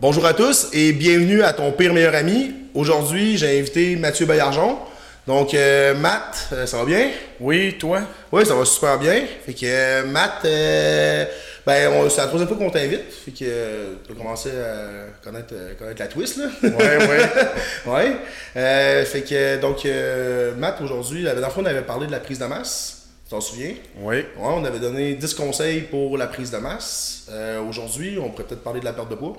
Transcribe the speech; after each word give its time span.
Bonjour 0.00 0.24
à 0.26 0.32
tous 0.32 0.68
et 0.72 0.92
bienvenue 0.92 1.42
à 1.42 1.52
ton 1.52 1.72
pire 1.72 1.92
meilleur 1.92 2.14
ami. 2.14 2.54
Aujourd'hui, 2.72 3.36
j'ai 3.36 3.58
invité 3.58 3.96
Mathieu 3.96 4.26
Bayarjon. 4.26 4.78
Donc, 5.26 5.54
euh, 5.54 5.92
Matt, 5.96 6.50
euh, 6.52 6.66
ça 6.66 6.76
va 6.76 6.84
bien? 6.84 7.10
Oui, 7.40 7.76
toi? 7.80 8.02
Oui, 8.30 8.46
ça 8.46 8.54
va 8.54 8.64
super 8.64 8.96
bien. 9.00 9.24
Fait 9.44 9.54
que 9.54 9.66
euh, 9.66 10.06
Matt, 10.06 10.44
ben, 10.44 12.08
c'est 12.10 12.20
la 12.20 12.26
troisième 12.28 12.46
fois 12.46 12.56
qu'on 12.56 12.70
t'invite. 12.70 13.10
Fait 13.10 13.32
que 13.32 13.38
euh, 13.42 13.94
tu 14.06 14.12
as 14.12 14.14
commencé 14.14 14.50
à 14.50 15.24
connaître, 15.24 15.52
connaître 15.76 16.00
la 16.00 16.06
twist, 16.06 16.36
là. 16.36 16.46
Ouais, 16.62 16.96
ouais. 17.08 17.86
ouais. 18.54 19.04
Fait 19.04 19.22
que, 19.22 19.60
donc, 19.60 19.84
euh, 19.84 20.54
Matt, 20.54 20.80
aujourd'hui, 20.80 21.22
la 21.22 21.32
dernière 21.32 21.50
fois, 21.50 21.64
on 21.64 21.66
avait 21.66 21.82
parlé 21.82 22.06
de 22.06 22.12
la 22.12 22.20
prise 22.20 22.38
de 22.38 22.44
masse. 22.44 23.08
Tu 23.24 23.30
t'en 23.30 23.40
souviens? 23.40 23.74
Oui. 24.00 24.18
Ouais, 24.18 24.24
on 24.38 24.64
avait 24.64 24.78
donné 24.78 25.14
10 25.14 25.34
conseils 25.34 25.80
pour 25.80 26.16
la 26.16 26.28
prise 26.28 26.52
de 26.52 26.58
masse. 26.58 27.26
Aujourd'hui, 27.68 28.16
on 28.22 28.30
pourrait 28.30 28.44
peut-être 28.44 28.62
parler 28.62 28.78
de 28.78 28.84
la 28.84 28.92
perte 28.92 29.10
de 29.10 29.16
poids. 29.16 29.36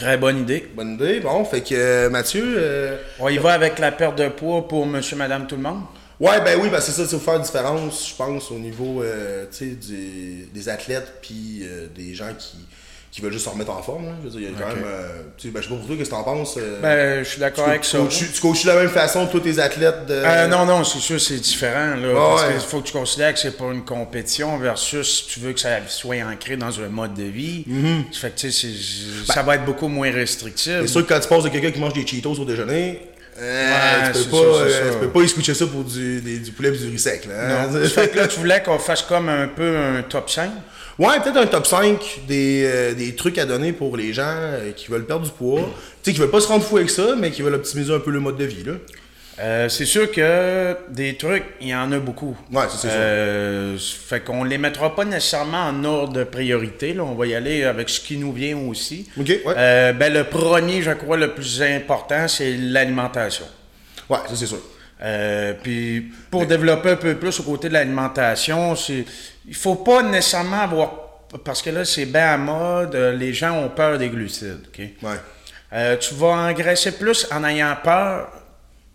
Très 0.00 0.16
bonne 0.16 0.38
idée. 0.40 0.66
Bonne 0.74 0.94
idée. 0.94 1.20
Bon, 1.20 1.44
fait 1.44 1.60
que 1.60 1.74
euh, 1.74 2.08
Mathieu. 2.10 2.42
euh, 2.56 2.96
On 3.18 3.28
y 3.28 3.36
va 3.36 3.52
avec 3.52 3.78
la 3.78 3.92
perte 3.92 4.16
de 4.16 4.28
poids 4.28 4.66
pour 4.66 4.86
monsieur, 4.86 5.14
madame, 5.16 5.46
tout 5.46 5.56
le 5.56 5.62
monde? 5.62 5.82
Ouais, 6.18 6.40
ben 6.42 6.58
oui, 6.60 6.68
ben 6.70 6.80
c'est 6.80 6.92
ça, 6.92 7.04
faut 7.06 7.18
faire 7.18 7.36
une 7.36 7.42
différence, 7.42 8.08
je 8.10 8.14
pense, 8.14 8.50
au 8.50 8.58
niveau 8.58 9.02
euh, 9.02 9.44
du- 9.60 10.46
des 10.52 10.68
athlètes 10.68 11.14
puis 11.22 11.60
euh, 11.64 11.86
des 11.94 12.14
gens 12.14 12.32
qui, 12.38 12.56
qui 13.10 13.20
veulent 13.20 13.32
juste 13.32 13.44
se 13.46 13.50
remettre 13.50 13.72
en 13.72 13.82
forme. 13.82 14.06
là. 14.06 14.12
Je 14.22 14.28
veux 14.28 14.38
dire, 14.38 14.50
il 14.50 14.54
y 14.54 14.56
a 14.56 14.60
quand 14.64 14.74
même. 14.74 14.84
euh, 14.86 15.22
tu 15.36 15.48
sais, 15.48 15.52
ben, 15.52 15.60
je 15.60 15.66
sais 15.66 15.72
pas 15.74 15.78
pour 15.78 15.86
toi, 15.88 15.96
qu'est-ce 15.96 16.10
que 16.10 16.14
t'en 16.14 16.22
penses. 16.22 16.54
euh, 16.58 16.80
Ben, 16.80 17.24
je 17.24 17.28
suis 17.28 17.40
d'accord 17.40 17.68
avec 17.68 17.84
ça. 17.84 17.98
tu 18.08 18.40
coaches 18.40 18.62
de 18.64 18.68
la 18.70 18.76
même 18.76 18.88
façon 18.88 19.26
tous 19.26 19.40
tes 19.40 19.58
athlètes 19.58 20.06
de. 20.06 20.14
Euh, 20.14 20.46
non, 20.46 20.64
non, 20.64 20.84
c'est 20.84 21.00
sûr, 21.00 21.20
c'est 21.20 21.38
différent. 21.40 21.96
Là, 21.96 22.12
parce 22.14 22.42
ouais. 22.44 22.52
qu'il 22.52 22.60
faut 22.60 22.80
que 22.80 22.86
tu 22.86 22.92
considères 22.92 23.34
que 23.34 23.40
c'est 23.40 23.56
pour 23.56 23.72
une 23.72 23.84
compétition 23.84 24.56
versus 24.58 25.22
si 25.22 25.26
tu 25.26 25.40
veux 25.40 25.52
que 25.52 25.60
ça 25.60 25.78
soit 25.88 26.22
ancré 26.22 26.56
dans 26.56 26.78
un 26.80 26.88
mode 26.88 27.14
de 27.14 27.24
vie. 27.24 27.64
Ça 28.12 28.20
fait 28.20 28.30
que, 28.30 28.40
tu 28.40 28.52
sais, 28.52 28.68
c'est- 29.26 29.32
ça 29.32 29.42
va 29.42 29.56
être 29.56 29.64
beaucoup 29.64 29.88
moins 29.88 30.12
restrictif. 30.12 30.72
C'est 30.82 30.86
sûr 30.86 31.04
que 31.04 31.12
quand 31.12 31.20
tu 31.20 31.28
passes 31.28 31.42
de 31.44 31.48
quelqu'un 31.48 31.72
qui 31.72 31.80
mange 31.80 31.92
des 31.94 32.06
Cheetos 32.06 32.34
au 32.38 32.44
déjeuner, 32.44 33.00
euh, 33.38 34.02
Ouais, 34.06 34.12
tu, 34.12 34.24
peux 34.24 34.30
pas, 34.30 34.36
euh, 34.36 34.70
ça. 34.70 34.92
tu 34.92 34.98
peux 34.98 35.08
pas 35.08 35.20
y 35.22 35.28
switcher 35.28 35.54
ça 35.54 35.66
pour 35.66 35.84
du, 35.84 36.20
des- 36.20 36.38
du 36.38 36.50
poulet 36.52 36.68
et 36.70 36.72
du 36.78 36.88
riz 36.88 36.98
sec. 36.98 37.26
Là, 37.26 37.62
hein. 37.64 37.68
Non. 37.72 37.80
Fait 37.88 38.08
que 38.10 38.16
là, 38.18 38.26
tu 38.28 38.38
voulais 38.40 38.62
qu'on 38.62 38.78
fasse 38.78 39.02
comme 39.02 39.28
un 39.28 39.48
peu 39.48 39.76
un 39.76 40.02
top 40.02 40.28
5? 40.30 40.50
Ouais, 40.98 41.18
peut-être 41.22 41.38
un 41.38 41.46
top 41.46 41.66
5 41.66 42.20
des, 42.28 42.64
euh, 42.66 42.92
des 42.94 43.14
trucs 43.14 43.38
à 43.38 43.46
donner 43.46 43.72
pour 43.72 43.96
les 43.96 44.12
gens 44.12 44.24
euh, 44.36 44.72
qui 44.72 44.90
veulent 44.90 45.06
perdre 45.06 45.24
du 45.24 45.30
poids. 45.30 45.60
Tu 46.02 46.10
sais, 46.10 46.12
qui 46.14 46.20
veulent 46.20 46.30
pas 46.30 46.40
se 46.40 46.46
rendre 46.48 46.62
fou 46.64 46.76
avec 46.76 46.90
ça, 46.90 47.14
mais 47.18 47.30
qui 47.30 47.40
veulent 47.42 47.54
optimiser 47.54 47.94
un 47.94 48.00
peu 48.00 48.10
le 48.10 48.20
mode 48.20 48.36
de 48.36 48.44
vie. 48.44 48.64
Là. 48.64 48.72
Euh, 49.40 49.68
c'est 49.70 49.86
sûr 49.86 50.10
que 50.12 50.76
des 50.90 51.16
trucs, 51.16 51.44
il 51.60 51.68
y 51.68 51.74
en 51.74 51.90
a 51.92 51.98
beaucoup. 51.98 52.36
Ouais, 52.52 52.64
c'est 52.68 52.78
sûr. 52.78 52.90
Euh, 52.92 53.78
Fait 53.78 54.20
qu'on 54.20 54.44
les 54.44 54.58
mettra 54.58 54.94
pas 54.94 55.04
nécessairement 55.04 55.64
en 55.68 55.82
ordre 55.84 56.12
de 56.12 56.24
priorité. 56.24 56.92
Là. 56.92 57.04
On 57.04 57.14
va 57.14 57.26
y 57.26 57.34
aller 57.34 57.64
avec 57.64 57.88
ce 57.88 58.00
qui 58.00 58.18
nous 58.18 58.32
vient 58.32 58.58
aussi. 58.58 59.08
Ok, 59.18 59.28
ouais. 59.28 59.40
Euh, 59.56 59.92
ben, 59.94 60.12
le 60.12 60.24
premier, 60.24 60.82
je 60.82 60.90
crois, 60.90 61.16
le 61.16 61.32
plus 61.32 61.62
important, 61.62 62.28
c'est 62.28 62.54
l'alimentation. 62.56 63.46
Ouais, 64.10 64.18
ça 64.28 64.36
c'est 64.36 64.46
sûr. 64.46 64.60
Euh, 65.02 65.54
puis 65.62 66.12
pour 66.30 66.44
développer 66.44 66.90
un 66.90 66.96
peu 66.96 67.14
plus 67.14 67.40
au 67.40 67.42
côté 67.44 67.68
de 67.68 67.72
l'alimentation, 67.72 68.74
il 69.48 69.54
faut 69.54 69.76
pas 69.76 70.02
nécessairement 70.02 70.60
avoir 70.60 70.92
parce 71.44 71.62
que 71.62 71.70
là 71.70 71.84
c'est 71.84 72.06
bien 72.06 72.34
à 72.34 72.36
mode, 72.36 72.94
les 72.94 73.32
gens 73.32 73.56
ont 73.56 73.68
peur 73.68 73.96
des 73.98 74.08
glucides? 74.08 74.66
Ouais. 74.78 75.14
Euh, 75.72 75.96
tu 75.96 76.14
vas 76.14 76.50
engraisser 76.50 76.92
plus 76.92 77.26
en 77.30 77.44
ayant 77.44 77.76
peur 77.82 78.28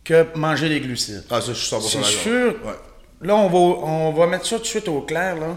que 0.06 0.26
manger 0.36 0.70
des 0.70 0.80
glucides. 0.80 1.24
Ah, 1.30 1.42
ça, 1.42 1.48
je 1.52 1.60
suis 1.60 1.76
100% 1.76 1.82
C'est 1.90 2.04
sûr. 2.04 2.56
Ouais. 2.64 2.72
Là, 3.22 3.36
on 3.36 3.50
va, 3.50 3.58
on 3.58 4.12
va 4.14 4.28
mettre 4.28 4.46
ça 4.46 4.56
tout 4.58 4.62
de 4.62 4.68
suite 4.68 4.88
au 4.88 5.02
clair. 5.02 5.36
Là. 5.36 5.48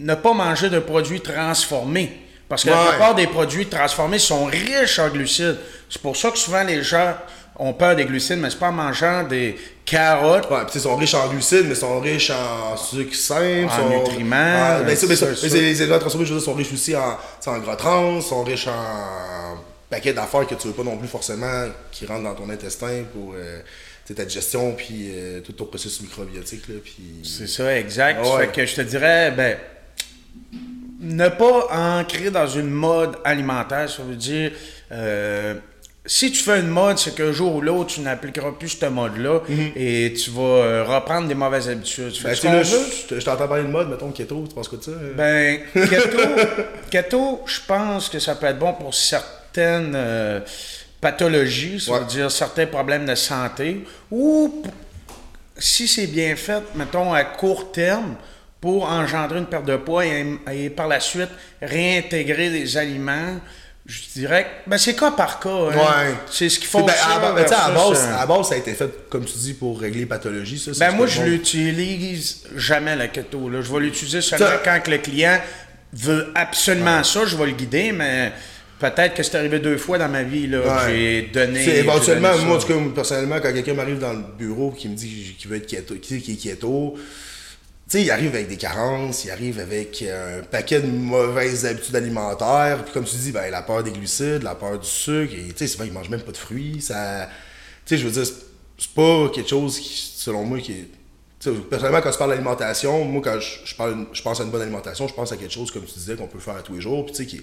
Ne 0.00 0.14
pas 0.14 0.32
manger 0.32 0.70
de 0.70 0.78
produits 0.80 1.20
transformés. 1.20 2.22
Parce 2.48 2.64
que 2.64 2.70
la 2.70 2.76
plupart 2.90 3.14
des 3.14 3.26
produits 3.26 3.66
transformés 3.66 4.18
sont 4.18 4.46
riches 4.46 4.98
en 4.98 5.08
glucides. 5.10 5.58
C'est 5.90 6.00
pour 6.00 6.16
ça 6.16 6.30
que 6.30 6.38
souvent 6.38 6.64
les 6.64 6.82
gens 6.82 7.14
ont 7.58 7.74
peur 7.74 7.94
des 7.94 8.06
glucides, 8.06 8.38
mais 8.38 8.48
c'est 8.48 8.58
pas 8.58 8.68
en 8.68 8.72
mangeant 8.72 9.24
des 9.24 9.58
carottes. 9.84 10.48
Ouais, 10.50 10.60
puis 10.64 10.76
ils 10.76 10.80
sont 10.80 10.96
riches 10.96 11.14
en 11.14 11.28
glucides, 11.28 11.64
mais 11.64 11.74
ils 11.74 11.76
sont 11.76 12.00
riches 12.00 12.30
en 12.30 12.74
sucre 12.76 13.14
simple. 13.14 13.66
En 13.70 13.76
sont- 13.76 13.88
nutriments, 13.90 14.36
Ah, 14.38 14.80
ben, 14.82 14.96
ça, 14.96 15.06
ça, 15.14 15.34
ça, 15.36 15.46
mais 15.52 15.60
les 15.60 15.82
éléments 15.82 15.98
transformés, 15.98 16.24
je 16.26 16.32
veux 16.32 16.38
dire, 16.38 16.46
sont 16.46 16.54
riches 16.54 16.72
aussi 16.72 16.96
en, 16.96 17.18
en 17.46 17.58
gras 17.58 17.76
trans, 17.76 18.20
sont 18.22 18.44
riches 18.44 18.68
en 18.68 19.58
paquets 19.90 20.12
d'affaires 20.12 20.46
que 20.46 20.54
tu 20.54 20.68
veux 20.68 20.74
pas 20.74 20.84
non 20.84 20.96
plus 20.96 21.08
forcément 21.08 21.66
qui 21.90 22.06
rentrent 22.06 22.24
dans 22.24 22.34
ton 22.34 22.50
intestin 22.50 23.04
pour 23.12 23.34
euh, 23.36 23.60
ta 24.14 24.24
digestion, 24.24 24.72
puis 24.72 25.10
euh, 25.10 25.40
tout 25.40 25.52
ton 25.52 25.64
processus 25.64 26.00
microbiotique. 26.02 26.62
Puis... 26.82 27.22
C'est 27.24 27.48
ça, 27.48 27.76
exact. 27.78 28.20
Ah 28.22 28.36
ouais. 28.36 28.46
Fait 28.46 28.52
que 28.52 28.66
je 28.66 28.76
te 28.76 28.80
dirais, 28.82 29.30
ben, 29.30 29.56
ne 31.00 31.28
pas 31.28 31.68
ancrer 31.70 32.30
dans 32.30 32.46
une 32.46 32.70
mode 32.70 33.16
alimentaire, 33.24 33.88
ça 33.88 34.02
veut 34.02 34.16
dire, 34.16 34.52
euh, 34.92 35.54
si 36.04 36.32
tu 36.32 36.38
fais 36.38 36.60
une 36.60 36.68
mode, 36.68 36.98
c'est 36.98 37.14
qu'un 37.14 37.32
jour 37.32 37.56
ou 37.56 37.60
l'autre, 37.60 37.94
tu 37.94 38.00
n'appliqueras 38.00 38.52
plus 38.52 38.70
ce 38.70 38.86
mode-là 38.86 39.40
et 39.76 40.14
tu 40.14 40.30
vas 40.30 40.84
reprendre 40.84 41.28
des 41.28 41.34
mauvaises 41.34 41.68
habitudes. 41.68 42.14
Ben, 42.24 42.34
tu 42.34 42.46
là, 42.46 42.62
je 42.62 42.76
je 43.10 43.24
t'entends 43.24 43.46
parler 43.46 43.64
de 43.64 43.68
mode, 43.68 43.90
mettons 43.90 44.10
keto, 44.10 44.46
tu 44.48 44.54
penses 44.54 44.68
quoi 44.68 44.78
de 44.78 44.84
ça? 44.84 44.92
ben, 45.14 45.60
keto, 45.74 46.18
keto, 46.90 47.42
je 47.44 47.60
pense 47.66 48.08
que 48.08 48.18
ça 48.18 48.34
peut 48.34 48.46
être 48.46 48.58
bon 48.58 48.72
pour 48.72 48.94
certaines 49.52 49.92
euh, 49.94 50.40
pathologies, 51.00 51.80
ça 51.80 51.92
Ouais. 51.92 51.98
veut 52.00 52.04
dire 52.06 52.30
certains 52.30 52.66
problèmes 52.66 53.06
de 53.06 53.14
santé, 53.14 53.84
ou 54.10 54.62
si 55.56 55.88
c'est 55.88 56.06
bien 56.06 56.36
fait, 56.36 56.62
mettons 56.74 57.12
à 57.12 57.24
court 57.24 57.72
terme, 57.72 58.16
pour 58.60 58.88
engendrer 58.90 59.38
une 59.38 59.46
perte 59.46 59.66
de 59.66 59.76
poids 59.76 60.04
et, 60.04 60.26
et 60.52 60.68
par 60.70 60.88
la 60.88 60.98
suite 60.98 61.28
réintégrer 61.62 62.50
des 62.50 62.76
aliments, 62.76 63.38
je 63.86 64.00
dirais 64.14 64.44
que 64.44 64.70
ben, 64.70 64.76
c'est 64.78 64.94
cas 64.96 65.12
par 65.12 65.38
cas. 65.38 65.48
hein. 65.48 65.68
Ouais. 65.76 66.14
C'est 66.30 66.48
ce 66.48 66.58
qu'il 66.58 66.66
faut 66.68 66.82
Ben, 66.82 66.92
à, 67.08 67.20
la- 67.20 67.32
ben, 67.32 67.44
à 67.52 67.70
base, 67.70 68.04
euh, 68.04 68.16
à 68.18 68.26
base, 68.26 68.48
ça 68.48 68.54
a 68.56 68.58
été 68.58 68.74
fait, 68.74 69.08
comme 69.08 69.24
tu 69.24 69.38
dis, 69.38 69.54
pour 69.54 69.80
régler 69.80 70.00
les 70.00 70.06
pathologies. 70.06 70.58
Ça, 70.58 70.72
ben 70.78 70.90
moi, 70.94 71.06
je 71.06 71.22
l'utilise 71.22 72.42
jamais 72.56 72.96
la 72.96 73.06
keto. 73.08 73.48
Là. 73.48 73.62
Je 73.62 73.72
vais 73.72 73.80
l'utiliser 73.80 74.20
seulement 74.20 74.46
Ça- 74.46 74.60
quand 74.64 74.88
le 74.90 74.98
client 74.98 75.38
veut 75.92 76.32
absolument 76.34 77.02
ça. 77.04 77.24
Je 77.26 77.36
vais 77.36 77.46
le 77.46 77.52
guider, 77.52 77.92
mais 77.92 78.32
peut-être 78.78 79.14
que 79.14 79.22
c'est 79.22 79.36
arrivé 79.36 79.58
deux 79.58 79.76
fois 79.78 79.98
dans 79.98 80.08
ma 80.08 80.22
vie. 80.22 80.46
Là, 80.46 80.60
Ouais. 80.60 80.90
J'ai 80.94 81.22
donné. 81.32 81.64
C'est 81.64 81.76
éventuellement, 81.78 82.32
donné 82.32 82.44
moi, 82.44 82.56
en 82.56 82.60
tout 82.60 82.66
cas, 82.68 82.74
personnellement, 82.94 83.40
quand 83.40 83.52
quelqu'un 83.52 83.74
m'arrive 83.74 83.98
dans 83.98 84.12
le 84.12 84.22
bureau 84.38 84.72
et 84.74 84.78
qui 84.78 84.88
me 84.88 84.94
dit 84.94 85.34
qu'il 85.38 85.50
veut 85.50 85.56
être 85.56 85.66
keto, 85.66 85.94
qui 85.96 86.20
qui 86.22 86.32
est 86.32 86.36
keto, 86.36 86.94
tu 86.96 87.02
sais, 87.98 88.02
il 88.02 88.10
arrive 88.10 88.34
avec 88.34 88.48
des 88.48 88.56
carences, 88.58 89.24
il 89.24 89.30
arrive 89.30 89.58
avec 89.60 90.02
euh, 90.02 90.40
un 90.40 90.42
paquet 90.42 90.80
de 90.80 90.86
mauvaises 90.86 91.64
habitudes 91.64 91.96
alimentaires. 91.96 92.84
Puis 92.84 92.92
comme 92.92 93.04
tu 93.04 93.16
dis, 93.16 93.32
ben, 93.32 93.50
la 93.50 93.62
peur 93.62 93.82
des 93.82 93.90
glucides, 93.92 94.42
la 94.42 94.54
peur 94.54 94.78
du 94.78 94.86
sucre, 94.86 95.32
et 95.34 95.48
tu 95.48 95.54
sais, 95.56 95.66
souvent, 95.66 95.84
il 95.84 95.92
mange 95.92 96.10
même 96.10 96.20
pas 96.20 96.32
de 96.32 96.36
fruits. 96.36 96.80
Ça, 96.82 97.28
tu 97.86 97.94
sais, 97.94 97.98
je 98.02 98.06
veux 98.06 98.12
dire, 98.12 98.26
c'est- 98.26 98.88
pas 98.94 99.28
quelque 99.34 99.48
chose 99.50 99.78
qui, 99.80 100.12
selon 100.16 100.44
moi, 100.44 100.58
qui 100.60 100.72
est. 100.72 100.88
tu 101.40 101.50
sais, 101.50 101.56
personnellement, 101.68 102.00
quand 102.02 102.10
tu 102.12 102.18
parles 102.18 102.30
d'alimentation, 102.30 103.04
moi, 103.04 103.22
quand 103.24 103.40
je, 103.40 103.58
je 103.64 103.74
parle, 103.74 104.06
je 104.12 104.22
pense 104.22 104.38
à 104.40 104.44
une 104.44 104.50
bonne 104.50 104.62
alimentation, 104.62 105.08
je 105.08 105.14
pense 105.14 105.32
à 105.32 105.36
quelque 105.36 105.52
chose, 105.54 105.70
comme 105.70 105.84
tu 105.84 105.94
disais, 105.98 106.14
qu'on 106.14 106.26
peut 106.26 106.38
faire 106.38 106.56
à 106.56 106.62
tous 106.62 106.74
les 106.74 106.80
jours, 106.80 107.04
puis 107.06 107.14
tu 107.14 107.22
sais, 107.22 107.26
qui 107.26 107.36
est, 107.38 107.42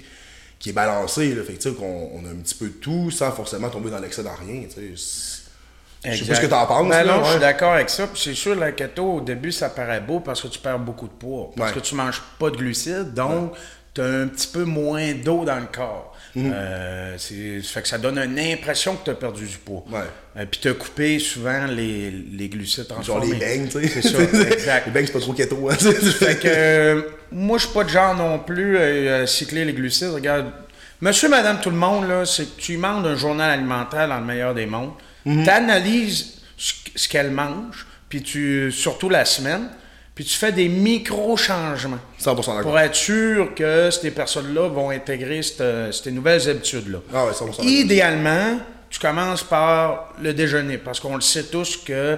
qui 0.59 0.69
est 0.69 0.73
balancé, 0.73 1.33
là. 1.35 1.43
Fait 1.43 1.53
que, 1.53 1.69
qu'on 1.69 2.11
on 2.13 2.25
a 2.25 2.29
un 2.29 2.35
petit 2.35 2.55
peu 2.55 2.67
de 2.67 2.73
tout 2.73 3.11
sans 3.11 3.31
forcément 3.31 3.69
tomber 3.69 3.89
dans 3.89 3.99
l'excès 3.99 4.23
dans 4.23 4.35
rien, 4.35 4.63
Je 4.77 4.95
sais 4.95 6.25
pas 6.25 6.35
ce 6.35 6.41
que 6.41 6.45
t'en 6.47 6.66
penses, 6.67 6.88
Ben 6.89 7.03
là, 7.03 7.17
non, 7.17 7.23
je 7.25 7.31
suis 7.31 7.39
d'accord 7.39 7.73
avec 7.73 7.89
ça. 7.89 8.07
C'est 8.16 8.35
sûr, 8.35 8.55
la 8.55 8.71
keto, 8.71 9.15
au 9.15 9.21
début, 9.21 9.51
ça 9.51 9.69
paraît 9.69 10.01
beau 10.01 10.19
parce 10.19 10.41
que 10.41 10.47
tu 10.47 10.59
perds 10.59 10.79
beaucoup 10.79 11.07
de 11.07 11.13
poids. 11.13 11.51
Parce 11.57 11.71
Ouais. 11.71 11.75
que 11.81 11.85
tu 11.85 11.95
manges 11.95 12.21
pas 12.39 12.49
de 12.51 12.57
glucides, 12.57 13.13
donc 13.13 13.53
tu 13.95 14.01
as 14.01 14.06
un 14.06 14.28
petit 14.28 14.47
peu 14.47 14.63
moins 14.66 15.13
d'eau 15.13 15.44
dans 15.45 15.56
le 15.59 15.66
corps. 15.72 16.11
Mhm. 16.35 16.51
Euh, 16.53 17.16
c'est- 17.17 17.61
fait 17.61 17.81
que 17.81 17.88
ça 17.88 17.97
donne 17.97 18.17
une 18.19 18.38
impression 18.38 18.95
que 18.97 19.06
tu 19.06 19.09
as 19.11 19.16
perdu 19.16 19.45
du 19.47 19.57
poids. 19.57 19.85
Ouais. 19.89 20.00
Euh, 20.38 20.45
puis 20.51 20.59
tu 20.61 20.67
as 20.67 20.73
coupé 20.73 21.17
souvent 21.17 21.66
les, 21.66 22.11
les 22.11 22.50
glucides 22.50 22.88
Genre 22.89 22.95
transformés. 22.95 23.28
les 23.33 23.35
beignes, 23.39 23.69
tu 23.69 23.88
sais. 23.88 23.88
C'est 24.01 24.09
ça, 24.09 24.22
exact. 24.51 24.85
les 24.88 24.91
beignes, 24.91 25.06
c'est 25.07 25.13
pas 25.13 25.19
trop 25.22 25.31
keto, 25.33 25.69
hein. 25.69 25.75
Fait 26.19 26.38
que 26.38 26.47
euh, 26.47 27.01
moi, 27.31 27.57
je 27.57 27.63
suis 27.66 27.73
pas 27.73 27.85
de 27.85 27.89
genre 27.89 28.16
non 28.16 28.39
plus 28.39 28.78
à 28.78 29.25
cycler 29.25 29.63
les 29.63 29.72
glucides. 29.73 30.09
Regarde, 30.09 30.51
monsieur, 31.00 31.29
madame, 31.29 31.62
tout 31.62 31.69
le 31.69 31.77
monde, 31.77 32.07
là, 32.09 32.25
c'est 32.25 32.53
que 32.53 32.59
tu 32.62 32.74
demandes 32.75 33.06
un 33.07 33.15
journal 33.15 33.50
alimentaire 33.51 34.09
dans 34.09 34.19
le 34.19 34.25
meilleur 34.25 34.53
des 34.53 34.65
mondes. 34.65 34.92
Tu 35.25 35.50
analyses 35.50 36.33
ce, 36.57 36.74
ce 36.95 37.07
qu'elle 37.07 37.31
mange, 37.31 37.88
puis 38.09 38.21
tu, 38.21 38.71
surtout 38.74 39.07
la 39.09 39.24
semaine, 39.25 39.69
puis 40.15 40.23
tu 40.25 40.35
fais 40.38 40.51
des 40.53 40.69
micro-changements 40.69 42.00
100% 42.19 42.25
d'accord. 42.35 42.62
pour 42.62 42.79
être 42.79 42.95
sûr 42.95 43.53
que 43.53 43.91
ces 43.91 44.12
personnes-là 44.12 44.69
vont 44.69 44.89
intégrer 44.89 45.44
cette- 45.44 45.94
ces 45.94 46.12
nouvelles 46.12 46.50
habitudes-là. 46.50 47.00
Ah 47.13 47.25
ouais, 47.25 47.33
100% 47.33 47.47
d'accord. 47.51 47.65
Idéalement, 47.65 48.59
tu 48.89 49.00
commences 49.00 49.44
par 49.44 50.13
le 50.21 50.33
déjeuner, 50.33 50.77
parce 50.77 51.01
qu'on 51.01 51.15
le 51.15 51.21
sait 51.21 51.44
tous 51.44 51.77
que 51.77 52.17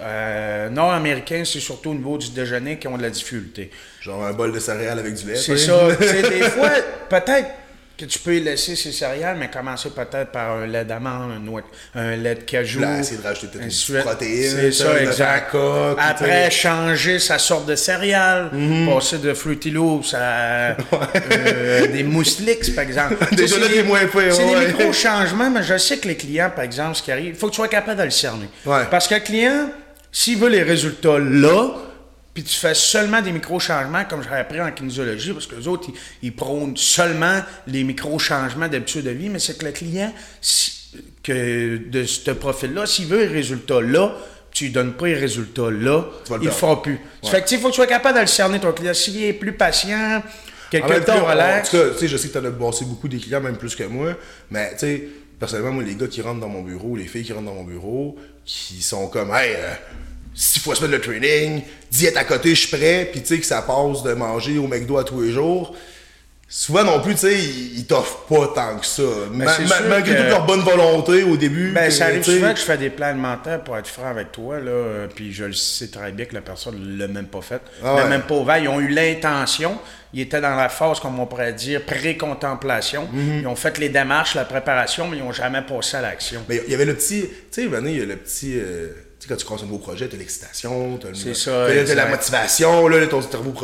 euh, 0.00 0.68
Nord-Américains, 0.70 1.42
c'est 1.44 1.60
surtout 1.60 1.90
au 1.90 1.94
niveau 1.94 2.16
du 2.16 2.30
déjeuner 2.30 2.78
qu'ils 2.78 2.88
ont 2.90 2.96
de 2.96 3.02
la 3.02 3.10
difficulté. 3.10 3.70
Genre 4.00 4.24
un 4.24 4.32
bol 4.32 4.52
de 4.52 4.58
céréales 4.58 4.98
avec 4.98 5.14
du 5.14 5.26
lait. 5.26 5.36
C'est 5.36 5.58
ça. 5.58 5.88
Des 5.94 6.04
fois, 6.48 6.70
peut-être 7.10 7.48
que 8.06 8.10
tu 8.12 8.18
peux 8.18 8.36
y 8.36 8.40
laisser 8.40 8.76
ses 8.76 8.92
céréales, 8.92 9.36
mais 9.38 9.50
commencer 9.50 9.90
peut-être 9.90 10.30
par 10.32 10.52
un 10.56 10.66
lait 10.66 10.84
d'amande, 10.84 11.32
un, 11.36 11.38
noix- 11.40 11.62
un 11.94 12.16
lait 12.16 12.34
de 12.34 12.40
cajou. 12.42 12.80
Là, 12.80 12.98
essayer 13.00 13.18
de 13.18 13.22
rajouter 13.22 13.46
peut-être 13.48 13.62
une 13.62 13.68
ainsi 13.68 13.92
petite 13.92 13.94
de 13.94 14.00
suite. 14.00 14.04
protéine, 14.06 14.50
C'est 14.56 14.72
ça, 14.72 15.00
exact. 15.02 15.50
coque, 15.50 15.98
Après, 16.00 16.50
changer 16.50 17.18
sa 17.18 17.38
sorte 17.38 17.66
de 17.66 17.76
céréales, 17.76 18.50
passer 18.88 19.18
de 19.18 19.34
Fruity 19.34 19.70
Loops 19.70 20.14
à 20.14 20.76
euh, 21.32 21.86
des 21.88 22.02
mousselix, 22.02 22.70
par 22.70 22.84
exemple. 22.84 23.16
Déjà 23.32 23.56
là, 23.58 23.66
c'est 23.66 23.72
t'es 23.74 23.82
des- 23.82 23.88
moins 23.88 24.06
pire, 24.06 24.32
C'est 24.34 24.44
ouais. 24.44 24.60
des 24.60 24.66
micro-changements, 24.72 25.50
mais 25.50 25.62
je 25.62 25.76
sais 25.78 25.98
que 25.98 26.08
les 26.08 26.16
clients, 26.16 26.50
par 26.54 26.64
exemple, 26.64 26.96
ce 26.96 27.02
qui 27.02 27.12
arrive, 27.12 27.26
il 27.28 27.34
faut 27.34 27.46
que 27.46 27.52
tu 27.52 27.56
sois 27.56 27.68
capable 27.68 27.98
de 27.98 28.04
le 28.04 28.10
cerner. 28.10 28.48
Ouais. 28.66 28.82
Parce 28.90 29.08
que 29.08 29.14
le 29.14 29.20
client, 29.20 29.70
s'il 30.10 30.38
veut 30.38 30.48
les 30.48 30.62
résultats 30.62 31.18
là, 31.18 31.68
puis 32.34 32.42
tu 32.42 32.54
fais 32.56 32.74
seulement 32.74 33.20
des 33.20 33.32
micro-changements, 33.32 34.04
comme 34.06 34.22
j'ai 34.22 34.30
appris 34.30 34.60
en 34.60 34.70
kinésiologie, 34.72 35.32
parce 35.32 35.46
que 35.46 35.54
les 35.56 35.68
autres, 35.68 35.88
ils, 36.22 36.28
ils 36.28 36.34
prônent 36.34 36.76
seulement 36.76 37.40
les 37.66 37.84
micro-changements 37.84 38.68
d'habitude 38.68 39.04
de 39.04 39.10
vie, 39.10 39.28
mais 39.28 39.38
c'est 39.38 39.58
que 39.58 39.64
le 39.66 39.72
client, 39.72 40.12
si- 40.40 40.72
que 41.22 41.76
de 41.76 42.04
ce 42.04 42.30
profil-là, 42.30 42.86
s'il 42.86 43.06
veut 43.06 43.20
les 43.20 43.26
résultats 43.26 43.80
là, 43.80 44.14
tu 44.50 44.64
lui 44.64 44.70
donnes 44.72 44.92
pas 44.94 45.06
les 45.06 45.14
résultats 45.14 45.70
là, 45.70 46.04
Tu 46.24 46.30
vas 46.30 46.36
le 46.36 46.42
il 46.42 46.46
le 46.46 46.50
perdre. 46.50 46.54
fera 46.58 46.82
plus. 46.82 47.00
Ça 47.22 47.30
fait 47.30 47.38
que, 47.38 47.42
tu 47.44 47.48
sais, 47.50 47.54
il 47.56 47.60
faut 47.60 47.68
que 47.68 47.72
tu 47.72 47.76
sois 47.76 47.86
capable 47.86 48.16
de 48.16 48.20
le 48.22 48.26
cerner, 48.26 48.60
ton 48.60 48.72
client. 48.72 48.92
S'il 48.94 49.22
est 49.22 49.32
plus 49.32 49.52
patient, 49.52 50.18
En 50.18 50.22
quelqu'un 50.70 51.00
de 51.00 51.04
temps, 51.04 51.12
plus 51.14 51.22
en 51.22 51.26
relax, 51.26 51.70
tout 51.70 51.76
cas, 51.78 51.90
tu 51.90 51.98
sais, 51.98 52.08
je 52.08 52.16
sais 52.18 52.28
que 52.28 52.38
t'en 52.38 52.44
as 52.44 52.50
bossé 52.50 52.84
beaucoup 52.84 53.08
des 53.08 53.18
clients, 53.18 53.40
même 53.40 53.56
plus 53.56 53.74
que 53.74 53.84
moi, 53.84 54.14
mais 54.50 54.72
tu 54.72 54.78
sais, 54.80 55.08
personnellement, 55.38 55.72
moi, 55.72 55.82
les 55.84 55.94
gars 55.94 56.06
qui 56.06 56.20
rentrent 56.22 56.40
dans 56.40 56.48
mon 56.48 56.62
bureau, 56.62 56.96
les 56.96 57.06
filles 57.06 57.24
qui 57.24 57.32
rentrent 57.32 57.46
dans 57.46 57.54
mon 57.54 57.64
bureau, 57.64 58.16
qui 58.44 58.82
sont 58.82 59.06
comme, 59.08 59.30
hey, 59.34 59.54
euh, 59.56 59.74
six 60.34 60.60
fois 60.60 60.74
semaine 60.74 60.92
de 60.92 60.98
training, 60.98 61.62
diète 61.90 62.16
à 62.16 62.24
côté, 62.24 62.54
je 62.54 62.66
suis 62.66 62.76
prêt, 62.76 63.08
puis 63.10 63.20
tu 63.20 63.28
sais, 63.28 63.38
que 63.40 63.46
ça 63.46 63.62
passe 63.62 64.02
de 64.02 64.12
manger 64.14 64.58
au 64.58 64.66
McDo 64.66 64.96
à 64.98 65.04
tous 65.04 65.20
les 65.20 65.32
jours. 65.32 65.74
Souvent 66.54 66.84
non 66.84 67.00
plus, 67.00 67.14
tu 67.14 67.20
sais, 67.20 67.34
ils, 67.38 67.86
t'offrent 67.86 68.26
pas 68.28 68.48
tant 68.54 68.76
que 68.78 68.84
ça. 68.84 69.02
Ma- 69.32 69.50
c'est 69.56 69.62
ma- 69.66 69.80
malgré 69.88 70.14
que- 70.14 70.20
toute 70.20 70.28
leur 70.28 70.44
bonne 70.44 70.60
volonté 70.60 71.22
au 71.22 71.38
début. 71.38 71.72
Ben, 71.72 71.90
ça 71.90 72.04
arrive 72.06 72.22
souvent 72.22 72.52
que 72.52 72.58
je 72.60 72.64
fais 72.64 72.76
des 72.76 72.90
plans 72.90 73.06
alimentaires 73.06 73.64
pour 73.64 73.78
être 73.78 73.86
franc 73.86 74.08
avec 74.08 74.32
toi, 74.32 74.60
là, 74.60 75.06
puis 75.14 75.32
je 75.32 75.44
le 75.44 75.54
sais 75.54 75.88
très 75.88 76.12
bien 76.12 76.26
que 76.26 76.34
la 76.34 76.42
personne 76.42 76.78
ne 76.78 76.98
l'a 76.98 77.08
même 77.08 77.28
pas 77.28 77.40
fait, 77.40 77.62
Ah 77.82 77.94
l'a 77.96 78.02
ouais. 78.04 78.08
même 78.10 78.22
pas 78.22 78.34
ouvert. 78.34 78.58
Ils 78.58 78.68
ont 78.68 78.80
eu 78.80 78.88
l'intention, 78.88 79.78
ils 80.12 80.20
étaient 80.20 80.42
dans 80.42 80.54
la 80.54 80.68
phase, 80.68 81.00
comme 81.00 81.18
on 81.18 81.24
pourrait 81.24 81.54
dire, 81.54 81.86
pré-contemplation. 81.86 83.08
Mhm. 83.10 83.38
Ils 83.40 83.46
ont 83.46 83.56
fait 83.56 83.78
les 83.78 83.88
démarches, 83.88 84.34
la 84.34 84.44
préparation, 84.44 85.08
mais 85.08 85.16
ils 85.16 85.22
n'ont 85.24 85.32
jamais 85.32 85.62
passé 85.62 85.96
à 85.96 86.02
l'action. 86.02 86.44
Mais 86.50 86.60
il 86.66 86.70
y 86.70 86.74
avait 86.74 86.84
le 86.84 86.94
petit. 86.94 87.22
Tu 87.50 87.62
sais, 87.62 87.64
il 87.64 87.96
y 87.96 88.02
a 88.02 88.04
le 88.04 88.16
petit. 88.16 88.58
euh, 88.58 88.88
sais, 89.22 89.28
quand 89.28 89.36
tu 89.36 89.44
commences 89.44 89.62
un 89.62 89.66
nouveau 89.66 89.78
projet, 89.78 90.08
t'as 90.08 90.16
l'excitation, 90.16 90.98
t'as 90.98 91.08
le- 91.08 91.94
la 91.94 92.06
motivation, 92.06 92.88
là, 92.88 93.06
ton 93.06 93.22
cerveau. 93.22 93.54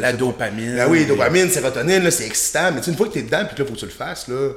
La 0.00 0.12
dopamine. 0.12 0.76
Ben 0.76 0.88
oui, 0.88 1.06
dopamine, 1.06 1.50
sérotonine, 1.50 2.02
là, 2.04 2.10
c'est 2.10 2.26
excitant. 2.26 2.70
Mais 2.72 2.78
tu 2.80 2.84
sais, 2.86 2.90
une 2.92 2.96
fois 2.96 3.08
que 3.08 3.14
t'es 3.14 3.22
dedans, 3.22 3.44
puis 3.46 3.56
que 3.56 3.62
là, 3.62 3.68
faut 3.68 3.74
que 3.74 3.80
tu 3.80 3.84
le 3.86 3.90
fasses, 3.90 4.28
là. 4.28 4.50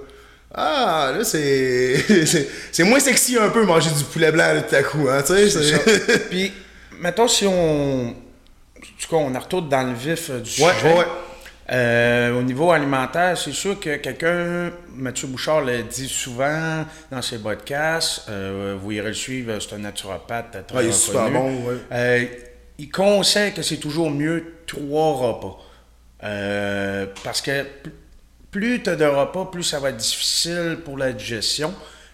Ah, 0.53 1.13
là, 1.17 1.23
c'est. 1.23 2.25
c'est- 2.71 2.83
moins 2.83 2.99
sexy 2.99 3.37
un 3.37 3.49
peu 3.49 3.63
manger 3.63 3.89
du 3.97 4.03
poulet 4.03 4.31
blanc, 4.31 4.53
là, 4.53 4.61
tout 4.61 4.75
à 4.75 4.83
coup, 4.83 5.07
hein, 5.09 5.23
tu 5.25 5.49
sais. 5.49 6.19
Puis, 6.29 6.51
mettons, 6.99 7.27
si 7.27 7.45
on. 7.47 8.09
En 8.09 8.13
tout 8.99 9.09
cas, 9.09 9.15
on 9.15 9.39
retourne 9.39 9.69
dans 9.69 9.83
le 9.83 9.93
vif 9.93 10.29
euh, 10.29 10.39
du 10.39 10.61
Ouais, 10.61 10.73
sujet. 10.73 10.87
ouais, 10.93 10.99
ouais. 10.99 11.05
Euh, 11.71 12.37
au 12.37 12.41
niveau 12.43 12.71
alimentaire, 12.71 13.37
c'est 13.37 13.53
sûr 13.53 13.79
que 13.79 13.95
quelqu'un, 13.95 14.71
Mathieu 14.93 15.27
Bouchard 15.27 15.61
le 15.61 15.83
dit 15.83 16.09
souvent 16.09 16.83
dans 17.09 17.21
ses 17.21 17.37
podcasts, 17.39 18.23
euh, 18.29 18.75
vous 18.81 18.91
irez 18.91 19.07
le 19.09 19.13
suivre, 19.13 19.57
c'est 19.59 19.75
un 19.75 19.79
naturopathe 19.79 20.67
très 20.67 20.77
Ouais, 20.77 20.85
il 20.85 20.89
est 20.89 20.91
super 20.91 21.25
reconnu. 21.25 21.37
bon, 21.39 21.69
ouais. 21.69 21.77
Euh, 21.93 22.25
il 22.77 22.89
conseille 22.91 23.53
que 23.53 23.61
c'est 23.61 23.77
toujours 23.77 24.11
mieux 24.11 24.55
trois 24.67 25.13
repas. 25.13 25.57
Parce 27.23 27.41
que 27.41 27.63
pl- 27.63 27.93
plus 28.51 28.83
tu 28.83 28.89
as 28.89 28.95
de 28.97 29.05
repas, 29.05 29.45
plus 29.45 29.63
ça 29.63 29.79
va 29.79 29.89
être 29.89 29.97
difficile 29.97 30.79
pour 30.83 30.97
la 30.97 31.13
digestion. 31.13 31.73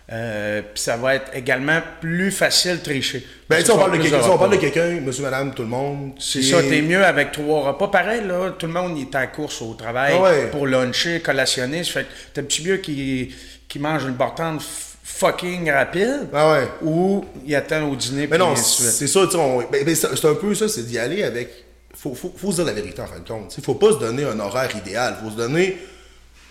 Euh, 0.09 0.61
puis 0.61 0.81
ça 0.81 0.95
va 0.95 1.15
être 1.15 1.31
également 1.33 1.81
plus 1.99 2.31
facile 2.31 2.77
de 2.79 2.83
tricher. 2.83 3.27
Ben, 3.49 3.63
sais, 3.63 3.71
on 3.71 3.77
parle 3.77 3.97
de 3.97 4.01
quelqu'un, 4.01 4.21
si 4.23 4.29
on 4.29 4.37
parle 4.37 4.51
de 4.51 4.55
quelqu'un, 4.55 4.89
monsieur, 5.01 5.23
madame, 5.23 5.53
tout 5.53 5.63
le 5.63 5.67
monde. 5.67 6.13
C'est 6.17 6.41
ça, 6.43 6.61
t'es 6.63 6.81
mieux 6.81 7.03
avec 7.03 7.33
trois 7.33 7.67
repas. 7.73 7.89
Pareil, 7.89 8.21
là, 8.25 8.51
tout 8.57 8.67
le 8.67 8.71
monde 8.71 8.97
est 8.97 9.13
en 9.15 9.27
course 9.27 9.61
au 9.61 9.73
travail 9.73 10.13
Ah 10.17 10.21
ouais. 10.21 10.47
pour 10.47 10.65
luncher, 10.65 11.19
collationner. 11.19 11.83
Ça 11.83 11.91
fait 11.91 12.03
que 12.03 12.07
t'es 12.33 12.39
un 12.41 12.43
petit 12.45 12.61
vieux 12.61 12.77
qui, 12.77 13.35
qui 13.67 13.79
mange 13.79 14.03
une 14.03 14.13
bartende 14.13 14.61
fucking 15.03 15.69
rapide 15.71 16.29
Ah 16.33 16.53
ouais. 16.53 16.67
ou 16.83 17.25
il 17.45 17.53
attend 17.55 17.89
au 17.89 17.95
dîner 17.97 18.27
Mais 18.27 18.37
non, 18.37 18.55
c'est 18.55 19.07
ça, 19.07 19.25
tu 19.25 19.31
sais, 19.31 19.37
on- 19.37 19.57
ben, 19.69 19.83
ben, 19.83 19.93
c'est 19.95 20.25
un 20.25 20.35
peu 20.35 20.55
ça, 20.55 20.69
c'est 20.69 20.83
d'y 20.83 20.97
aller 20.97 21.23
avec. 21.23 21.49
Faut, 21.95 22.13
faut, 22.15 22.33
faut 22.37 22.51
se 22.51 22.57
dire 22.57 22.65
la 22.65 22.73
vérité 22.73 23.01
en 23.01 23.07
fin 23.07 23.19
de 23.19 23.27
compte. 23.27 23.53
Il 23.57 23.63
faut 23.63 23.73
pas 23.75 23.91
se 23.91 23.97
donner 23.99 24.23
un 24.23 24.39
horaire 24.39 24.69
idéal. 24.73 25.17
faut 25.21 25.31
se 25.31 25.35
donner 25.35 25.77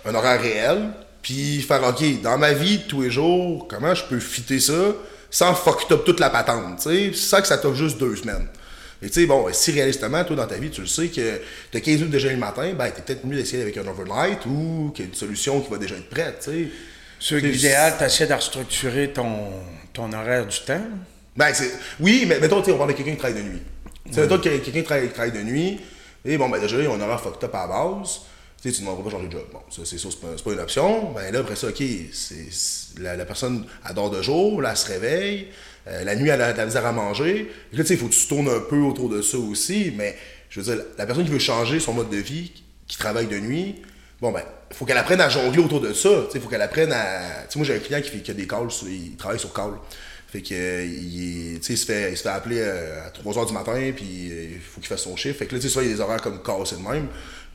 un 0.04 0.14
horaire 0.14 0.40
réel, 0.42 0.88
puis 1.26 1.61
faire, 1.61 1.82
OK, 1.82 2.23
dans 2.23 2.38
ma 2.38 2.52
vie 2.52 2.78
de 2.78 2.82
tous 2.84 3.02
les 3.02 3.11
jours, 3.11 3.67
comment 3.69 3.93
je 3.96 4.05
peux 4.05 4.20
fitter 4.20 4.61
ça 4.61 4.94
sans 5.28 5.55
fuck 5.55 5.90
up 5.90 6.05
toute 6.05 6.20
la 6.20 6.31
patente, 6.31 6.78
tu 6.81 6.88
sais, 6.88 7.12
sans 7.12 7.40
que 7.40 7.49
ça 7.49 7.58
t'offre 7.58 7.75
juste 7.76 7.99
deux 7.99 8.14
semaines. 8.14 8.46
Et 9.02 9.08
tu 9.08 9.14
sais, 9.23 9.26
bon, 9.26 9.44
si 9.50 9.73
réalistement, 9.73 10.23
toi, 10.23 10.37
dans 10.37 10.46
ta 10.46 10.55
vie, 10.55 10.70
tu 10.70 10.82
le 10.82 10.87
sais 10.87 11.08
que 11.08 11.40
tu 11.73 11.76
as 11.76 11.81
15 11.81 11.94
minutes 11.96 12.11
déjeuner 12.11 12.34
le 12.34 12.40
matin, 12.40 12.73
ben, 12.78 12.88
t'es 12.93 13.02
peut-être 13.02 13.25
mieux 13.26 13.37
d'essayer 13.37 13.61
avec 13.61 13.76
un 13.76 13.87
overnight 13.88 14.46
ou 14.46 14.93
qu'il 14.94 15.05
y 15.05 15.08
a 15.08 15.11
une 15.11 15.17
solution 15.17 15.61
qui 15.61 15.69
va 15.69 15.78
déjà 15.78 15.96
être 15.96 16.08
prête, 16.08 16.38
tu 16.44 16.50
sais. 16.50 16.69
C'est- 17.19 17.40
l'idéal, 17.40 17.99
t'essaies 17.99 18.28
de 18.28 18.34
restructurer 18.34 19.08
ton, 19.12 19.50
ton 19.93 20.12
horaire 20.12 20.46
du 20.46 20.61
temps? 20.61 20.87
Ben, 21.37 21.52
c'est... 21.52 21.73
Oui, 21.99 22.25
mais 22.28 22.38
mettons, 22.38 22.62
tu 22.62 22.70
on 22.70 22.78
parle 22.78 22.93
de 22.93 22.96
quelqu'un 22.96 23.12
qui 23.12 23.19
travaille 23.19 23.43
de 23.43 23.49
nuit. 23.49 23.62
Sais, 24.12 24.20
mettons 24.20 24.38
que 24.38 24.44
quelqu'un 24.44 24.70
qui 24.70 24.84
travaille, 24.84 25.08
travaille 25.11 25.32
de 25.32 25.43
nuit, 25.43 25.81
et 26.25 26.38
bon, 26.38 26.49
ben 26.49 26.61
déjà, 26.61 26.76
on 26.88 27.00
aura 27.00 27.19
fucked 27.19 27.43
up 27.43 27.52
à 27.52 27.62
la 27.62 27.67
base. 27.67 28.20
Tu 28.62 28.70
sais, 28.70 28.76
tu 28.76 28.82
ne 28.82 28.86
demanderas 28.86 29.10
pas 29.10 29.16
changer 29.16 29.28
de 29.28 29.32
job. 29.32 29.46
Bon, 29.52 29.60
ça, 29.70 29.82
c'est 29.84 29.98
ça, 29.98 30.08
c'est 30.10 30.20
pas, 30.20 30.28
pas 30.42 30.52
une 30.52 30.60
option. 30.60 31.12
Ben 31.12 31.32
là, 31.32 31.40
après 31.40 31.56
ça, 31.56 31.68
OK, 31.68 31.82
c'est, 32.12 33.00
la, 33.00 33.24
personne, 33.24 33.66
elle 33.88 33.94
dort 33.94 34.10
de 34.10 34.22
jour, 34.22 34.62
là, 34.62 34.70
elle 34.70 34.76
se 34.76 34.88
réveille. 34.88 35.48
Euh, 35.88 36.04
la 36.04 36.16
nuit, 36.16 36.30
elle 36.30 36.42
a 36.42 36.52
de 36.52 36.58
la 36.58 36.66
misère 36.66 36.86
à 36.86 36.92
manger. 36.92 37.50
Et 37.72 37.76
là, 37.76 37.82
tu 37.82 37.88
sais, 37.88 37.94
il 37.94 38.00
faut 38.00 38.08
que 38.08 38.14
tu 38.14 38.26
tournes 38.26 38.48
un 38.48 38.60
peu 38.60 38.78
autour 38.78 39.08
de 39.08 39.22
ça 39.22 39.38
aussi. 39.38 39.92
Mais, 39.96 40.16
je 40.48 40.60
veux 40.60 40.74
dire, 40.74 40.84
la 40.96 41.06
personne 41.06 41.24
qui 41.24 41.30
veut 41.30 41.38
changer 41.38 41.80
son 41.80 41.92
mode 41.92 42.10
de 42.10 42.16
vie, 42.16 42.52
qui 42.88 42.98
travaille 42.98 43.26
de 43.26 43.38
nuit, 43.38 43.82
bon, 44.20 44.32
ben, 44.32 44.42
il 44.70 44.76
faut 44.76 44.84
qu'elle 44.84 44.98
apprenne 44.98 45.20
à 45.20 45.28
jongler 45.28 45.62
autour 45.62 45.80
de 45.80 45.92
ça. 45.92 46.08
Tu 46.08 46.32
sais, 46.32 46.38
il 46.38 46.40
faut 46.40 46.48
qu'elle 46.48 46.62
apprenne 46.62 46.92
à. 46.92 47.44
Tu 47.44 47.52
sais, 47.52 47.58
moi, 47.58 47.66
j'ai 47.66 47.74
un 47.76 47.78
client 47.78 48.00
qui, 48.00 48.10
fait, 48.10 48.30
a 48.30 48.34
des 48.34 48.46
calls, 48.46 48.68
il 48.88 49.16
travaille 49.16 49.38
sur 49.38 49.52
call. 49.52 49.72
Fait 50.28 50.43
que, 50.43 50.84
il, 50.84 51.55
est- 51.56 51.58
tu 51.61 51.67
sais, 51.67 51.73
il 51.75 51.78
se 51.78 51.87
fait, 51.87 52.11
il 52.11 52.17
se 52.17 52.23
fait 52.23 52.28
appeler 52.28 52.58
euh, 52.61 53.06
à 53.06 53.11
3 53.11 53.34
h 53.34 53.46
du 53.46 53.52
matin, 53.52 53.93
puis 53.94 54.28
euh, 54.31 54.46
il 54.55 54.61
faut 54.61 54.81
qu'il 54.81 54.88
fasse 54.88 55.02
son 55.02 55.17
chiffre. 55.17 55.38
Fait 55.38 55.46
que 55.46 55.55
là, 55.55 55.61
tu 55.61 55.69
sais, 55.69 55.81
il 55.82 55.88
y 55.88 55.93
a 55.93 55.94
des 55.94 56.00
horaires 56.00 56.20
comme 56.23 56.43
cassés 56.43 56.76
de 56.76 56.81
même. 56.82 57.06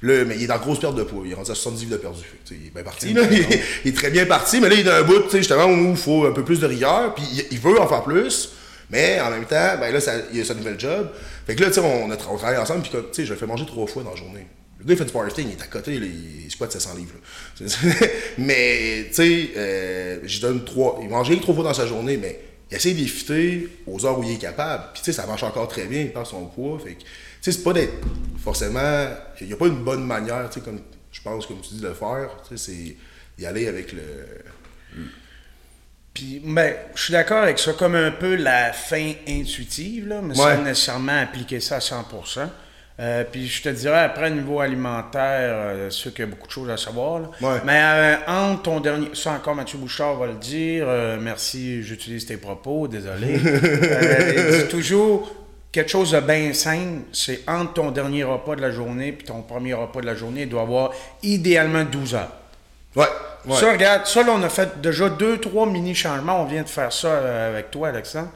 Là, 0.04 0.24
mais 0.26 0.36
il 0.38 0.44
est 0.46 0.52
en 0.52 0.58
grosse 0.58 0.80
perte 0.80 0.96
de 0.96 1.04
poids. 1.04 1.22
Il 1.26 1.32
est 1.32 1.36
rendu 1.36 1.52
à 1.52 1.56
70 1.56 1.80
livres 1.82 1.92
de 1.92 1.98
perdu. 1.98 2.22
Fait 2.22 2.38
que, 2.44 2.48
tu 2.50 2.56
sais, 2.56 2.60
il 2.62 2.68
est 2.68 2.72
bien 2.74 2.84
parti, 2.84 3.14
là. 3.14 3.22
Il, 3.30 3.40
est- 3.40 3.60
il 3.86 3.90
est 3.92 3.96
très 3.96 4.10
bien 4.10 4.26
parti, 4.26 4.60
mais 4.60 4.70
là, 4.70 4.76
il 4.76 4.80
est 4.82 4.84
dans 4.84 4.94
un 4.94 5.04
bout, 5.04 5.20
tu 5.24 5.30
sais, 5.32 5.38
justement, 5.40 5.66
où 5.66 5.92
il 5.92 5.98
faut 5.98 6.26
un 6.26 6.32
peu 6.32 6.44
plus 6.44 6.60
de 6.60 6.66
rigueur, 6.66 7.14
puis 7.14 7.24
il, 7.34 7.46
il 7.52 7.60
veut 7.60 7.80
en 7.80 7.88
faire 7.88 8.04
plus. 8.04 8.54
Mais 8.90 9.20
en 9.22 9.30
même 9.30 9.46
temps, 9.46 9.78
ben 9.80 9.94
là, 9.94 10.00
ça, 10.02 10.14
il 10.34 10.42
a 10.42 10.44
sa 10.46 10.54
nouvelle 10.54 10.80
job. 10.80 11.10
Fait 11.46 11.56
que 11.56 11.62
là, 11.62 11.68
tu 11.68 11.76
sais, 11.76 11.82
on, 11.82 12.10
on 12.12 12.16
travaille 12.38 12.58
ensemble, 12.58 12.82
puis 12.82 12.92
comme, 12.92 13.04
tu 13.12 13.22
sais, 13.22 13.26
je 13.26 13.34
le 13.34 13.40
fais 13.40 13.46
manger 13.46 13.66
trois 13.66 13.86
fois 13.88 14.02
dans 14.04 14.10
la 14.12 14.16
journée. 14.18 14.48
Le 14.80 14.86
gars, 14.86 14.94
il 14.94 14.98
fait 14.98 15.06
du 15.06 15.12
powerlifting, 15.12 15.48
il 15.50 15.60
est 15.60 15.64
à 15.64 15.68
côté, 15.68 16.00
là, 16.00 16.08
il 16.08 16.50
squatte 16.50 16.72
700 16.72 16.96
livres. 16.98 17.14
là. 17.60 17.68
mais, 18.40 19.06
tu 19.10 19.14
sais, 19.16 19.50
euh, 19.56 20.20
je 20.24 20.42
donne 20.42 20.66
trois. 20.66 21.00
Il 21.04 21.10
mange 21.10 21.28
rien 21.28 21.38
que 21.38 21.44
trois 21.44 21.54
fois 21.54 21.64
dans 21.64 21.74
sa 21.74 21.86
journée, 21.86 22.18
mais 22.18 22.40
il 22.72 22.78
essaie 22.78 22.94
d'éviter 22.94 23.68
aux 23.86 24.06
heures 24.06 24.18
où 24.18 24.24
il 24.24 24.32
est 24.32 24.38
capable. 24.38 24.86
Puis, 24.94 25.04
tu 25.04 25.12
sais, 25.12 25.14
ça 25.22 25.28
marche 25.28 25.44
encore 25.44 25.68
très 25.68 25.86
bien, 25.86 26.02
il 26.02 26.12
perd 26.14 26.26
son 26.26 26.46
poids. 26.46 26.80
Fait 26.80 26.94
que, 26.96 27.00
tu 27.02 27.06
sais, 27.42 27.52
c'est 27.52 27.64
pas 27.64 27.74
d'être 27.74 27.94
forcément. 28.42 29.08
Il 29.42 29.48
n'y 29.48 29.54
a 29.54 29.58
pas 29.58 29.68
une 29.68 29.84
bonne 29.84 30.06
manière, 30.06 30.50
tu 30.50 30.60
sais, 30.60 30.66
comme 30.66 30.80
je 31.12 31.22
pense, 31.22 31.46
comme 31.46 31.60
tu 31.62 31.74
dis, 31.76 31.82
de 31.82 31.88
le 31.90 31.94
faire. 31.94 32.30
Tu 32.48 32.58
sais, 32.58 32.72
c'est 32.72 32.96
d'y 33.38 33.46
aller 33.46 33.68
avec 33.68 33.92
le. 33.92 34.02
Puis, 36.14 36.42
ben, 36.44 36.76
je 36.96 37.04
suis 37.04 37.14
d'accord 37.14 37.44
avec 37.44 37.58
ça, 37.58 37.72
comme 37.74 37.96
un 37.96 38.12
peu 38.12 38.36
la 38.36 38.74
fin 38.74 39.14
intuitive, 39.28 40.08
là, 40.10 40.22
mais 40.22 40.38
Ouais. 40.38 40.56
sans 40.58 40.62
nécessairement 40.62 41.20
appliquer 41.22 41.60
ça 41.62 41.78
à 41.78 41.80
100%. 41.80 42.50
Euh, 43.02 43.24
puis 43.30 43.48
je 43.48 43.64
te 43.64 43.70
dirais, 43.70 44.02
après, 44.02 44.30
au 44.30 44.36
niveau 44.36 44.60
alimentaire, 44.60 45.54
euh, 45.56 45.90
c'est 45.90 45.98
sûr 45.98 46.14
qu'il 46.14 46.26
y 46.26 46.28
a 46.28 46.30
beaucoup 46.30 46.46
de 46.46 46.52
choses 46.52 46.70
à 46.70 46.78
savoir. 46.78 47.20
là. 47.20 47.30
Ouais. 47.42 47.60
Mais 47.66 47.82
euh, 47.84 48.16
entre 48.28 48.62
ton 48.62 48.80
dernier... 48.80 49.10
Ça 49.16 49.32
encore, 49.32 49.56
Mathieu 49.56 49.80
Bouchard 49.80 50.16
va 50.18 50.28
le 50.28 50.34
dire. 50.36 50.86
euh, 50.88 51.18
merci, 51.20 51.82
j'utilise 51.82 52.28
tes 52.28 52.38
propos, 52.38 52.88
désolé. 52.88 53.40
Dit 53.40 54.68
toujours 54.70 55.32
quelque 55.72 55.90
chose 55.90 56.12
de 56.12 56.20
bien 56.20 56.54
simple, 56.54 57.02
c'est 57.12 57.42
entre 57.48 57.74
ton 57.74 57.92
dernier 57.92 58.24
repas 58.24 58.56
de 58.56 58.62
la 58.62 58.72
journée 58.72 59.14
puis 59.14 59.26
ton 59.26 59.42
premier 59.42 59.74
repas 59.74 60.02
de 60.02 60.06
la 60.06 60.16
journée, 60.16 60.42
il 60.44 60.50
doit 60.50 60.62
avoir 60.62 60.92
idéalement 61.24 61.84
12 61.86 62.14
heures. 62.14 62.32
Ouais. 62.96 63.06
ouais. 63.48 63.56
Ça, 63.56 63.72
regarde, 63.72 64.06
ça, 64.06 64.22
là, 64.22 64.34
on 64.36 64.44
a 64.44 64.50
fait 64.50 64.80
déjà 64.80 65.10
deux, 65.10 65.40
trois 65.40 65.66
mini-changements. 65.66 66.42
On 66.42 66.46
vient 66.46 66.62
de 66.62 66.70
faire 66.70 66.92
ça 66.92 67.48
avec 67.48 67.72
toi, 67.72 67.88
Alexandre. 67.88 68.30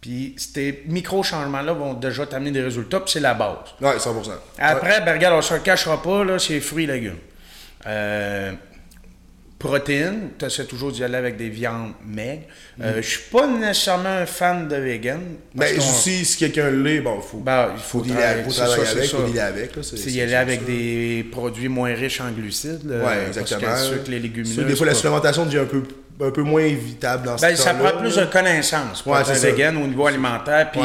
Puis 0.00 0.34
ces 0.38 0.82
micro-changements-là 0.86 1.72
vont 1.74 1.94
déjà 1.94 2.26
t'amener 2.26 2.50
des 2.52 2.62
résultats, 2.62 3.00
puis 3.00 3.12
c'est 3.12 3.20
la 3.20 3.34
base. 3.34 3.56
Ouais, 3.80 3.96
100%. 3.98 4.30
Après, 4.58 5.02
ben, 5.02 5.12
regarde, 5.14 5.34
on 5.36 5.42
se 5.42 5.54
le 5.54 5.60
cachera 5.60 6.02
pas, 6.02 6.24
là, 6.24 6.38
c'est 6.38 6.60
fruits 6.60 6.84
et 6.84 6.86
légumes. 6.86 7.18
Euh, 7.86 8.52
protéines, 9.60 10.30
tu 10.38 10.64
toujours 10.64 10.90
d'y 10.90 11.04
aller 11.04 11.16
avec 11.16 11.36
des 11.36 11.50
viandes 11.50 11.92
maigres. 12.04 12.44
Euh, 12.82 12.96
je 13.02 13.06
suis 13.08 13.30
pas 13.30 13.46
nécessairement 13.46 14.08
un 14.08 14.24
fan 14.26 14.66
de 14.66 14.74
vegan. 14.74 15.20
Mais 15.54 15.72
qu'on- 15.74 15.78
aussi, 15.80 16.24
si 16.24 16.38
quelqu'un 16.38 16.70
l'est, 16.70 17.00
bon, 17.00 17.20
faut, 17.20 17.36
Ben, 17.38 17.68
il 17.74 17.80
faut 17.80 17.98
faut, 17.98 18.04
travailler, 18.06 18.42
faut 18.42 18.50
travailler 18.52 18.84
ça, 18.86 18.90
avec, 18.92 19.04
ça. 19.04 19.16
faut 19.18 19.22
dealer 19.24 19.40
avec. 19.40 19.76
Là, 19.76 19.82
c'est- 19.82 20.10
y 20.10 20.20
aller 20.22 20.34
avec 20.34 20.60
ça. 20.60 20.66
des 20.66 21.26
produits 21.30 21.68
moins 21.68 21.94
riches 21.94 22.22
en 22.22 22.30
glucides. 22.30 22.80
là, 22.88 22.96
Ouais, 22.96 23.02
parce 23.04 23.36
que 23.36 23.40
exactement. 23.42 23.76
sûr 23.76 24.02
que 24.02 24.10
les 24.10 24.18
légumineuses. 24.18 24.56
Ça, 24.56 24.62
des 24.64 24.74
fois, 24.76 24.86
la 24.86 24.94
supplémentation 24.94 25.44
devient 25.44 25.58
un 25.58 25.64
peu, 25.66 25.82
un 26.22 26.30
peu 26.30 26.42
moins 26.42 26.62
évitable 26.62 27.26
dans 27.26 27.36
ce 27.36 27.42
Ben, 27.42 27.54
ça 27.54 27.74
temps-là, 27.74 27.90
prend 27.92 28.00
plus 28.00 28.16
de 28.16 28.24
connaissances 28.24 29.02
pour 29.02 29.12
Ouais, 29.12 29.20
être 29.20 29.34
ça. 29.36 29.50
vegan 29.50 29.76
au 29.76 29.86
niveau 29.86 30.06
alimentaire, 30.06 30.70
puis. 30.72 30.80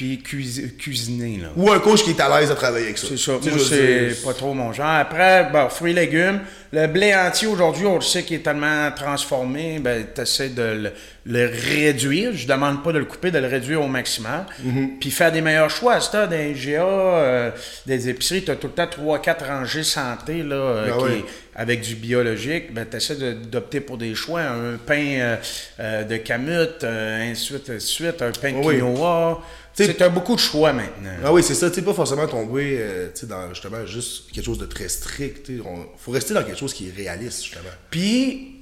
Puis 0.00 0.22
cuisi- 0.24 0.74
cuisiner. 0.78 1.40
Là. 1.42 1.48
Ou 1.56 1.70
un 1.70 1.78
coach 1.78 2.02
qui 2.02 2.10
est 2.12 2.20
à 2.20 2.40
l'aise 2.40 2.50
à 2.50 2.54
travailler 2.54 2.86
avec 2.86 2.96
ça. 2.96 3.06
C'est 3.10 3.18
ça. 3.18 3.32
Tu 3.42 3.50
Moi, 3.50 3.58
c'est 3.68 4.24
pas 4.24 4.32
trop 4.32 4.54
mon 4.54 4.72
genre. 4.72 4.86
Après, 4.86 5.50
bon, 5.52 5.68
fruits 5.68 5.92
et 5.92 5.94
légumes. 5.94 6.40
Le 6.72 6.86
blé 6.86 7.14
entier, 7.14 7.48
aujourd'hui, 7.48 7.84
on 7.84 7.96
le 7.96 8.00
sait 8.00 8.22
qu'il 8.22 8.36
est 8.36 8.44
tellement 8.44 8.90
transformé, 8.92 9.78
ben, 9.80 10.06
tu 10.14 10.20
essaies 10.22 10.50
de 10.50 10.62
le, 10.62 10.92
le 11.26 11.50
réduire. 11.52 12.30
Je 12.32 12.46
demande 12.46 12.82
pas 12.82 12.92
de 12.92 12.98
le 12.98 13.04
couper, 13.04 13.30
de 13.30 13.38
le 13.38 13.46
réduire 13.48 13.82
au 13.82 13.88
maximum. 13.88 14.46
Mm-hmm. 14.64 14.98
Puis 15.00 15.10
faire 15.10 15.32
des 15.32 15.42
meilleurs 15.42 15.68
choix. 15.68 16.00
Si 16.00 16.10
t'as 16.12 16.26
des 16.26 16.52
IGA, 16.52 16.82
euh, 16.82 17.50
des 17.86 18.08
épiceries, 18.08 18.42
tu 18.44 18.52
as 18.52 18.56
tout 18.56 18.68
le 18.68 18.72
temps 18.72 18.86
3-4 18.86 19.44
rangées 19.46 19.82
santé, 19.82 20.42
là, 20.42 20.54
euh, 20.54 20.86
Ben 20.86 21.08
qui 21.18 21.24
avec 21.56 21.82
du 21.82 21.94
biologique. 21.96 22.72
Ben, 22.72 22.86
tu 22.90 22.96
essaies 22.96 23.16
d'opter 23.34 23.80
pour 23.80 23.98
des 23.98 24.14
choix. 24.14 24.40
Un 24.42 24.76
pain 24.78 25.36
euh, 25.80 26.04
de 26.04 26.16
camute, 26.18 26.84
euh, 26.84 27.30
ainsi 27.30 27.52
de 27.52 27.58
suite, 27.58 27.70
ainsi 27.70 27.86
de 28.02 28.06
suite. 28.12 28.22
Un 28.22 28.30
pain 28.30 28.52
de 28.52 28.64
Oui. 28.64 28.76
quinoa. 28.76 29.42
Tu 29.69 29.69
Tu 29.76 29.84
sais- 29.84 29.90
sais, 29.92 29.94
t'as 29.98 30.08
beaucoup 30.08 30.34
de 30.34 30.40
choix 30.40 30.72
maintenant. 30.72 31.10
Ah 31.24 31.32
oui, 31.32 31.42
c'est 31.42 31.54
ça. 31.54 31.68
Tu 31.70 31.76
sais, 31.76 31.82
pas 31.82 31.94
forcément 31.94 32.26
tomber 32.26 32.76
euh, 32.80 33.08
dans 33.24 33.48
justement 33.50 33.86
juste 33.86 34.30
quelque 34.32 34.44
chose 34.44 34.58
de 34.58 34.66
très 34.66 34.88
strict. 34.88 35.50
On- 35.64 35.86
faut 35.96 36.10
rester 36.12 36.34
dans 36.34 36.42
quelque 36.42 36.58
chose 36.58 36.74
qui 36.74 36.88
est 36.88 36.92
réaliste, 36.96 37.44
justement. 37.44 37.70
Puis, 37.90 38.56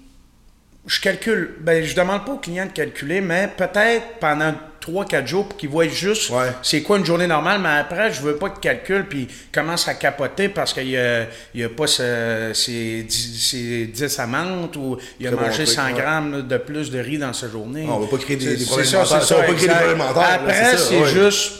je 0.86 1.00
calcule. 1.00 1.56
Ben, 1.60 1.84
je 1.84 1.94
demande 1.96 2.24
pas 2.26 2.32
au 2.32 2.38
client 2.38 2.66
de 2.66 2.72
calculer, 2.72 3.20
mais 3.20 3.50
peut-être 3.56 4.18
pendant 4.20 4.54
3-4 4.80 5.26
jours 5.26 5.48
pour 5.48 5.56
qu'il 5.58 5.68
voit 5.68 5.86
juste 5.88 6.30
Ouais. 6.30 6.48
c'est 6.62 6.82
quoi 6.82 6.98
une 6.98 7.04
journée 7.04 7.26
normale, 7.26 7.60
mais 7.60 7.68
après, 7.80 8.12
je 8.12 8.20
veux 8.22 8.36
pas 8.36 8.50
qu'il 8.50 8.60
calcule 8.60 9.06
puis 9.06 9.28
il 9.30 9.50
commence 9.52 9.88
à 9.88 9.94
capoter 9.94 10.48
parce 10.48 10.72
qu'il 10.72 10.88
y 10.88 10.96
a, 10.96 11.26
y 11.54 11.62
a 11.64 11.68
pas 11.68 11.86
ce- 11.86 12.52
ses, 12.54 13.02
10, 13.02 13.38
ses 13.50 13.86
10 13.86 14.18
amandes 14.18 14.76
ou 14.76 14.96
il 15.20 15.26
a 15.26 15.30
bon 15.30 15.40
mangé 15.40 15.64
truc, 15.64 15.68
100 15.76 15.86
ouais. 15.86 15.92
grammes 15.92 16.46
de 16.48 16.56
plus 16.58 16.90
de 16.90 16.98
riz 16.98 17.18
dans 17.18 17.32
sa 17.32 17.48
journée. 17.48 17.86
Ah, 17.88 17.92
on 17.94 17.98
va 18.00 18.06
pas 18.06 18.18
créer 18.18 18.36
des- 18.36 18.56
des 18.56 18.64
problèmes 18.64 18.86
c'est 18.86 18.96
ça, 19.04 19.04
Ça, 19.20 19.36
on 19.36 19.40
va 19.40 19.46
pas 19.46 19.52
créer 19.54 19.68
des 19.68 19.74
problèmes 19.74 20.00
Après, 20.00 20.76
c'est 20.76 21.00
ouais. 21.00 21.08
juste 21.08 21.52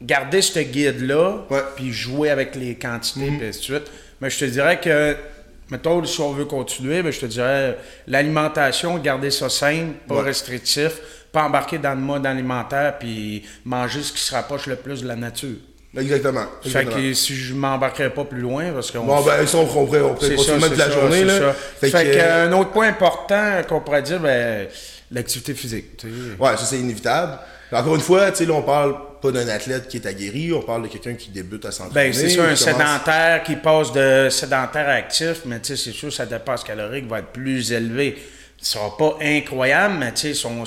garder 0.00 0.42
ce 0.42 0.58
guide-là, 0.58 1.46
puis 1.76 1.92
jouer 1.92 2.30
avec 2.30 2.54
les 2.56 2.74
quantités, 2.74 3.30
Mhm. 3.30 3.38
puis 3.38 3.48
ainsi 3.48 3.58
de 3.60 3.64
suite. 3.64 3.90
Mais 4.20 4.30
je 4.30 4.38
te 4.38 4.44
dirais 4.46 4.80
que, 4.80 5.16
mettons, 5.72 6.04
si 6.04 6.20
on 6.20 6.32
veut 6.32 6.44
continuer, 6.44 7.02
ben, 7.02 7.10
je 7.12 7.20
te 7.20 7.26
dirais 7.26 7.76
l'alimentation, 8.06 8.96
garder 8.98 9.30
ça 9.30 9.48
simple, 9.48 9.94
pas 10.06 10.16
Ouais. 10.16 10.22
restrictif, 10.22 10.92
pas 11.32 11.44
embarquer 11.44 11.78
dans 11.78 11.94
le 11.94 12.00
mode 12.00 12.26
alimentaire, 12.26 12.98
puis 12.98 13.42
manger 13.64 14.02
ce 14.02 14.12
qui 14.12 14.20
se 14.20 14.34
rapproche 14.34 14.66
le 14.66 14.76
plus 14.76 15.02
de 15.02 15.08
la 15.08 15.16
nature. 15.16 15.56
Exactement. 15.96 16.44
Fait 16.62 16.86
que 16.86 17.12
si 17.12 17.34
je 17.34 17.54
m'embarquerais 17.54 18.10
pas 18.10 18.24
plus 18.24 18.40
loin, 18.40 18.70
parce 18.72 18.90
qu'on 18.90 19.04
Bon, 19.04 19.20
ben, 19.22 19.46
ça, 19.46 19.58
on 19.58 19.66
pourrait, 19.66 20.00
on 20.00 20.14
pourrait 20.14 20.34
continuer 20.36 20.60
c'est 20.60 20.76
la 20.76 20.84
ça, 20.86 20.90
journée. 20.90 21.24
Là. 21.24 21.38
ça. 21.38 21.52
Fait, 21.52 21.90
Fait, 21.90 22.04
que, 22.06 22.12
que, 22.14 22.18
euh, 22.18 22.48
un 22.48 22.52
autre 22.52 22.70
point 22.70 22.88
important 22.88 23.60
qu'on 23.68 23.80
pourrait 23.80 24.02
dire, 24.02 24.20
ben, 24.20 24.68
l'activité 25.12 25.54
physique. 25.54 25.96
tu 25.96 26.08
sais. 26.08 26.14
Ouais, 26.42 26.56
ça, 26.56 26.64
c'est 26.64 26.78
inévitable. 26.78 27.38
Encore 27.72 27.94
une 27.94 28.00
fois, 28.02 28.30
tu 28.30 28.38
sais, 28.38 28.44
là, 28.46 28.54
on 28.54 28.62
parle 28.62 28.94
pas 29.22 29.30
d'un 29.30 29.48
athlète 29.48 29.88
qui 29.88 29.96
est 29.96 30.06
aguerri, 30.06 30.52
on 30.52 30.60
parle 30.62 30.82
de 30.82 30.88
quelqu'un 30.88 31.14
qui 31.14 31.30
débute 31.30 31.64
à 31.64 31.70
s'entraîner. 31.70 32.10
Ben, 32.10 32.12
c'est 32.12 32.28
sûr, 32.28 32.42
un 32.42 32.46
commence- 32.46 32.58
sédentaire 32.64 33.42
qui 33.44 33.56
passe 33.56 33.92
de 33.92 34.28
sédentaire 34.30 34.88
à 34.88 34.92
actif, 34.92 35.42
mais 35.46 35.58
tu 35.60 35.76
sais, 35.76 35.84
c'est 35.84 35.96
sûr, 35.96 36.12
sa 36.12 36.26
dépense 36.26 36.64
calorique 36.64 37.08
va 37.08 37.20
être 37.20 37.28
plus 37.32 37.72
élevée. 37.72 38.20
Ce 38.60 38.72
sera 38.74 38.96
pas 38.96 39.16
incroyable, 39.22 39.94
mais 39.98 40.12
tu 40.12 40.20
sais, 40.20 40.34
son- 40.34 40.64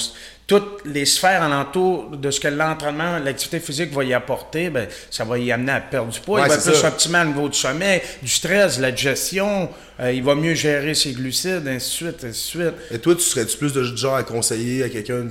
toutes 0.47 0.85
les 0.85 1.05
sphères 1.05 1.41
alentour 1.41 2.11
de 2.15 2.29
ce 2.29 2.39
que 2.39 2.47
l'entraînement, 2.47 3.17
l'activité 3.17 3.59
physique 3.59 3.91
va 3.91 4.03
y 4.03 4.13
apporter, 4.13 4.69
ben, 4.69 4.87
ça 5.09 5.23
va 5.23 5.39
y 5.39 5.51
amener 5.51 5.71
à 5.71 5.81
perdre 5.81 6.11
du 6.11 6.19
poids. 6.19 6.39
Ouais, 6.41 6.45
il 6.45 6.49
va 6.49 6.55
être 6.55 6.63
plus 6.63 6.83
optimal 6.85 7.27
au 7.27 7.29
niveau 7.31 7.49
du 7.49 7.57
sommeil, 7.57 8.01
du 8.21 8.29
stress, 8.29 8.77
de 8.77 8.83
la 8.83 8.91
digestion. 8.91 9.69
euh, 9.99 10.11
il 10.11 10.23
va 10.23 10.35
mieux 10.35 10.53
gérer 10.53 10.93
ses 10.93 11.13
glucides, 11.13 11.67
ainsi 11.67 12.03
de 12.03 12.09
suite, 12.09 12.23
ainsi 12.23 12.57
de 12.57 12.63
suite. 12.63 12.73
Et 12.91 12.99
toi, 12.99 13.15
tu 13.15 13.21
serais-tu 13.21 13.57
plus 13.57 13.73
de 13.73 13.83
genre 13.83 14.15
à 14.15 14.23
conseiller 14.23 14.83
à 14.83 14.89
quelqu'un 14.89 15.29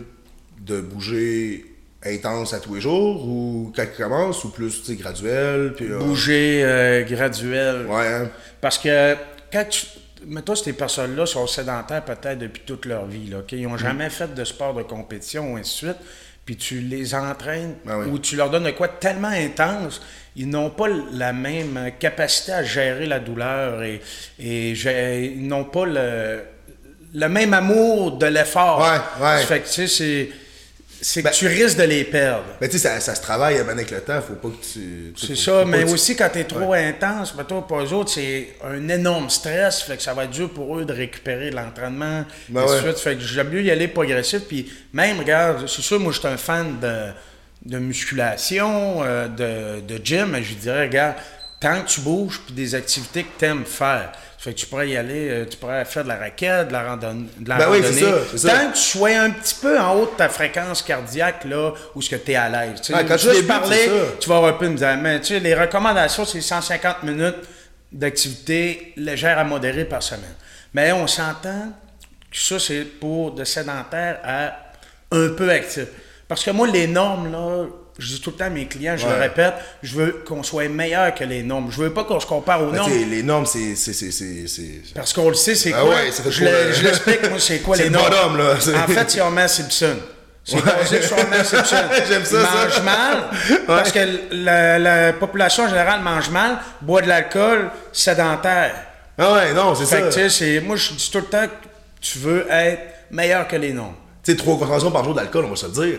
de 0.61 0.81
bouger 0.81 1.65
intense 2.05 2.53
à 2.53 2.59
tous 2.61 2.75
les 2.75 2.81
jours 2.81 3.27
ou 3.27 3.73
quand 3.75 3.85
il 3.85 3.97
commence 4.03 4.45
ou 4.45 4.51
plus, 4.51 4.83
graduel? 4.91 5.75
Puis, 5.77 5.87
euh, 5.91 5.99
Bouger 5.99 6.63
euh, 6.65 7.03
graduel. 7.05 7.87
Ouais, 7.87 8.07
hein? 8.07 8.31
Parce 8.61 8.79
que 8.79 9.15
quand 9.53 9.65
tu. 9.69 9.87
Mais 10.27 10.43
toi, 10.43 10.57
ces 10.57 10.73
personnes-là 10.73 11.27
sont 11.27 11.47
sédentaires 11.47 12.05
peut-être 12.05 12.39
depuis 12.39 12.63
toute 12.67 12.87
leur 12.87 13.07
vie. 13.07 13.29
Là? 13.29 13.39
Ils 13.53 13.67
Mm. 13.67 13.71
n'ont 13.71 13.77
jamais 13.79 14.11
fait 14.11 14.33
de 14.35 14.45
sport 14.45 14.75
de 14.75 14.83
compétition, 14.83 15.53
ou 15.53 15.57
ainsi 15.57 15.85
de 15.87 15.91
suite. 15.93 16.01
Puis 16.45 16.57
tu 16.57 16.81
les 16.81 17.15
entraînes 17.15 17.75
Ah 17.89 17.99
oui. 18.01 18.07
ou 18.11 18.19
tu 18.19 18.37
leur 18.37 18.51
donnes 18.51 18.65
de 18.65 18.71
quoi 18.73 18.89
tellement 18.89 19.29
intense, 19.29 20.03
ils 20.37 20.47
n'ont 20.49 20.69
pas 20.71 20.89
la 21.13 21.33
même 21.33 21.91
capacité 21.99 22.53
à 22.53 22.63
gérer 22.63 23.07
la 23.07 23.19
douleur 23.19 23.83
et, 23.83 24.03
et 24.39 24.71
ils 24.73 25.47
n'ont 25.49 25.65
pas 25.65 25.87
le, 25.87 26.43
le 27.15 27.29
même 27.29 27.55
amour 27.55 28.19
de 28.19 28.27
l'effort. 28.27 28.79
Ouais, 28.81 29.25
ouais. 29.27 29.39
Ça 29.41 29.47
fait 29.47 29.61
que, 29.61 29.67
tu 29.69 29.73
sais, 29.73 29.87
c'est, 29.89 30.29
c'est 31.07 31.23
Ben- 31.23 31.31
que 31.31 31.37
tu 31.37 31.47
risques 31.47 31.77
de 31.77 31.83
les 31.83 32.05
perdre. 32.05 32.45
Mais 32.61 32.69
tu 32.69 32.79
sais, 32.79 32.89
ça, 32.89 32.99
ça 33.01 33.15
se 33.15 33.21
travaille 33.21 33.59
avec 33.59 33.91
le 33.91 34.01
temps, 34.01 34.21
faut 34.23 34.35
pas 34.35 34.49
que 34.49 34.65
tu. 34.73 35.13
C'est 35.17 35.37
ça, 35.37 35.65
mais 35.67 35.85
tu- 35.85 35.93
aussi 35.93 36.17
quand 36.17 36.31
tu 36.33 36.39
es 36.39 36.45
trop 36.45 36.73
intense, 36.73 37.35
mettons, 37.37 37.61
pour 37.63 37.81
eux 37.81 37.93
autres, 37.93 38.13
c'est 38.13 38.57
un 38.65 38.89
énorme 38.89 39.29
stress, 39.29 39.83
fait 39.83 39.97
que 39.97 40.03
ça 40.03 40.15
va 40.15 40.25
être 40.25 40.31
dur 40.31 40.49
pour 40.51 40.79
eux 40.79 40.85
de 40.85 40.93
récupérer 40.93 41.51
l'entraînement, 41.51 42.25
Ben 42.49 42.63
ouais. 42.65 42.81
suite. 42.81 42.99
Fait 42.99 43.15
que 43.17 43.21
j'aime 43.21 43.51
mieux 43.51 43.63
y 43.63 43.71
aller 43.71 43.89
progressif, 43.89 44.41
puis 44.49 44.73
même, 44.93 45.19
regarde, 45.19 45.67
c'est 45.69 45.83
sûr, 45.83 46.01
moi, 46.01 46.13
je 46.13 46.19
suis 46.21 46.29
un 46.29 46.37
fan 46.37 46.79
de, 46.81 47.11
de 47.67 47.79
musculation, 47.79 49.03
euh, 49.05 49.29
de, 49.29 49.81
de 49.81 50.01
gym, 50.05 50.31
mais 50.33 50.43
je 50.43 50.55
dirais, 50.55 50.83
regarde, 50.87 51.17
tant 51.61 51.83
que 51.83 51.89
tu 51.89 52.01
bouges, 52.01 52.41
puis 52.47 52.55
des 52.55 52.75
activités 52.75 53.25
que 53.25 53.39
tu 53.39 53.45
aimes 53.45 53.65
faire, 53.65 54.13
fait 54.45 54.53
que 54.53 54.59
tu 54.59 54.67
pourrais 54.67 54.91
y 54.91 54.97
aller, 54.99 55.31
euh, 55.31 55.47
tu 55.49 55.57
pourrais 55.57 55.87
faire 55.87 56.05
de 56.05 56.09
la 56.09 56.17
raquette, 56.17 56.69
de 56.69 56.73
la 56.75 56.87
randonnée. 56.87 57.29
De 57.39 57.49
la 57.49 57.57
Ben 57.57 57.71
oui, 57.71 57.79
c'est 57.83 58.05
randonnée. 58.05 58.13
ça, 58.13 58.29
c'est 58.31 58.39
ça. 58.39 58.51
Tant 58.51 58.71
que 58.71 58.75
tu 58.75 58.83
sois 58.83 59.17
un 59.17 59.31
petit 59.31 59.55
peu 59.55 59.81
en 59.81 59.95
haut 59.95 60.05
de 60.05 60.17
ta 60.19 60.29
fréquence 60.29 60.83
cardiaque, 60.83 61.47
là, 61.47 61.73
où 61.95 62.03
ce 62.03 62.11
que 62.11 62.17
tu 62.17 62.33
es 62.33 62.35
à 62.35 62.51
l'aise. 62.51 62.79
Tu 62.83 62.93
sais, 62.93 63.05
quand 63.07 63.17
tu 63.17 63.29
débutes, 63.29 63.47
parler, 63.47 63.91
tu 64.21 64.29
vas 64.29 64.37
avoir 64.37 64.55
un 64.55 64.59
peu 64.59 64.69
dire, 64.69 64.99
mais 65.01 65.19
tu 65.21 65.29
sais, 65.29 65.41
les 65.41 65.55
recommandations, 65.55 66.27
c'est 66.27 66.43
150 66.43 67.05
minutes 67.05 67.37
d'activité 67.91 68.93
légère 68.99 69.39
à 69.39 69.45
modérée 69.45 69.87
par 69.87 70.03
semaine. 70.03 70.35
Mais 70.75 70.93
on 70.93 71.07
s'entend 71.07 71.73
que 72.31 72.37
ça, 72.37 72.59
c'est 72.59 72.85
pour 72.85 73.33
de 73.33 73.45
sédentaire 73.45 74.21
à 74.23 74.59
un 75.11 75.31
peu 75.31 75.49
actif. 75.49 75.87
Parce 76.29 76.45
que 76.45 76.51
moi, 76.51 76.69
les 76.69 76.87
normes, 76.87 77.33
là, 77.33 77.65
je 77.99 78.07
dis 78.15 78.21
tout 78.21 78.31
le 78.31 78.37
temps 78.37 78.47
à 78.47 78.51
mes 78.51 78.67
clients, 78.67 78.97
je 78.97 79.07
le 79.07 79.13
Ouais. 79.13 79.21
répète, 79.21 79.55
je 79.83 79.95
veux 79.95 80.23
qu'on 80.27 80.43
soit 80.43 80.69
meilleur 80.69 81.15
que 81.15 81.23
les 81.25 81.43
normes. 81.43 81.71
Je 81.71 81.81
veux 81.81 81.93
pas 81.93 82.05
qu'on 82.05 82.19
se 82.21 82.27
compare 82.27 82.63
aux 82.63 82.71
Ben, 82.71 82.79
normes. 82.79 82.93
les 83.11 83.23
normes, 83.23 83.47
c'est. 83.47 83.75
Parce 84.95 85.13
qu'on 85.13 85.29
le 85.29 85.35
sait, 85.35 85.55
c'est 85.55 85.73
Ah 85.73 85.81
quoi? 85.83 85.91
ouais, 85.91 86.11
ça 86.11 86.23
fait 86.23 86.31
je 86.31 86.45
le- 86.45 86.83
l'explique, 86.83 87.29
moi, 87.31 87.39
c'est 87.39 87.59
quoi 87.61 87.77
les 87.79 87.85
le 87.85 87.91
normes? 87.91 88.39
là. 88.39 88.55
En 88.55 88.89
fait, 88.93 89.11
c'est 89.11 89.21
Homer 89.23 89.49
Simpson. 89.49 89.97
C'est 90.47 90.63
basé 90.63 91.01
sur 91.01 91.17
Homer 91.19 91.43
Simpson. 91.45 91.77
J'aime 92.07 92.25
ça, 92.25 92.37
Il 92.41 92.47
ça. 92.47 92.65
mange 92.67 92.83
mal, 92.83 93.25
parce 93.67 93.93
que 93.93 94.01
la, 94.33 94.79
la 94.79 95.13
population 95.15 95.65
en 95.65 95.69
général 95.69 96.03
mange 96.03 96.29
mal, 96.31 96.59
boit 96.83 97.01
de 97.01 97.09
l'alcool, 97.09 97.71
sédentaire. 97.93 98.75
Ah 99.17 99.33
ouais, 99.35 99.55
non, 99.55 99.75
c'est 99.75 99.85
que, 100.01 100.11
ça. 100.11 100.29
c'est- 100.29 100.61
moi, 100.61 100.77
je 100.77 100.93
dis 100.93 101.11
tout 101.11 101.19
le 101.19 101.25
temps 101.25 101.47
que 101.47 101.69
tu 102.01 102.19
veux 102.19 102.47
être 102.51 102.81
meilleur 103.11 103.49
que 103.49 103.57
les 103.57 103.73
normes. 103.73 103.95
Tu 104.23 104.33
sais, 104.33 104.37
trois 104.37 104.59
consommations 104.59 104.91
par 104.91 105.05
jour 105.05 105.15
d'alcool, 105.15 105.45
on 105.47 105.51
va 105.51 105.57
se 105.57 105.67
le 105.67 105.73
dire, 105.73 105.99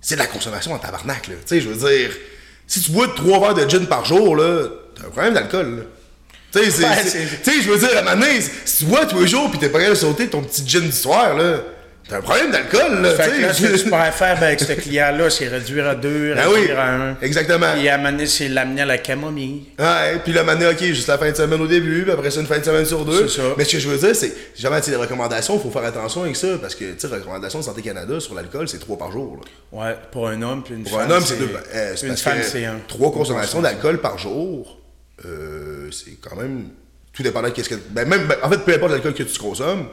c'est 0.00 0.14
de 0.14 0.20
la 0.20 0.26
consommation 0.26 0.72
en 0.72 0.78
tabarnak, 0.78 1.28
là. 1.28 1.34
Tu 1.34 1.46
sais, 1.46 1.60
je 1.60 1.68
veux 1.68 1.88
dire, 1.88 2.10
si 2.66 2.80
tu 2.80 2.90
bois 2.92 3.08
trois 3.14 3.40
verres 3.40 3.54
de 3.54 3.68
gin 3.68 3.86
par 3.86 4.04
jour, 4.04 4.36
là, 4.36 4.68
t'as 4.94 5.06
un 5.06 5.10
problème 5.10 5.34
d'alcool, 5.34 5.76
là. 5.76 5.82
Tu 6.50 6.70
sais, 6.70 7.62
je 7.62 7.70
veux 7.70 7.78
dire, 7.78 7.98
à 7.98 8.14
donné, 8.14 8.40
si 8.64 8.78
tu 8.78 8.84
bois 8.86 9.04
tous 9.04 9.20
les 9.20 9.28
jours 9.28 9.50
pis 9.50 9.58
t'es 9.58 9.68
pas 9.68 9.78
capable 9.78 9.96
de 9.96 10.00
sauter 10.00 10.28
ton 10.28 10.42
petit 10.42 10.66
gin 10.66 10.80
du 10.80 10.92
soir, 10.92 11.34
là, 11.34 11.58
t'as 12.08 12.18
un 12.18 12.20
problème 12.20 12.50
d'alcool, 12.50 13.02
là. 13.02 13.14
Fait 13.14 13.30
que 13.30 13.42
là, 13.42 13.52
ce 13.52 13.62
que 13.62 13.76
tu 13.82 13.88
pourrais 13.88 14.12
faire 14.12 14.38
ben, 14.40 14.46
avec 14.46 14.60
ce 14.60 14.72
client-là, 14.80 15.30
c'est 15.30 15.48
réduire 15.48 15.86
à 15.88 15.94
deux, 15.94 16.34
Ben 16.34 16.46
oui, 16.48 16.60
réduire 16.60 16.78
à 16.78 16.88
un. 16.90 17.16
exactement. 17.20 17.72
Puis 17.74 17.88
donné, 17.88 18.26
c'est 18.26 18.48
l'amener 18.48 18.82
à 18.82 18.86
la 18.86 18.98
camomille. 18.98 19.64
Ouais, 19.78 20.18
puis 20.24 20.32
maintenant, 20.32 20.70
ok, 20.70 20.82
juste 20.82 21.08
la 21.08 21.18
fin 21.18 21.30
de 21.30 21.36
semaine 21.36 21.60
au 21.60 21.66
début, 21.66 22.02
puis 22.02 22.12
après 22.12 22.30
ça, 22.30 22.40
une 22.40 22.46
fin 22.46 22.58
de 22.58 22.64
semaine 22.64 22.84
sur 22.84 23.04
deux. 23.04 23.28
C'est 23.28 23.40
ça. 23.42 23.48
Mais 23.56 23.64
ce 23.64 23.72
que 23.72 23.78
je 23.78 23.88
veux 23.88 23.98
dire, 23.98 24.16
c'est, 24.16 24.32
jamais, 24.56 24.80
tu 24.80 24.90
les 24.90 24.96
recommandations, 24.96 25.54
il 25.56 25.60
faut 25.60 25.70
faire 25.70 25.84
attention 25.84 26.22
avec 26.22 26.36
ça, 26.36 26.48
parce 26.60 26.74
que, 26.74 26.84
tu 26.92 26.94
sais, 26.98 27.06
recommandations 27.06 27.58
de 27.60 27.64
Santé 27.64 27.82
Canada 27.82 28.18
sur 28.20 28.34
l'alcool, 28.34 28.68
c'est 28.68 28.78
trois 28.78 28.96
par 28.98 29.12
jour, 29.12 29.38
là. 29.40 29.78
Ouais, 29.80 29.96
pour 30.10 30.28
un 30.28 30.40
homme, 30.42 30.62
puis 30.62 30.74
une 30.74 30.84
Pour 30.84 30.98
femme. 30.98 31.10
un 31.10 31.14
homme, 31.16 31.24
c'est 31.24 31.38
deux. 31.38 31.50
euh, 31.74 31.92
c'est 31.96 32.06
une 32.06 32.16
femme, 32.16 32.38
c'est 32.42 32.64
un. 32.64 32.78
Trois 32.88 33.12
consommations 33.12 33.60
d'alcool 33.60 33.98
par 33.98 34.18
jour, 34.18 34.78
euh, 35.24 35.90
c'est 35.90 36.18
quand 36.20 36.36
même. 36.36 36.68
Tout 37.12 37.22
dépendant 37.22 37.48
de 37.48 37.52
qu'est-ce 37.52 37.68
que. 37.68 37.74
Ben, 37.90 38.06
même, 38.08 38.26
ben, 38.28 38.36
en 38.42 38.48
fait, 38.48 38.58
peu 38.58 38.72
importe 38.74 38.92
l'alcool 38.92 39.14
que 39.14 39.24
tu 39.24 39.38
consommes, 39.38 39.88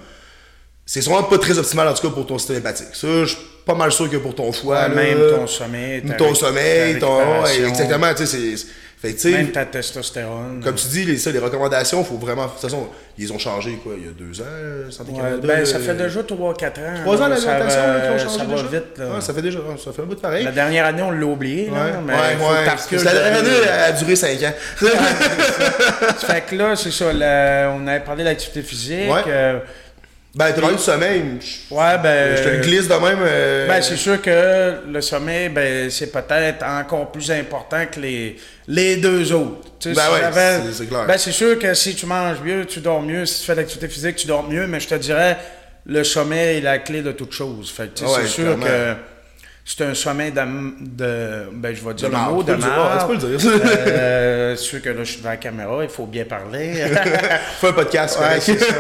c'est 0.86 1.01
sûrement 1.01 1.24
pas 1.24 1.38
très 1.39 1.58
optimal, 1.58 1.88
en 1.88 1.94
tout 1.94 2.08
cas, 2.08 2.13
pour 2.13 2.25
ton 2.27 2.38
système 2.38 2.58
hépatique. 2.58 2.88
Ça, 2.94 3.08
je 3.08 3.25
suis 3.25 3.38
pas 3.65 3.74
mal 3.75 3.92
sûr 3.92 4.10
que 4.10 4.18
pour 4.18 4.36
ton 4.36 4.51
foie. 4.51 4.75
Ouais, 4.75 4.82
là, 4.89 4.96
même 4.96 5.18
ton 5.36 5.48
sommeil, 5.48 6.04
Ton 6.18 6.36
sommeil, 6.36 7.00
ton. 7.00 7.44
exactement, 7.46 8.13
tu 8.13 8.25
sais, 8.25 8.56
c'est. 8.58 8.68
Fait 9.01 9.10
que, 9.12 9.18
tu 9.18 9.30
sais, 9.30 9.32
Même 9.38 9.51
ta 9.51 9.65
testostérone. 9.65 10.62
comme 10.63 10.75
tu 10.75 10.88
dis, 10.88 11.04
les, 11.04 11.18
ça, 11.18 11.30
les 11.30 11.38
recommandations, 11.39 12.04
faut 12.04 12.15
vraiment. 12.18 12.46
De 12.46 12.51
toute 12.51 12.62
façon, 12.62 12.88
ils 13.18 13.32
ont 13.34 13.38
changé, 13.38 13.77
quoi, 13.84 13.94
il 13.98 14.06
y 14.06 14.08
a 14.08 14.12
deux 14.12 14.39
ans, 14.42 14.46
euh, 14.48 14.89
Santé 14.89 15.12
Ouais, 15.12 15.18
Canada. 15.18 15.48
ben, 15.48 15.65
ça 15.65 15.77
euh, 15.77 15.80
fait 15.82 15.94
déjà 15.96 16.22
3-4 16.22 16.34
ans. 16.80 16.94
Trois 17.04 17.22
ans 17.22 17.27
là, 17.27 17.36
ça 17.38 17.60
l'alimentation. 17.60 18.30
Ça 18.30 18.46
va 18.46 18.56
déjà? 18.56 18.63
vite. 18.72 18.98
là. 18.98 19.06
Ouais, 19.15 19.22
ça 19.22 19.34
fait 19.34 19.42
déjà, 19.42 19.60
ça 19.84 19.92
fait 19.92 20.01
un 20.01 20.06
bout 20.06 20.15
de 20.15 20.22
pareil. 20.22 20.46
La 20.46 20.51
dernière 20.54 20.86
année, 20.86 21.01
on 21.04 21.12
l'a 21.12 21.25
oublié. 21.25 21.70
Ouais, 21.70 21.75
là, 21.77 22.01
mais 22.06 22.13
ouais, 22.13 22.20
ouais. 22.20 23.04
la 23.04 23.13
dernière 23.13 23.44
de- 23.44 23.48
année, 23.50 23.58
elle 23.63 23.70
a 23.84 23.92
duré 23.92 24.15
5 24.15 24.42
ans. 24.44 24.54
fait 26.27 26.44
que 26.50 26.56
là, 26.56 26.75
c'est 26.75 26.92
ça. 26.92 27.06
on 27.75 27.88
avait 27.88 28.00
parlé 28.04 28.24
d'activité 28.24 28.62
physique. 28.62 29.12
Ouais. 29.12 29.22
euh, 29.27 29.60
ben, 30.36 30.51
t'as 30.54 30.62
parlé 30.62 30.75
du 30.75 30.82
sommeil. 30.82 31.22
Ouais, 31.72 31.98
ben. 32.04 32.36
je 32.38 32.44
te 32.44 32.50
le 32.50 32.58
glisse 32.58 32.88
de 32.88 32.94
même. 32.94 33.20
euh, 33.22 33.68
Ben, 33.68 33.82
c'est 33.82 33.96
sûr 33.96 34.22
que 34.22 34.74
le 34.92 35.01
sommeil, 35.01 35.50
ben, 35.50 35.89
c'est 35.89 36.12
peut-être 36.12 36.63
encore 36.63 37.12
plus 37.12 37.32
important 37.32 37.86
que 37.89 38.00
les, 38.01 38.36
les 38.68 38.98
deux 38.98 39.32
autres. 39.34 39.62
Tu 39.80 39.89
sais, 39.89 39.96
Ben 39.96 40.01
si 40.01 40.12
ouais, 40.12 40.72
c'est- 40.74 40.86
clair. 40.88 41.06
Ben, 41.08 41.18
c'est 41.18 41.32
sûr 41.32 41.58
que 41.58 41.74
si 41.74 41.96
tu 41.96 42.06
manges 42.06 42.42
mieux, 42.44 42.65
tu 42.65 42.80
dors 42.82 43.01
mieux. 43.01 43.25
Si 43.25 43.39
tu 43.42 43.46
fais 43.48 43.54
de 43.56 43.60
l'activité 43.62 43.88
physique, 43.88 44.18
tu 44.18 44.27
dors 44.27 44.48
mieux. 44.48 44.68
Mais 44.68 44.80
je 44.80 44.88
te 44.89 44.96
dirais, 44.96 45.38
le 45.86 46.04
sommeil 46.04 46.58
est 46.58 46.62
la 46.62 46.80
clé 46.80 47.01
de 47.01 47.12
toute 47.13 47.32
chose. 47.32 47.72
Fait 47.72 47.88
que, 47.94 48.00
tu 48.00 48.06
sais, 48.06 48.12
Ah 48.13 48.18
ouais, 48.18 48.24
c'est 48.25 48.27
sûr 48.32 48.44
clairement. 48.44 48.65
que 48.65 48.94
c'est 49.63 49.84
un 49.86 49.94
sommeil 49.94 50.32
de, 50.32 50.42
de- 50.82 51.50
Ben, 51.54 51.74
je 51.75 51.88
vais 51.88 51.94
dire 51.94 52.10
De 52.10 52.13
le 52.13 52.20
mot 52.20 52.44
de 52.44 52.54
marde. 52.56 53.10
ouais, 53.10 53.15
tu 53.15 53.22
peux 53.22 53.27
le 53.27 53.38
dire. 53.38 53.51
Euh, 53.88 54.56
c'est 54.58 54.63
sûr 54.63 54.82
que 54.82 54.89
là, 54.89 54.96
je 55.00 55.04
suis 55.12 55.18
devant 55.20 55.30
la 55.30 55.38
caméra, 55.38 55.80
il 55.84 55.89
faut 55.89 56.06
bien 56.06 56.25
parler. 56.25 56.74
Fais 57.62 57.68
un 57.70 57.74
podcast, 57.74 58.20
Ouais, 58.20 58.39
c'est 58.42 58.60
ça. 58.60 58.74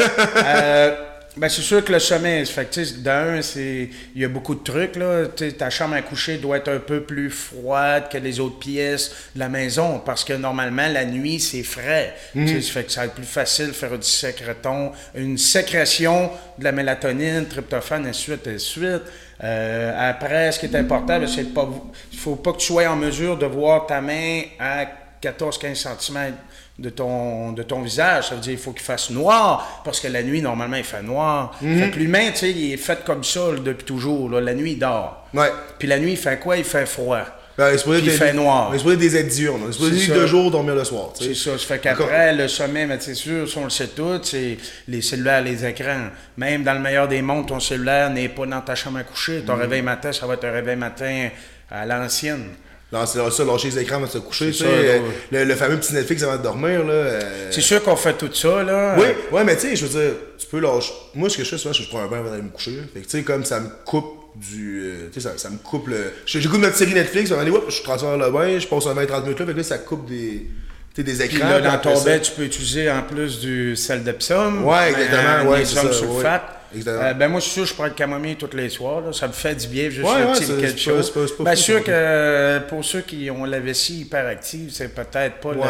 Euh, 0.45 0.95
ben, 1.37 1.49
c'est 1.49 1.61
sûr 1.61 1.83
que 1.83 1.91
le 1.91 1.99
sommeil, 1.99 2.45
fait 2.45 2.65
que, 2.65 2.99
d'un, 2.99 3.41
c'est, 3.41 3.89
il 4.15 4.21
y 4.21 4.23
a 4.23 4.29
beaucoup 4.29 4.55
de 4.55 4.63
trucs, 4.63 4.95
là. 4.95 5.25
Ta 5.57 5.69
chambre 5.69 5.95
à 5.95 6.01
coucher 6.01 6.37
doit 6.37 6.57
être 6.57 6.69
un 6.69 6.79
peu 6.79 7.01
plus 7.01 7.29
froide 7.29 8.09
que 8.09 8.17
les 8.17 8.39
autres 8.39 8.59
pièces 8.59 9.13
de 9.35 9.39
la 9.39 9.49
maison, 9.49 9.99
parce 9.99 10.23
que 10.23 10.33
normalement, 10.33 10.87
la 10.87 11.05
nuit, 11.05 11.39
c'est 11.39 11.63
frais. 11.63 12.15
Tu 12.33 12.47
sais, 12.47 12.61
ça 12.61 12.71
fait 12.71 12.83
que 12.85 12.91
ça 12.91 13.01
va 13.01 13.07
être 13.07 13.15
plus 13.15 13.23
facile 13.23 13.67
de 13.67 13.71
faire 13.73 13.97
du 13.97 14.07
sécréton, 14.07 14.93
une 15.13 15.37
sécrétion 15.37 16.31
de 16.57 16.63
la 16.63 16.71
mélatonine, 16.71 17.45
tryptophane, 17.47 18.07
de 18.07 18.13
suite, 18.13 18.47
de 18.47 18.57
suite. 18.57 19.03
Euh, 19.43 20.09
après, 20.09 20.53
ce 20.53 20.59
qui 20.59 20.67
est 20.67 20.75
important, 20.75 21.19
ben, 21.19 21.27
c'est 21.27 21.43
de 21.43 21.49
pas, 21.49 21.69
faut 22.17 22.37
pas 22.37 22.53
que 22.53 22.59
tu 22.59 22.67
sois 22.67 22.87
en 22.87 22.95
mesure 22.95 23.37
de 23.37 23.45
voir 23.45 23.85
ta 23.87 23.99
main 23.99 24.43
à 24.57 24.85
14-15 25.21 25.75
cm 25.75 26.33
de 26.77 26.89
ton, 26.89 27.51
de 27.53 27.63
ton 27.63 27.81
visage. 27.81 28.27
Ça 28.29 28.35
veut 28.35 28.41
dire 28.41 28.51
qu'il 28.51 28.59
faut 28.59 28.71
qu'il 28.71 28.81
fasse 28.81 29.09
noir, 29.09 29.81
parce 29.85 29.99
que 29.99 30.07
la 30.07 30.23
nuit, 30.23 30.41
normalement, 30.41 30.77
il 30.77 30.83
fait 30.83 31.01
noir. 31.03 31.55
Fait 31.59 31.91
que 31.91 31.97
l'humain, 31.99 32.31
tu 32.31 32.39
sais, 32.39 32.51
il 32.51 32.73
est 32.73 32.77
fait 32.77 33.03
comme 33.05 33.23
ça 33.23 33.51
là, 33.51 33.59
depuis 33.59 33.85
toujours. 33.85 34.29
là. 34.29 34.41
La 34.41 34.53
nuit, 34.53 34.73
il 34.73 34.79
dort. 34.79 35.27
Ouais. 35.33 35.51
Puis 35.79 35.87
la 35.87 35.99
nuit, 35.99 36.11
il 36.11 36.17
fait 36.17 36.39
quoi? 36.39 36.57
Il 36.57 36.63
fait 36.63 36.85
froid. 36.85 37.23
Ben, 37.57 37.69
il 37.73 38.03
il 38.03 38.11
fait 38.11 38.33
noir. 38.33 38.67
Il 38.71 38.75
est 38.75 38.79
supposé 38.79 38.97
des 38.97 39.15
aides 39.15 39.29
diurnes. 39.29 39.61
Il 39.63 39.69
est 39.69 39.71
supposé 39.71 39.91
C'est 39.91 40.01
vivre 40.01 40.15
ça. 40.15 40.21
de 40.23 40.27
jour, 40.27 40.51
dormir 40.51 40.75
le 40.75 40.83
soir. 40.83 41.13
tu 41.17 41.23
sais. 41.23 41.33
C'est 41.33 41.51
ça. 41.51 41.57
Ça 41.57 41.65
fait 41.65 41.79
qu'après, 41.79 42.33
le 42.33 42.49
sommeil, 42.49 42.85
ben, 42.85 42.97
c'est 42.99 43.13
sûr, 43.15 43.49
ça, 43.49 43.61
on 43.61 43.63
le 43.63 43.69
sait 43.69 43.87
tout, 43.87 44.19
c'est 44.23 44.57
les 44.89 45.01
cellulaires, 45.01 45.41
les 45.41 45.65
écrans. 45.65 46.09
Même 46.35 46.63
dans 46.65 46.73
le 46.73 46.81
meilleur 46.81 47.07
des 47.07 47.21
mondes, 47.21 47.47
ton 47.47 47.61
cellulaire 47.61 48.09
n'est 48.09 48.27
pas 48.27 48.45
dans 48.45 48.59
ta 48.59 48.75
chambre 48.75 48.97
à 48.97 49.03
coucher. 49.03 49.39
Mm. 49.39 49.45
Ton 49.45 49.55
réveil 49.55 49.81
matin, 49.81 50.11
ça 50.11 50.27
va 50.27 50.33
être 50.33 50.43
un 50.43 50.51
réveil 50.51 50.75
matin 50.75 51.29
à 51.71 51.85
l'ancienne. 51.85 52.49
Non, 52.97 53.05
c'est 53.05 53.19
ça, 53.29 53.43
lâcher 53.43 53.69
les 53.69 53.79
écrans 53.79 53.97
avant 53.97 54.05
de 54.05 54.11
se 54.11 54.17
coucher. 54.19 54.47
tu 54.47 54.59
sais, 54.59 54.65
euh, 54.67 54.99
le, 55.31 55.43
le 55.43 55.55
fameux 55.55 55.77
petit 55.77 55.93
Netflix 55.93 56.23
avant 56.23 56.37
de 56.37 56.43
dormir. 56.43 56.83
Là, 56.85 56.93
euh, 56.93 57.47
C'est 57.51 57.61
sûr 57.61 57.83
qu'on 57.83 57.95
fait 57.95 58.13
tout 58.13 58.29
ça, 58.33 58.63
là. 58.63 58.95
Oui, 58.97 59.07
ouais, 59.31 59.43
mais 59.43 59.55
tu 59.55 59.67
sais, 59.67 59.75
je 59.75 59.85
veux 59.85 59.99
dire, 60.01 60.11
tu 60.37 60.47
peux 60.47 60.59
lâcher. 60.59 60.93
Moi, 61.13 61.29
ce 61.29 61.37
que 61.37 61.43
je 61.43 61.49
fais 61.49 61.57
souvent, 61.57 61.73
c'est 61.73 61.79
que 61.79 61.85
je 61.85 61.89
prends 61.89 62.01
un 62.03 62.07
bain 62.07 62.19
avant 62.19 62.29
d'aller 62.29 62.41
me 62.43 62.49
coucher. 62.49 62.77
Fait 62.93 63.01
que 63.01 63.05
tu 63.05 63.11
sais, 63.17 63.23
comme 63.23 63.43
ça 63.43 63.59
me 63.59 63.67
coupe 63.85 64.05
du. 64.35 64.81
euh, 64.83 65.09
tu 65.11 65.19
sais, 65.19 65.27
ça, 65.29 65.37
ça 65.37 65.49
me 65.49 65.57
coupe 65.57 65.87
le. 65.87 65.97
je- 66.25 66.39
J'écoute 66.39 66.59
notre 66.61 66.77
série 66.77 66.93
Netflix, 66.93 67.29
moment 67.31 67.43
donné, 67.43 67.55
hop, 67.55 67.65
je 67.69 67.81
transfère 67.83 68.17
le 68.17 68.31
bain, 68.31 68.57
je 68.59 68.67
passe 68.67 68.85
un 68.87 68.93
20-30 68.93 69.23
minutes 69.23 69.39
là, 69.39 69.45
fait 69.45 69.51
que 69.53 69.57
là, 69.57 69.63
ça 69.63 69.77
coupe 69.77 70.07
des. 70.07 70.47
Tu 70.95 71.01
sais, 71.01 71.03
des 71.03 71.27
Puis 71.27 71.35
écrans. 71.37 71.49
là, 71.49 71.59
dans 71.61 71.77
ton 71.79 72.01
bain, 72.03 72.19
tu 72.19 72.31
peux 72.31 72.43
utiliser 72.43 72.89
en 72.89 73.01
plus 73.01 73.39
du 73.41 73.75
sel 73.75 74.03
d'Epsom. 74.03 74.63
Ouais, 74.63 74.91
exactement, 74.91 75.51
ouais, 75.51 75.65
c'est 75.65 75.75
ça, 75.75 75.91
sulfate. 75.91 76.41
ouais. 76.43 76.54
Euh, 76.87 77.13
ben 77.13 77.27
moi, 77.29 77.39
je 77.39 77.45
suis 77.45 77.53
sûr, 77.53 77.65
je 77.65 77.73
prends 77.73 77.85
le 77.85 77.91
camomille 77.91 78.35
tous 78.35 78.55
les 78.55 78.69
soirs. 78.69 79.01
là. 79.01 79.13
Ça 79.13 79.27
me 79.27 79.33
fait 79.33 79.55
du 79.55 79.67
bien, 79.67 79.89
juste 79.89 80.07
Ouais, 80.07 80.19
le 80.19 80.25
ouais, 80.27 80.33
petit 80.33 80.45
c'est- 80.45 80.57
quelque 80.59 80.67
c'est 80.71 80.77
chose. 80.77 81.05
c'est 81.07 81.13
pas- 81.19 81.27
c'est 81.27 81.37
pas 81.37 81.43
Ben 81.43 81.55
sûr 81.55 81.83
que 81.83 81.91
euh, 81.91 82.59
pour 82.61 82.83
ceux 82.83 83.01
qui 83.01 83.29
ont 83.31 83.45
la 83.45 83.59
vessie 83.59 84.01
hyperactive, 84.01 84.71
c'est 84.73 84.93
peut-être 84.93 85.35
pas 85.37 85.49
Ouais. 85.49 85.65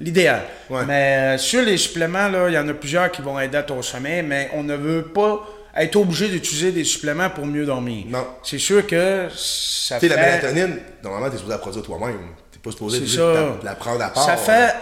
l'idéal. 0.00 0.42
Mais 0.86 1.34
euh, 1.34 1.38
sur 1.38 1.62
les 1.62 1.76
suppléments, 1.76 2.28
il 2.48 2.54
y 2.54 2.58
en 2.58 2.68
a 2.68 2.74
plusieurs 2.74 3.10
qui 3.10 3.22
vont 3.22 3.38
aider 3.40 3.56
à 3.58 3.62
ton 3.62 3.80
sommeil, 3.82 4.22
mais 4.22 4.50
on 4.54 4.62
ne 4.62 4.74
veut 4.76 5.02
pas 5.04 5.46
être 5.76 5.96
obligé 5.96 6.28
d'utiliser 6.28 6.70
des 6.70 6.84
suppléments 6.84 7.30
pour 7.30 7.46
mieux 7.46 7.64
dormir. 7.64 8.04
Non. 8.08 8.26
C'est 8.42 8.58
sûr 8.58 8.86
que 8.86 9.28
ça 9.34 9.98
Tu 9.98 10.08
fait... 10.08 10.14
sais, 10.14 10.16
la 10.20 10.22
mélatonine, 10.26 10.78
normalement, 11.02 11.30
t'es 11.30 11.36
supposé 11.38 11.52
la 11.52 11.58
produire 11.58 11.82
toi-même. 11.84 12.18
T'es 12.52 12.58
pas 12.62 12.70
supposé 12.72 13.06
C'est 13.06 13.16
la, 13.18 13.54
la 13.64 13.74
prendre 13.74 14.02
à 14.04 14.10
part. 14.10 14.24
Ça 14.24 14.36
fait 14.36 14.74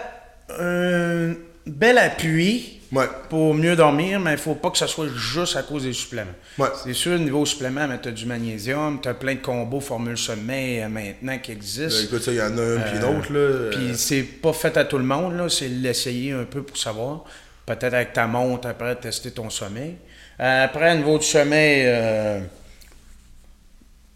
un 0.59 1.33
bel 1.71 1.97
appui 1.97 2.77
Ouais. 2.91 3.05
pour 3.29 3.53
mieux 3.53 3.73
dormir, 3.77 4.19
mais 4.19 4.33
il 4.33 4.37
faut 4.37 4.55
pas 4.55 4.69
que 4.69 4.77
ça 4.77 4.85
soit 4.85 5.07
juste 5.15 5.55
à 5.55 5.63
cause 5.63 5.83
des 5.83 5.93
suppléments. 5.93 6.33
Ouais. 6.57 6.67
C'est 6.83 6.93
sûr, 6.93 7.17
niveau 7.17 7.45
supplément, 7.45 7.87
tu 8.03 8.09
as 8.09 8.11
du 8.11 8.25
magnésium, 8.25 8.99
tu 9.01 9.07
as 9.07 9.13
plein 9.13 9.35
de 9.35 9.39
combos 9.39 9.79
formule 9.79 10.17
sommeil 10.17 10.81
euh, 10.81 10.89
maintenant 10.89 11.37
qui 11.39 11.51
Euh, 11.51 11.55
existent. 11.55 12.03
écoute, 12.03 12.21
ça, 12.21 12.31
il 12.33 12.37
y 12.37 12.41
en 12.41 12.57
a 12.57 12.61
un 12.61 12.79
puis 12.81 12.99
l'autre, 12.99 13.31
là. 13.31 13.39
Euh, 13.39 13.69
Puis 13.71 13.91
c'est 13.95 14.23
pas 14.23 14.51
fait 14.51 14.75
à 14.75 14.83
tout 14.83 14.97
le 14.97 15.05
monde, 15.05 15.37
là, 15.37 15.47
c'est 15.47 15.69
l'essayer 15.69 16.33
un 16.33 16.43
peu 16.43 16.63
pour 16.63 16.75
savoir. 16.77 17.23
Peut-être 17.65 17.93
avec 17.93 18.11
ta 18.11 18.27
montre, 18.27 18.67
après, 18.67 18.93
tester 18.97 19.31
ton 19.31 19.49
sommeil. 19.49 19.95
Euh, 20.41 20.65
après, 20.65 20.91
au 20.93 20.97
niveau 20.97 21.17
du 21.17 21.25
sommeil, 21.25 21.83
euh, 21.85 22.41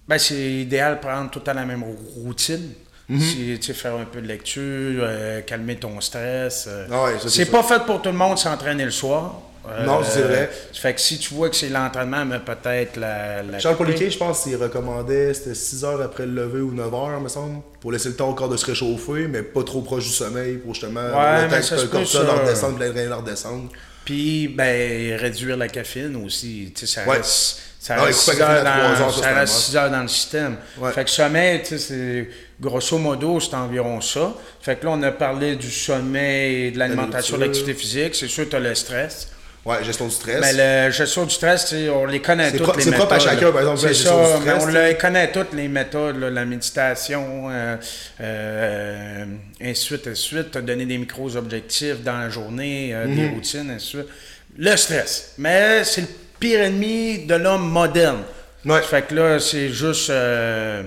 ben, 0.06 0.18
c'est 0.18 0.36
idéal 0.52 0.96
de 0.96 1.00
prendre 1.00 1.32
tout 1.32 1.42
à 1.48 1.54
la 1.54 1.64
même 1.66 1.84
routine. 2.18 2.74
Mhm. 3.08 3.20
Si, 3.22 3.58
tu 3.60 3.68
sais, 3.68 3.74
faire 3.74 3.96
un 3.96 4.06
peu 4.06 4.20
de 4.22 4.28
lecture, 4.28 5.02
euh, 5.04 5.42
calmer 5.42 5.76
ton 5.76 6.02
stress. 6.02 6.66
euh. 6.68 6.88
Ah 6.92 7.04
ouais, 7.04 7.12
c'est 7.28 7.46
pas 7.46 7.62
fait 7.64 7.84
pour 7.86 8.02
tout 8.02 8.10
le 8.10 8.16
monde 8.18 8.38
s'entraîner 8.38 8.86
le 8.86 8.92
soir. 8.92 9.42
Euh, 9.68 9.84
Non, 9.86 10.02
c'est 10.04 10.22
vrai. 10.22 10.50
Fait 10.74 10.94
que 10.94 11.02
si 11.02 11.18
tu 11.18 11.34
vois 11.34 11.50
que 11.50 11.56
c'est 11.56 11.70
l'entraînement, 11.70 12.24
mais 12.24 12.38
peut-être 12.40 12.98
la, 12.98 13.42
la 13.42 13.58
Charles. 13.60 13.78
Poliquet, 13.78 14.12
je 14.12 14.18
pense 14.18 14.44
qu'il 14.44 14.56
recommandait, 14.58 15.34
c'était 15.34 15.56
6 15.56 15.84
heures 15.84 16.02
après 16.02 16.26
le 16.28 16.34
lever 16.34 16.62
ou 16.62 16.72
9 16.72 16.94
heures, 16.94 17.20
me 17.20 17.30
semble, 17.30 17.62
pour 17.80 17.92
laisser 17.92 18.10
le 18.10 18.16
temps 18.16 18.30
au 18.30 18.36
corps 18.36 18.50
de 18.50 18.58
se 18.58 18.66
réchauffer, 18.68 19.28
mais 19.28 19.42
pas 19.42 19.64
trop 19.64 19.82
proche 19.82 20.04
du 20.04 20.12
sommeil 20.12 20.58
pour 20.58 20.74
justement 20.76 21.02
Ouais, 21.02 21.48
le 21.48 21.62
ça 21.64 21.76
cortisol 21.88 22.06
ça. 22.28 22.34
leur 22.36 22.44
descendre, 22.46 22.80
leur 22.84 23.24
descendre. 23.24 23.70
Puis, 24.04 24.48
ben, 24.50 25.16
réduire 25.18 25.58
la 25.58 25.68
caféine 25.68 26.16
aussi. 26.24 26.72
Tu 26.76 26.86
sais, 26.86 27.02
ça 27.02 27.08
Ouais. 27.10 27.18
reste, 27.18 27.60
ça 27.80 27.96
Ah 27.98 28.02
ouais, 28.02 28.06
reste 28.08 28.20
couper 28.26 28.34
6 28.36 28.40
la 28.40 28.50
heures, 28.58 28.64
dans, 28.64 28.70
heures, 29.04 29.14
ça, 29.16 29.28
reste 29.34 29.54
must. 29.54 29.66
six 29.66 29.78
heures 29.78 29.90
dans 29.92 30.02
le 30.04 30.08
système. 30.08 30.58
Ouais. 30.78 30.92
Fait 30.92 31.04
que 31.06 31.10
sommeil, 31.10 31.62
tu 31.64 31.70
sais, 31.70 31.78
c'est 31.80 32.30
grosso 32.60 32.98
modo, 32.98 33.40
c'est 33.40 33.54
environ 33.56 34.00
ça. 34.02 34.34
Fait 34.62 34.76
que 34.78 34.86
là, 34.86 34.92
on 34.94 35.04
a 35.04 35.12
parlé 35.12 35.56
du 35.56 35.70
sommeil, 35.72 36.72
de 36.72 36.80
l'alimentation, 36.80 37.38
de 37.38 37.44
l'activité 37.44 37.74
physique. 37.74 38.16
C'est 38.16 38.28
sûr, 38.28 38.48
tu 38.50 38.56
as 38.56 38.60
le 38.60 38.74
stress. 38.76 39.30
Ouais, 39.66 39.84
gestion 39.84 40.06
du 40.06 40.14
stress. 40.14 40.42
Mais 40.42 40.54
la 40.54 40.92
gestion 40.92 41.26
du 41.26 41.34
stress, 41.34 41.74
on 41.92 42.06
les 42.06 42.22
connaît 42.22 42.52
toutes, 42.52 42.78
les 42.78 42.84
c'est 42.84 42.92
méthodes. 42.92 43.08
propre 43.08 43.14
à 43.16 43.20
chacun, 43.20 43.52
par 43.52 43.62
exemple, 43.62 43.80
C'est 43.80 43.94
ça, 43.96 44.12
du 44.36 44.42
stress, 44.44 44.64
on 44.64 44.68
les 44.68 44.96
connaît 44.96 45.32
toutes, 45.32 45.54
les 45.54 45.68
méthodes, 45.68 46.20
là, 46.20 46.30
la 46.30 46.46
méditation, 46.46 47.50
euh, 47.50 47.76
euh, 48.22 49.26
ainsi 49.62 49.72
de 49.72 49.74
suite, 49.98 50.08
de 50.10 50.14
suite. 50.14 50.58
Donné 50.60 50.86
des 50.86 50.98
micros-objectifs 51.00 52.02
dans 52.04 52.20
la 52.20 52.30
journée, 52.30 52.92
euh, 52.94 53.08
Mhm. 53.08 53.16
des 53.16 53.28
routines, 53.30 53.72
ainsi 53.72 53.98
de 53.98 54.02
suite. 54.04 54.14
Le 54.58 54.76
stress. 54.78 55.34
Mais 55.40 55.84
c'est 55.84 56.02
le 56.02 56.08
pire 56.40 56.62
ennemi 56.62 57.26
de 57.26 57.36
l'homme 57.36 57.68
moderne. 57.70 58.22
Ouais. 58.66 58.82
Fait 58.82 59.06
que 59.08 59.16
là, 59.16 59.40
c'est 59.40 59.70
juste 59.70 60.10
euh, 60.12 60.84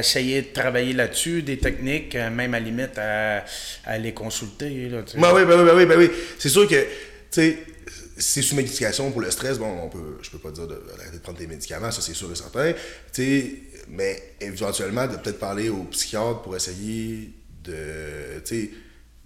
essayer 0.00 0.42
de 0.42 0.52
travailler 0.52 0.92
là-dessus, 0.92 1.42
des 1.42 1.58
techniques, 1.58 2.14
euh, 2.14 2.30
même 2.30 2.54
à 2.54 2.60
la 2.60 2.66
limite 2.66 2.98
à, 2.98 3.44
à 3.84 3.98
les 3.98 4.12
consulter. 4.12 4.88
Là, 4.88 5.02
oui, 5.14 5.42
oui, 5.46 5.84
oui, 5.86 5.94
oui. 5.96 6.10
C'est 6.38 6.48
sûr 6.48 6.66
que, 6.68 6.74
tu 6.74 6.86
sais, 7.30 7.58
c'est 8.16 8.42
sous 8.42 8.54
médication 8.54 9.10
pour 9.10 9.20
le 9.20 9.30
stress, 9.30 9.58
bon, 9.58 9.66
on 9.82 9.88
peut, 9.88 10.18
je 10.22 10.30
peux 10.30 10.38
pas 10.38 10.52
dire 10.52 10.68
de- 10.68 10.80
d'arrêter 10.88 11.16
de 11.16 11.22
prendre 11.22 11.38
tes 11.38 11.48
médicaments, 11.48 11.90
ça 11.90 12.00
c'est 12.00 12.14
sûr 12.14 12.30
et 12.30 12.36
certain. 12.36 12.72
Tu 13.12 13.62
mais 13.88 14.22
éventuellement, 14.40 15.06
de 15.06 15.16
peut-être 15.16 15.38
parler 15.40 15.68
au 15.68 15.82
psychiatre 15.84 16.42
pour 16.42 16.54
essayer 16.56 17.30
de, 17.64 18.40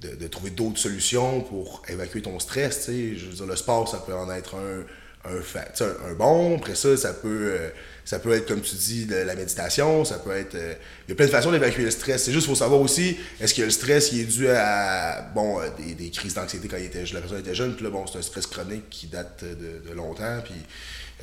de, 0.01 0.15
de 0.17 0.27
trouver 0.29 0.51
d'autres 0.51 0.79
solutions 0.79 1.43
pour 1.43 1.83
évacuer 1.89 2.23
ton 2.23 2.39
stress, 2.41 2.87
tu 2.87 2.93
sais. 2.93 3.17
Je 3.17 3.27
veux 3.27 3.35
dire, 3.35 3.47
le 3.47 3.57
sport, 3.57 3.89
ça 3.89 3.99
peut 3.99 4.15
en 4.15 4.31
être 4.33 4.55
un, 4.57 4.85
un, 5.31 5.37
un, 5.37 6.11
un 6.11 6.15
bon. 6.15 6.57
Après 6.57 6.75
ça, 6.75 6.97
ça 6.97 7.13
peut, 7.13 7.29
euh, 7.53 7.69
ça 8.09 8.19
peut 8.19 8.33
être, 8.33 8.49
comme 8.49 8.63
tu 8.63 8.75
dis, 8.75 9.05
de 9.05 9.17
la 9.17 9.35
méditation. 9.35 10.03
Ça 10.03 10.19
peut 10.19 10.35
être. 10.35 10.55
euh, 10.55 10.73
il 11.07 11.11
y 11.11 11.13
a 11.13 11.15
plein 11.15 11.27
de 11.27 11.31
façons 11.31 11.53
d'évacuer 11.53 11.83
le 11.83 11.91
stress. 11.91 12.25
C'est 12.25 12.33
juste, 12.33 12.47
il 12.47 12.49
faut 12.49 12.55
savoir 12.55 12.81
aussi, 12.81 13.19
est-ce 13.39 13.53
que 13.53 13.61
le 13.61 13.69
stress, 13.69 14.13
il 14.13 14.21
est 14.21 14.25
dû 14.25 14.49
à, 14.49 15.31
bon, 15.35 15.61
euh, 15.61 15.69
des, 15.77 15.93
des 15.93 16.09
crises 16.09 16.33
d'anxiété 16.33 16.69
quand 16.69 16.79
il 16.79 16.87
était, 16.87 17.05
la 17.13 17.21
personne 17.21 17.41
était 17.41 17.55
jeune. 17.55 17.75
Puis 17.75 17.85
là, 17.85 17.91
bon, 17.91 18.07
c'est 18.07 18.19
un 18.19 18.23
stress 18.23 18.47
chronique 18.47 18.89
qui 18.89 19.09
date 19.09 19.45
de, 19.45 19.87
de 19.87 19.95
longtemps. 19.95 20.39
Puis, 20.43 20.55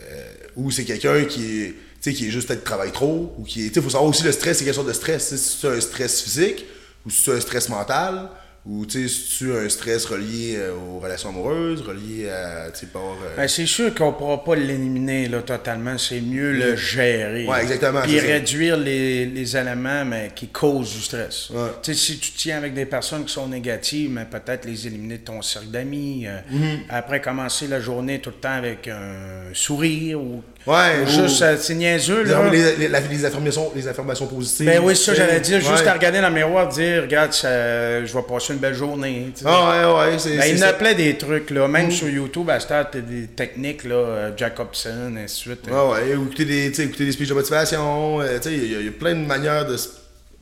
euh, 0.04 0.28
ou 0.58 0.70
c'est 0.70 0.86
quelqu'un 0.86 1.26
qui 1.26 1.64
est, 1.64 1.70
tu 1.70 1.76
sais, 2.02 2.14
qui 2.14 2.28
est 2.28 2.30
juste 2.30 2.50
peut-être 2.50 2.64
travaille 2.64 2.92
trop. 2.92 3.34
Ou 3.40 3.46
qui 3.46 3.66
est, 3.66 3.74
sais, 3.74 3.82
faut 3.82 3.90
savoir 3.90 4.08
aussi 4.08 4.22
le 4.22 4.32
stress, 4.32 4.60
c'est 4.60 4.64
quelle 4.64 4.76
sorte 4.76 4.88
de 4.88 4.94
stress. 4.94 5.30
Si 5.30 5.40
c'est 5.40 5.68
un 5.68 5.82
stress 5.82 6.22
physique, 6.22 6.68
ou 7.04 7.10
si 7.10 7.24
c'est 7.24 7.34
un 7.34 7.42
stress 7.42 7.68
mental, 7.68 8.30
Ou 8.68 8.84
tu 8.88 9.08
sais, 9.08 9.24
tu 9.38 9.54
un 9.56 9.70
stress 9.70 10.06
relié 10.06 10.56
euh, 10.58 10.74
aux 10.74 11.00
relations 11.00 11.30
amoureuses, 11.30 11.82
relié 11.82 12.30
à, 12.30 12.72
tu 12.72 12.80
sais, 12.80 12.86
par... 12.88 13.04
euh, 13.04 13.36
Ben, 13.38 13.48
c'est 13.48 13.68
sûr 13.68 13.94
qu'on 13.94 14.12
pourra 14.14 14.44
pas 14.44 14.56
l'éliminer 14.56 15.28
là, 15.28 15.44
totalement. 15.44 16.00
C'est 16.00 16.20
mieux 16.20 16.52
le 16.52 16.76
gérer. 16.76 17.44
Mm. 17.44 17.50
Ouais, 17.50 17.62
exactement, 17.62 18.02
Puis 18.02 18.20
réduire 18.20 18.76
les, 18.78 19.28
les 19.28 19.56
éléments 19.56 20.04
mais, 20.04 20.32
qui 20.36 20.48
causent 20.48 20.96
du 20.96 21.02
stress. 21.02 21.52
Ouais. 21.52 21.70
Tu 21.84 21.94
sais, 21.94 22.00
si 22.00 22.18
tu 22.18 22.32
tiens 22.32 22.58
avec 22.58 22.74
des 22.74 22.88
personnes 22.88 23.24
qui 23.26 23.34
sont 23.34 23.48
négatives, 23.48 24.10
mais 24.10 24.26
peut-être 24.26 24.66
les 24.66 24.88
éliminer 24.88 25.20
de 25.20 25.24
ton 25.26 25.42
cercle 25.44 25.68
d'amis. 25.68 26.26
euh, 26.26 26.40
Mm-hmm. 26.52 26.78
Après, 26.90 27.22
commencer 27.22 27.68
la 27.68 27.80
journée 27.80 28.20
tout 28.20 28.30
le 28.32 28.36
temps 28.38 28.50
avec 28.58 28.88
un 28.88 29.54
sourire 29.54 30.20
ou, 30.20 30.42
Ouais, 30.68 31.00
ou 31.00 31.04
ou- 31.04 31.08
juste, 31.08 31.42
euh, 31.44 31.56
c'est 31.60 31.76
niaiseux. 31.76 32.24
les, 32.24 32.32
Là. 32.32 32.50
les, 32.50 32.76
les- 32.90 33.08
les 33.10 33.26
affirmations, 33.26 33.72
les 33.76 33.88
affirmations 33.88 34.26
positives. 34.26 34.66
Ben 34.66 34.82
oui, 34.84 34.96
c'est 34.96 35.04
ça, 35.06 35.14
j'allais 35.14 35.40
dire. 35.40 35.60
Juste 35.60 35.72
Ouais. 35.84 35.88
à 35.88 35.94
regarder 35.94 36.22
dans 36.22 36.30
le 36.30 36.34
miroir, 36.36 36.68
dire, 36.70 37.04
regarde, 37.04 37.32
je 37.34 38.12
vais 38.14 38.22
passer 38.28 38.54
une 38.54 38.60
belle 38.60 38.74
journée. 38.74 39.32
tu 39.36 39.42
sais. 39.44 39.46
Ah 39.48 39.94
ouais, 39.96 40.12
ouais, 40.12 40.20
c'est 40.20 40.38
Ben, 40.38 40.46
il 40.50 40.58
y 40.58 40.64
en 40.64 40.68
a 40.68 40.74
plein 40.74 40.94
des 40.94 41.18
trucs, 41.18 41.50
là. 41.52 41.68
Même 41.68 41.92
sur 41.92 42.10
YouTube, 42.10 42.50
à 42.50 42.58
t'as 42.58 42.84
des 42.86 43.28
techniques, 43.28 43.84
là, 43.84 43.96
euh, 43.96 44.32
Jacobson, 44.36 45.16
ainsi 45.24 45.50
de 45.50 45.56
suite. 45.56 45.68
Ouais, 45.70 45.92
ouais, 46.10 46.16
ou 46.16 46.24
écouter 46.26 46.46
des, 46.46 46.82
écouter 46.82 47.06
des 47.06 47.12
speeches 47.12 47.30
de 47.30 47.34
motivation. 47.36 48.22
euh, 48.22 48.38
tu 48.42 48.50
sais, 48.50 48.56
il 48.56 48.72
y, 48.72 48.76
a- 48.76 48.80
il 48.80 48.86
y 48.86 48.90
a 48.90 48.92
plein 48.92 49.14
de 49.14 49.26
manières 49.26 49.66
de 49.68 49.78
se 49.78 49.90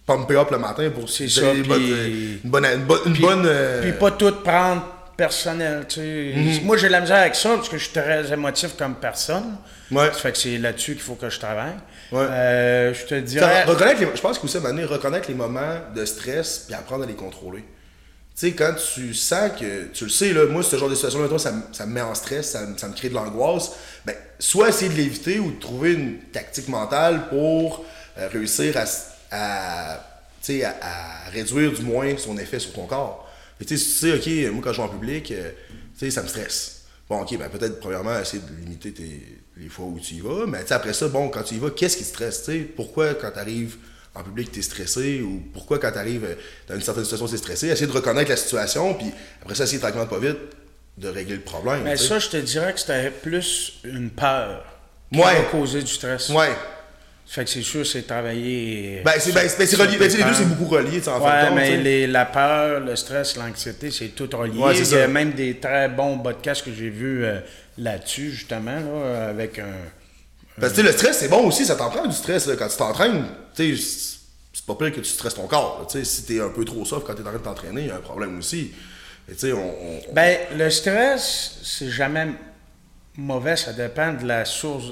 pumper 0.07 0.37
up 0.37 0.51
le 0.51 0.57
matin 0.57 0.89
pour 0.89 1.09
C'est 1.09 1.27
ça, 1.27 1.51
une 1.53 1.63
bonne. 1.63 1.81
Une 1.81 2.49
bonne, 2.49 2.65
une 3.05 3.13
bonne, 3.19 3.43
euh, 3.45 3.91
pas 3.99 4.11
tout 4.11 4.31
prendre 4.43 4.85
personnel, 5.17 5.85
tu 5.87 5.95
sais. 5.95 6.33
Mhm. 6.35 6.65
Moi, 6.65 6.77
j'ai 6.77 6.87
de 6.87 6.91
la 6.91 7.01
misère 7.01 7.17
avec 7.17 7.35
ça, 7.35 7.49
parce 7.55 7.69
que 7.69 7.77
je 7.77 7.83
suis 7.83 7.93
très 7.93 8.31
émotif 8.31 8.75
comme 8.77 8.95
personne. 8.95 9.57
Ouais. 9.91 10.07
Ça 10.07 10.13
fait 10.13 10.31
que 10.31 10.37
c'est 10.37 10.57
là-dessus 10.57 10.93
qu'il 10.93 11.01
faut 11.01 11.15
que 11.15 11.29
je 11.29 11.39
travaille. 11.39 11.75
Ouais. 12.11 12.25
Euh, 12.29 12.93
je 12.93 13.05
te 13.05 13.15
dirais... 13.15 13.63
reconnaître 13.63 13.99
les- 14.01 14.07
je 14.15 14.21
pense 14.21 14.39
que 14.39 14.45
aussi, 14.45 14.57
à 14.57 14.61
reconnaître 14.87 15.27
les 15.29 15.35
moments 15.35 15.77
de 15.95 16.05
stress 16.05 16.63
puis 16.65 16.73
apprendre 16.75 17.03
à 17.03 17.07
les 17.07 17.13
contrôler. 17.13 17.61
Tu 18.35 18.47
sais, 18.47 18.51
quand 18.53 18.73
tu 18.95 19.13
sens 19.13 19.51
que, 19.59 19.85
tu 19.93 20.05
le 20.05 20.09
sais, 20.09 20.33
là, 20.33 20.47
moi, 20.47 20.63
ce 20.63 20.75
genre 20.75 20.89
de 20.89 20.95
situation-là, 20.95 21.25
mettons, 21.25 21.37
ça, 21.37 21.51
me- 21.51 21.61
ça 21.71 21.85
me 21.85 21.93
met 21.93 22.01
en 22.01 22.15
stress, 22.15 22.51
ça, 22.51 22.61
me- 22.65 22.75
ça 22.77 22.87
me 22.87 22.93
crée 22.93 23.09
de 23.09 23.13
l'angoisse, 23.13 23.71
ben, 24.05 24.15
soit 24.39 24.69
essayer 24.69 24.89
de 24.89 24.95
l'éviter 24.95 25.37
ou 25.39 25.51
de 25.51 25.59
trouver 25.59 25.93
une 25.93 26.17
tactique 26.31 26.67
mentale 26.67 27.27
pour 27.29 27.85
euh, 28.17 28.27
réussir 28.31 28.75
à, 28.77 28.85
à 30.81 31.29
réduire 31.31 31.71
du 31.71 31.83
moins 31.83 32.17
son 32.17 32.37
effet 32.37 32.59
sur 32.59 32.73
ton 32.73 32.85
corps. 32.87 33.22
Et 33.63 33.65
tu 33.65 33.77
sais, 33.77 34.11
OK, 34.11 34.51
moi, 34.53 34.61
quand 34.61 34.73
je 34.73 34.77
vais 34.81 34.83
en 34.83 34.89
public, 34.89 35.31
euh, 35.31 35.51
tu 35.97 35.99
sais, 36.05 36.11
ça 36.11 36.21
me 36.21 36.27
stresse. 36.27 36.81
Bon, 37.09 37.21
OK, 37.21 37.37
ben 37.37 37.47
peut-être, 37.47 37.79
premièrement, 37.79 38.19
essayer 38.19 38.43
de 38.43 38.53
limiter 38.61 38.91
tes, 38.91 39.39
les 39.55 39.69
fois 39.69 39.85
où 39.85 39.97
tu 40.01 40.15
y 40.15 40.19
vas, 40.19 40.45
mais 40.45 40.59
tu 40.63 40.67
sais, 40.67 40.73
après 40.73 40.91
ça, 40.91 41.07
bon, 41.07 41.29
quand 41.29 41.43
tu 41.43 41.55
y 41.55 41.59
vas, 41.59 41.69
qu'est-ce 41.69 41.95
qui 41.95 42.03
te 42.03 42.09
stresse, 42.09 42.43
sais? 42.43 42.57
Pourquoi, 42.57 43.13
quand 43.13 43.31
tu 43.31 43.39
arrives 43.39 43.77
en 44.15 44.21
public, 44.21 44.51
tu 44.51 44.59
es 44.59 44.61
stressé, 44.61 45.21
ou 45.21 45.41
pourquoi, 45.53 45.79
quand 45.79 45.93
tu 45.93 45.97
arrives 45.97 46.35
dans 46.67 46.75
une 46.75 46.81
certaine 46.81 47.05
situation, 47.05 47.25
tu 47.29 47.35
es 47.35 47.37
stressé? 47.37 47.67
Essayer 47.69 47.87
de 47.87 47.91
reconnaître 47.93 48.29
la 48.29 48.35
situation, 48.35 48.93
puis 48.95 49.07
après 49.41 49.55
ça, 49.55 49.63
essayer 49.63 49.79
tranquillement 49.79 50.07
pas 50.07 50.19
vite 50.19 50.37
de 50.97 51.07
régler 51.07 51.35
le 51.35 51.41
problème. 51.41 51.83
Mais 51.83 51.95
ça, 51.95 52.19
je 52.19 52.27
te 52.27 52.37
dirais 52.37 52.73
que 52.73 52.81
c'était 52.81 53.11
plus 53.11 53.79
une 53.85 54.09
peur 54.09 54.65
qui 55.11 55.19
Ouais. 55.19 55.35
va 55.35 55.41
causer 55.43 55.81
du 55.81 55.87
stress. 55.91 56.27
Ouais. 56.29 56.51
Fait 57.25 57.45
que 57.45 57.49
c'est 57.49 57.61
sûr, 57.63 57.85
c'est 57.85 58.03
travailler... 58.03 59.01
Ben, 59.03 59.13
c'est 59.17 59.31
ben, 59.31 59.47
c'est- 59.49 59.57
ben, 59.57 59.65
c'est 59.67 59.75
relié. 59.77 59.97
Ben, 59.97 60.07
les 60.11 60.23
deux, 60.23 60.33
c'est 60.33 60.45
beaucoup 60.45 60.67
relié, 60.75 61.01
en 61.07 61.19
Ouais, 61.25 61.51
mais 61.55 61.77
les- 61.77 62.05
la 62.07 62.25
peur, 62.25 62.79
le 62.81 62.95
stress, 62.95 63.35
l'anxiété, 63.37 63.89
c'est 63.91 64.09
tout 64.09 64.29
relié. 64.33 64.59
Ouais, 64.59 64.75
c'est 64.75 64.95
Il 64.95 64.99
y 64.99 65.01
a 65.01 65.07
même 65.07 65.31
des 65.31 65.57
très 65.57 65.87
bons 65.89 66.19
podcasts 66.19 66.63
que 66.65 66.71
j'ai 66.73 66.89
vus 66.89 67.23
euh, 67.25 67.39
là-dessus, 67.77 68.31
justement, 68.31 68.75
là, 68.79 69.29
avec 69.29 69.57
un... 69.57 69.65
Parce 70.59 70.73
que 70.73 70.81
tu 70.81 70.81
sais, 70.85 70.87
le 70.91 70.93
stress, 70.97 71.17
c'est 71.17 71.29
bon 71.29 71.47
aussi, 71.47 71.65
ça 71.65 71.75
t'en 71.75 71.89
prend 71.89 72.05
du 72.05 72.13
stress. 72.15 72.45
là. 72.45 72.55
Quand 72.55 72.67
tu 72.67 72.77
t'entraînes, 72.77 73.25
tu 73.55 73.75
sais, 73.75 73.81
c'est- 73.81 74.65
pas 74.67 74.75
pire 74.75 74.91
que 74.91 74.99
tu 75.01 75.09
stresses 75.09 75.33
ton 75.33 75.47
corps. 75.47 75.79
là. 75.81 75.87
Tu 75.89 75.97
sais, 75.99 76.05
si 76.05 76.25
t'es 76.25 76.39
un 76.39 76.49
peu 76.49 76.63
trop 76.63 76.85
soft 76.85 77.05
quand 77.07 77.15
t'es 77.15 77.21
en 77.21 77.25
train 77.25 77.33
de 77.33 77.37
t'entraîner, 77.39 77.81
il 77.81 77.87
y 77.87 77.91
a 77.91 77.95
un 77.95 77.99
problème 78.01 78.37
aussi. 78.37 78.71
Mais 79.27 79.51
on- 79.53 80.13
Ben, 80.13 80.37
le 80.55 80.69
stress, 80.69 81.57
c'est 81.63 81.89
jamais 81.89 82.27
mauvais, 83.17 83.55
ça 83.57 83.73
dépend 83.73 84.13
de 84.13 84.25
la 84.27 84.45
source. 84.45 84.85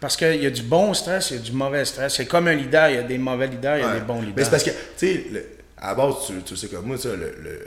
Parce 0.00 0.16
qu'il 0.16 0.42
y 0.42 0.46
a 0.46 0.50
du 0.50 0.62
bon 0.62 0.92
stress, 0.94 1.30
il 1.30 1.36
y 1.36 1.40
a 1.40 1.42
du 1.42 1.52
mauvais 1.52 1.84
stress. 1.84 2.14
C'est 2.16 2.26
comme 2.26 2.48
un 2.48 2.54
leader, 2.54 2.90
il 2.90 2.96
y 2.96 2.98
a 2.98 3.02
des 3.02 3.18
mauvais 3.18 3.46
leaders, 3.46 3.78
il 3.78 3.80
y 3.80 3.84
a 3.84 3.88
Ouais. 3.88 3.94
des 4.00 4.04
bons 4.04 4.20
Mais 4.20 4.26
leaders. 4.26 4.44
c'est 4.44 4.50
parce 4.50 4.62
que, 4.64 4.70
tu 4.70 4.76
sais, 4.96 5.24
à 5.78 5.88
la 5.88 5.94
base, 5.94 6.14
tu, 6.44 6.56
sais 6.56 6.68
comme 6.68 6.86
moi, 6.86 6.98
ça, 6.98 7.10
le, 7.10 7.16
le, 7.16 7.66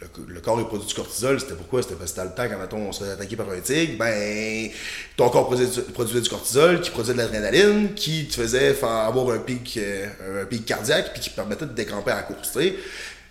le, 0.00 0.34
le 0.34 0.40
corps 0.40 0.58
il 0.60 0.66
produit 0.66 0.86
du 0.86 0.94
cortisol, 0.94 1.40
c'était 1.40 1.54
pourquoi? 1.54 1.82
C'était 1.82 1.94
parce 1.96 2.12
que 2.12 2.16
dans 2.18 2.24
le 2.24 2.30
temps, 2.30 2.46
quand 2.48 2.58
mettons, 2.58 2.88
on 2.88 2.92
se 2.92 3.04
fait 3.04 3.10
attaquer 3.10 3.36
par 3.36 3.48
un 3.50 3.60
tigre, 3.60 3.94
ben, 3.98 4.70
ton 5.16 5.28
corps 5.30 5.46
produisait, 5.46 5.82
du- 5.82 5.92
produisait 5.92 6.20
du 6.20 6.28
cortisol, 6.28 6.80
qui 6.80 6.90
produisait 6.90 7.14
de 7.14 7.18
l'adrénaline, 7.18 7.94
qui 7.94 8.26
te 8.26 8.34
faisait 8.34 8.72
faire 8.74 8.88
avoir 8.88 9.34
un 9.34 9.38
pic, 9.38 9.78
euh, 9.78 10.42
un 10.42 10.44
pic 10.46 10.64
cardiaque, 10.66 11.12
puis 11.12 11.20
qui 11.22 11.30
permettait 11.30 11.66
de 11.66 11.72
décamper 11.72 12.10
à 12.10 12.16
la 12.16 12.22
course, 12.22 12.52
tu 12.52 12.60
sais. 12.60 12.74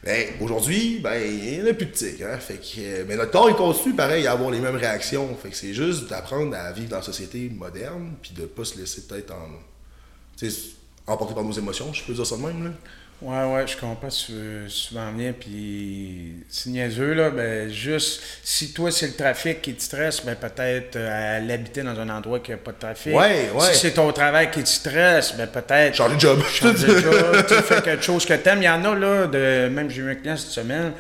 Ben, 0.05 0.33
aujourd'hui, 0.39 0.99
ben, 0.99 1.19
il 1.19 1.59
n'y 1.59 1.63
en 1.63 1.71
a 1.71 1.73
plus 1.73 1.87
de 1.87 1.91
tigre, 1.91 2.27
hein. 2.27 2.37
Fait 2.37 2.57
que, 2.57 2.79
euh, 2.79 3.05
mais 3.07 3.15
notre 3.15 3.31
corps, 3.31 3.49
il 3.49 3.55
continue 3.55 3.95
pareil 3.95 4.27
à 4.27 4.33
avoir 4.33 4.51
les 4.51 4.59
mêmes 4.59 4.75
réactions. 4.75 5.35
Fait 5.35 5.49
que 5.49 5.55
c'est 5.55 5.73
juste 5.73 6.07
d'apprendre 6.07 6.55
à 6.55 6.71
vivre 6.71 6.89
dans 6.89 6.97
la 6.97 7.01
société 7.01 7.49
moderne, 7.49 8.13
puis 8.21 8.31
de 8.33 8.45
pas 8.45 8.63
se 8.63 8.77
laisser 8.77 9.01
peut-être 9.07 9.33
en, 9.33 11.11
emporter 11.11 11.33
par 11.33 11.43
nos 11.43 11.51
émotions, 11.51 11.91
je 11.91 12.03
peux 12.03 12.13
dire 12.13 12.25
ça 12.25 12.37
de 12.37 12.41
même, 12.43 12.65
là. 12.65 12.71
Ouais, 13.21 13.43
ouais, 13.45 13.65
je 13.65 13.77
comprends 13.77 14.07
veux- 14.07 14.67
si 14.69 14.87
tu 14.89 14.93
veux 14.93 14.99
en 14.99 15.11
venir, 15.13 15.33
puis 15.39 16.33
c'est 16.49 16.69
niaiseux, 16.69 17.13
là, 17.13 17.29
ben 17.29 17.69
juste, 17.71 18.21
si 18.43 18.73
toi 18.73 18.91
c'est 18.91 19.07
le 19.07 19.13
trafic 19.13 19.61
qui 19.61 19.73
te 19.73 19.81
stresse, 19.81 20.21
ben 20.23 20.35
peut-être 20.35 20.97
euh, 20.97 21.37
à 21.37 21.39
l'habiter 21.39 21.81
dans 21.81 21.97
un 21.97 22.09
endroit 22.09 22.39
qui 22.41 22.51
n'a 22.51 22.57
pas 22.57 22.73
de 22.73 22.77
trafic. 22.77 23.15
Ouais, 23.15 23.49
ouais. 23.53 23.73
Si 23.73 23.79
c'est 23.79 23.91
ton 23.93 24.11
travail 24.11 24.51
qui 24.51 24.61
te 24.61 24.67
stresse, 24.69 25.33
ben 25.37 25.47
peut-être... 25.47 25.95
Changer 25.95 26.15
de 26.15 26.19
job. 26.19 26.43
changer 26.43 26.87
de 26.87 26.97
job, 26.99 27.45
tu 27.47 27.53
fais 27.55 27.81
quelque 27.81 28.03
chose 28.03 28.25
que 28.25 28.33
t'aimes. 28.33 28.61
Il 28.61 28.65
y 28.65 28.69
en 28.69 28.83
a, 28.83 28.93
là, 28.95 29.27
de, 29.27 29.69
même 29.69 29.89
j'ai 29.89 30.01
eu 30.01 30.11
un 30.11 30.15
client 30.15 30.35
cette 30.37 30.51
semaine, 30.51 30.91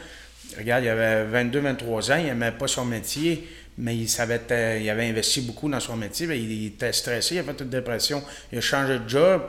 regarde, 0.57 0.85
il 0.85 0.89
avait 0.89 1.25
22, 1.25 1.59
23 1.59 2.11
ans, 2.13 2.15
il 2.17 2.25
n'aimait 2.27 2.53
pas 2.53 2.67
son 2.67 2.85
métier, 2.85 3.45
mais 3.77 3.93
il 3.95 4.07
savait, 4.07 4.35
être- 4.35 4.81
il 4.81 4.89
avait 4.89 5.05
investi 5.09 5.41
beaucoup 5.41 5.69
dans 5.69 5.81
son 5.81 5.97
métier, 5.97 6.27
ben, 6.27 6.35
il, 6.39 6.49
il 6.49 6.67
était 6.67 6.93
stressé, 6.93 7.35
il 7.35 7.39
avait 7.39 7.51
une 7.59 7.67
dépression, 7.69 8.23
il 8.53 8.57
a 8.57 8.61
changé 8.61 8.99
de 8.99 9.07
job 9.09 9.41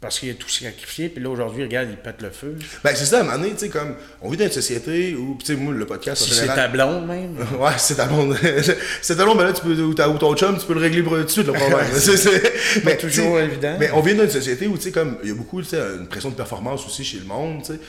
parce 0.00 0.20
qu'il 0.20 0.30
a 0.30 0.34
tout 0.34 0.48
sacrifié, 0.48 1.08
puis 1.08 1.22
là, 1.22 1.30
aujourd'hui, 1.30 1.62
regarde, 1.64 1.88
il 1.90 1.96
pète 1.96 2.20
le 2.20 2.30
feu. 2.30 2.56
Ben, 2.84 2.94
c'est 2.94 3.06
ça, 3.06 3.18
à 3.18 3.20
un 3.20 3.24
moment 3.24 3.38
donné, 3.38 3.52
tu 3.52 3.60
sais, 3.60 3.68
comme, 3.70 3.94
on 4.20 4.28
vit 4.28 4.36
dans 4.36 4.44
une 4.44 4.52
société 4.52 5.14
où, 5.14 5.36
tu 5.40 5.46
sais, 5.46 5.54
moi, 5.54 5.72
le 5.72 5.86
podcast, 5.86 6.22
Si 6.22 6.34
c'est 6.34 6.46
ta 6.46 6.68
blonde, 6.68 7.06
même. 7.06 7.36
Ouais, 7.58 7.70
c'est 7.78 7.94
ta 7.94 8.04
blonde. 8.04 8.36
c'est 9.02 9.16
ta 9.16 9.24
blonde, 9.24 9.38
ben 9.38 9.44
là, 9.44 9.52
tu 9.54 9.62
peux, 9.62 9.74
ou, 9.80 9.94
ta- 9.94 10.08
ou 10.08 10.18
ton 10.18 10.34
chum, 10.36 10.58
tu 10.58 10.66
peux 10.66 10.74
le 10.74 10.80
régler 10.80 11.02
pour 11.02 11.14
tout 11.16 11.24
de 11.24 11.28
suite, 11.30 11.46
le 11.46 11.54
problème. 11.54 11.86
C'est- 11.94 12.84
mais, 12.84 12.96
toujours 12.98 13.40
évident. 13.40 13.76
Mais 13.80 13.90
on 13.92 14.00
vit 14.00 14.14
dans 14.14 14.24
une 14.24 14.30
société 14.30 14.66
où, 14.66 14.76
tu 14.76 14.84
sais, 14.84 14.92
comme, 14.92 15.16
il 15.22 15.30
y 15.30 15.32
a 15.32 15.34
beaucoup, 15.34 15.62
tu 15.62 15.68
sais, 15.68 15.78
une 15.98 16.06
pression 16.06 16.28
de 16.28 16.34
performance 16.34 16.84
aussi 16.86 17.02
chez 17.02 17.18
le 17.18 17.24
monde, 17.24 17.62
tu 17.62 17.72
sais. 17.72 17.80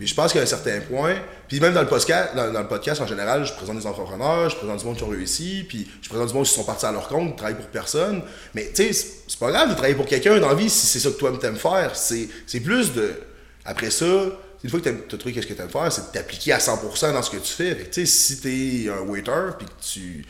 Mais 0.00 0.06
je 0.06 0.14
pense 0.14 0.32
qu'à 0.32 0.40
un 0.40 0.46
certain 0.46 0.80
point, 0.80 1.14
puis 1.46 1.60
même 1.60 1.74
dans 1.74 1.82
le, 1.82 1.86
podcast, 1.86 2.34
dans, 2.34 2.50
dans 2.50 2.62
le 2.62 2.66
podcast 2.66 3.00
en 3.02 3.06
général, 3.06 3.44
je 3.44 3.52
présente 3.52 3.78
des 3.78 3.86
entrepreneurs, 3.86 4.48
je 4.50 4.56
présente 4.56 4.78
du 4.80 4.84
monde 4.86 4.96
qui 4.96 5.04
ont 5.04 5.08
réussi, 5.08 5.64
puis 5.68 5.86
je 6.00 6.08
présente 6.08 6.28
du 6.28 6.34
monde 6.34 6.44
qui 6.46 6.52
sont 6.52 6.64
partis 6.64 6.86
à 6.86 6.92
leur 6.92 7.06
compte, 7.06 7.30
qui 7.30 7.36
travaillent 7.36 7.56
pour 7.56 7.66
personne. 7.66 8.22
Mais 8.54 8.72
tu 8.74 8.92
sais, 8.92 9.08
pas 9.42 9.50
grave 9.50 9.68
de 9.70 9.74
travailler 9.74 9.96
pour 9.96 10.06
quelqu'un 10.06 10.38
dans 10.38 10.48
la 10.48 10.54
vie 10.54 10.70
si 10.70 10.86
c'est 10.86 11.00
ça 11.00 11.10
que 11.10 11.16
toi 11.16 11.36
t'aimes 11.40 11.56
faire. 11.56 11.92
C'est 11.96 12.60
plus 12.60 12.92
de. 12.92 13.12
Après 13.64 13.90
ça, 13.90 14.06
une 14.62 14.70
fois 14.70 14.80
que 14.80 14.88
tu 14.88 15.14
as 15.14 15.18
trouvé 15.18 15.34
qu'est-ce 15.34 15.46
que 15.46 15.54
tu 15.54 15.60
aimes 15.62 15.68
faire, 15.68 15.90
c'est 15.90 16.08
de 16.08 16.12
t'appliquer 16.12 16.52
à 16.52 16.58
100% 16.58 17.12
dans 17.12 17.22
ce 17.22 17.30
que 17.30 17.36
tu 17.36 17.52
fais. 17.52 17.74
Fait 17.74 17.84
que, 17.84 18.04
si 18.04 18.40
tu 18.40 18.86
es 18.86 18.88
un 18.88 19.00
waiter, 19.00 19.56
puis 19.58 19.66
que 19.66 19.82
tu, 19.82 20.24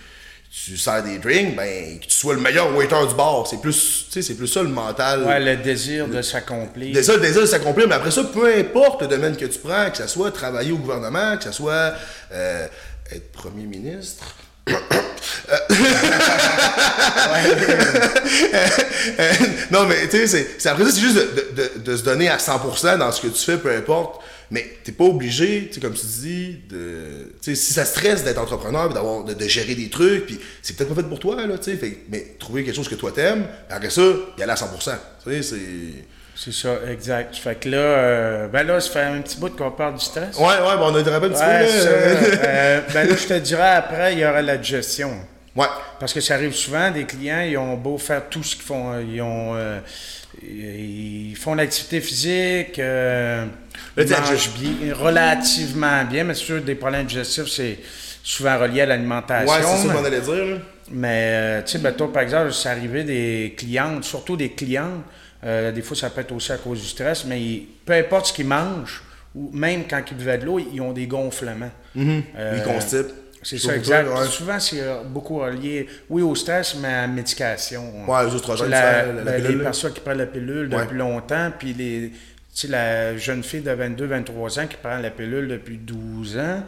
tu 0.50 0.78
sers 0.78 1.02
des 1.02 1.18
drinks, 1.18 1.54
ben, 1.54 1.98
que 2.00 2.06
tu 2.06 2.14
sois 2.14 2.34
le 2.34 2.40
meilleur 2.40 2.74
waiter 2.74 3.06
du 3.06 3.14
bar. 3.14 3.46
C'est 3.46 3.60
plus, 3.60 4.06
c'est 4.10 4.34
plus 4.34 4.48
ça 4.48 4.62
le 4.62 4.70
mental. 4.70 5.24
Ouais, 5.24 5.40
le 5.40 5.56
désir 5.62 6.08
de 6.08 6.22
s'accomplir. 6.22 6.94
Déjà, 6.94 7.14
le 7.14 7.20
désir 7.20 7.42
de 7.42 7.46
s'accomplir, 7.46 7.88
mais 7.88 7.94
après 7.94 8.10
ça, 8.10 8.24
peu 8.24 8.54
importe 8.54 9.02
le 9.02 9.08
domaine 9.08 9.36
que 9.36 9.46
tu 9.46 9.58
prends, 9.58 9.90
que 9.90 9.98
ce 9.98 10.06
soit 10.06 10.30
travailler 10.30 10.72
au 10.72 10.78
gouvernement, 10.78 11.36
que 11.36 11.44
ce 11.44 11.52
soit 11.52 11.92
euh, 12.32 12.66
être 13.10 13.30
premier 13.32 13.64
ministre. 13.64 14.24
Euh, 14.68 14.74
non, 19.70 19.86
mais 19.86 20.08
tu 20.08 20.26
sais, 20.26 20.46
c'est- 20.58 20.68
après 20.68 20.84
ça, 20.84 20.90
c'est 20.92 21.00
juste 21.00 21.18
de, 21.84 21.96
se 21.96 22.02
donner 22.02 22.28
à 22.28 22.38
100% 22.38 22.98
dans 22.98 23.12
ce 23.12 23.20
que 23.20 23.28
tu 23.28 23.38
fais, 23.44 23.58
peu 23.58 23.70
importe. 23.74 24.20
Mais 24.50 24.76
t'es 24.84 24.92
pas 24.92 25.04
obligé, 25.04 25.70
tu 25.72 25.80
comme 25.80 25.94
tu 25.94 26.04
dis, 26.06 26.58
de. 26.68 27.32
Si 27.40 27.56
ça 27.56 27.84
stresse 27.86 28.22
d'être 28.22 28.38
entrepreneur, 28.38 28.90
d'avoir, 28.92 29.24
de, 29.24 29.32
de 29.32 29.48
gérer 29.48 29.74
des 29.74 29.88
trucs, 29.88 30.26
puis 30.26 30.38
c'est 30.62 30.76
peut-être 30.76 30.94
pas 30.94 31.02
fait 31.02 31.08
pour 31.08 31.18
toi, 31.18 31.46
là, 31.46 31.56
tu 31.58 31.76
sais. 31.78 31.98
Mais 32.10 32.36
trouver 32.38 32.62
quelque 32.62 32.76
chose 32.76 32.88
que 32.88 32.94
toi 32.94 33.12
t'aimes, 33.12 33.46
après 33.70 33.88
ça, 33.90 34.02
y 34.38 34.42
aller 34.42 34.52
à 34.52 34.56
100%. 34.56 34.92
Tu 35.24 35.30
sais, 35.30 35.42
c'est. 35.42 35.56
C'est 36.44 36.52
ça, 36.52 36.70
exact. 36.90 37.36
Fait 37.36 37.54
que 37.54 37.68
là, 37.68 37.76
euh, 37.76 38.48
ben 38.48 38.66
là, 38.66 38.80
ça 38.80 38.90
fait 38.90 39.00
un 39.02 39.20
petit 39.20 39.38
bout 39.38 39.54
qu'on 39.56 39.70
parle 39.70 39.94
du 39.94 40.04
stress. 40.04 40.36
Ouais, 40.38 40.44
ouais, 40.46 40.76
bon, 40.76 40.90
on 40.90 40.94
a 40.94 41.02
rappelé 41.10 41.14
un 41.14 41.18
petit 41.34 41.40
Ouais, 41.42 41.64
peu, 41.64 41.68
ça, 41.68 41.88
euh, 42.48 42.80
ben 42.92 43.08
là, 43.08 43.16
je 43.16 43.26
te 43.28 43.38
dirais 43.38 43.70
après, 43.76 44.12
il 44.14 44.18
y 44.18 44.24
aura 44.26 44.42
la 44.42 44.56
digestion. 44.56 45.12
Ouais. 45.54 45.66
Parce 46.00 46.12
que 46.12 46.20
ça 46.20 46.34
arrive 46.34 46.54
souvent, 46.54 46.90
des 46.90 47.04
clients, 47.04 47.42
ils 47.48 47.56
ont 47.58 47.76
beau 47.76 47.96
faire 47.98 48.22
tout 48.28 48.42
ce 48.42 48.56
qu'ils 48.56 48.64
font. 48.64 48.92
euh, 48.92 49.02
Ils 49.06 49.20
ont. 49.22 49.54
euh, 49.54 49.78
ils 50.42 51.36
font 51.36 51.54
l'activité 51.54 52.00
physique, 52.00 52.78
euh, 52.78 53.44
ils 53.96 54.08
mangent 54.08 54.32
digest- 54.32 54.58
bien, 54.58 54.94
relativement 54.94 56.04
bien, 56.04 56.24
mais 56.24 56.34
c'est 56.34 56.44
sûr, 56.44 56.62
des 56.62 56.74
problèmes 56.74 57.06
digestifs, 57.06 57.48
c'est 57.48 57.78
souvent 58.24 58.58
relié 58.58 58.80
à 58.80 58.86
l'alimentation. 58.86 59.52
Ouais, 59.54 59.60
c'est 59.62 59.86
ça 59.88 59.94
qu'on 59.94 60.04
allait 60.04 60.20
dire, 60.20 60.34
là. 60.44 60.56
mais, 60.90 61.28
euh, 61.32 61.62
tu 61.62 61.72
sais, 61.72 61.78
ben, 61.78 61.92
toi, 61.92 62.10
par 62.12 62.22
exemple, 62.22 62.52
c'est 62.52 62.68
arrivé 62.70 63.04
des 63.04 63.54
clientes, 63.56 64.04
surtout 64.04 64.36
des 64.36 64.50
clientes, 64.52 65.04
euh, 65.44 65.72
des 65.72 65.82
fois, 65.82 65.96
ça 65.96 66.10
peut 66.10 66.20
être 66.20 66.32
aussi 66.32 66.52
à 66.52 66.56
cause 66.58 66.80
du 66.80 66.86
stress, 66.86 67.24
mais 67.24 67.40
ils- 67.40 67.66
peu 67.84 67.92
importe 67.94 68.26
ce 68.26 68.32
qu'ils 68.32 68.46
mangent 68.46 69.02
ou 69.34 69.50
même 69.52 69.84
quand 69.88 70.00
ils 70.10 70.16
buvaient 70.16 70.38
de 70.38 70.44
l'eau, 70.44 70.58
ils 70.58 70.80
ont 70.80 70.92
des 70.92 71.06
gonflements. 71.06 71.70
Euh, 71.96 72.54
Ils 72.56 72.62
constipent. 72.62 73.12
C'est 73.44 73.58
ça, 73.58 73.74
exact. 73.74 74.08
ouais. 74.08 74.26
Souvent, 74.26 74.60
c'est 74.60 74.80
euh, 74.80 75.02
beaucoup 75.04 75.38
relié, 75.38 75.88
oui, 76.08 76.22
au 76.22 76.32
stress, 76.36 76.76
mais 76.80 76.86
à 76.86 77.00
la 77.02 77.06
médication. 77.08 77.82
Ouais, 78.08 78.30
juste 78.30 78.44
rejoindre 78.44 78.70
La- 78.70 79.06
la- 79.06 79.24
la 79.24 79.38
les 79.38 79.56
personnes 79.56 79.92
qui 79.92 79.98
prennent 80.00 80.18
la 80.18 80.26
pilule 80.26 80.72
Ouais. 80.72 80.82
depuis 80.84 80.96
longtemps, 80.96 81.50
puis 81.58 81.72
les, 81.74 82.12
la 82.68 83.16
jeune 83.16 83.42
fille 83.42 83.62
de 83.62 83.72
22-23 83.72 84.60
ans 84.60 84.66
qui 84.68 84.76
prend 84.76 84.96
la 84.98 85.10
pilule 85.10 85.48
depuis 85.48 85.76
12 85.76 86.38
ans, 86.38 86.62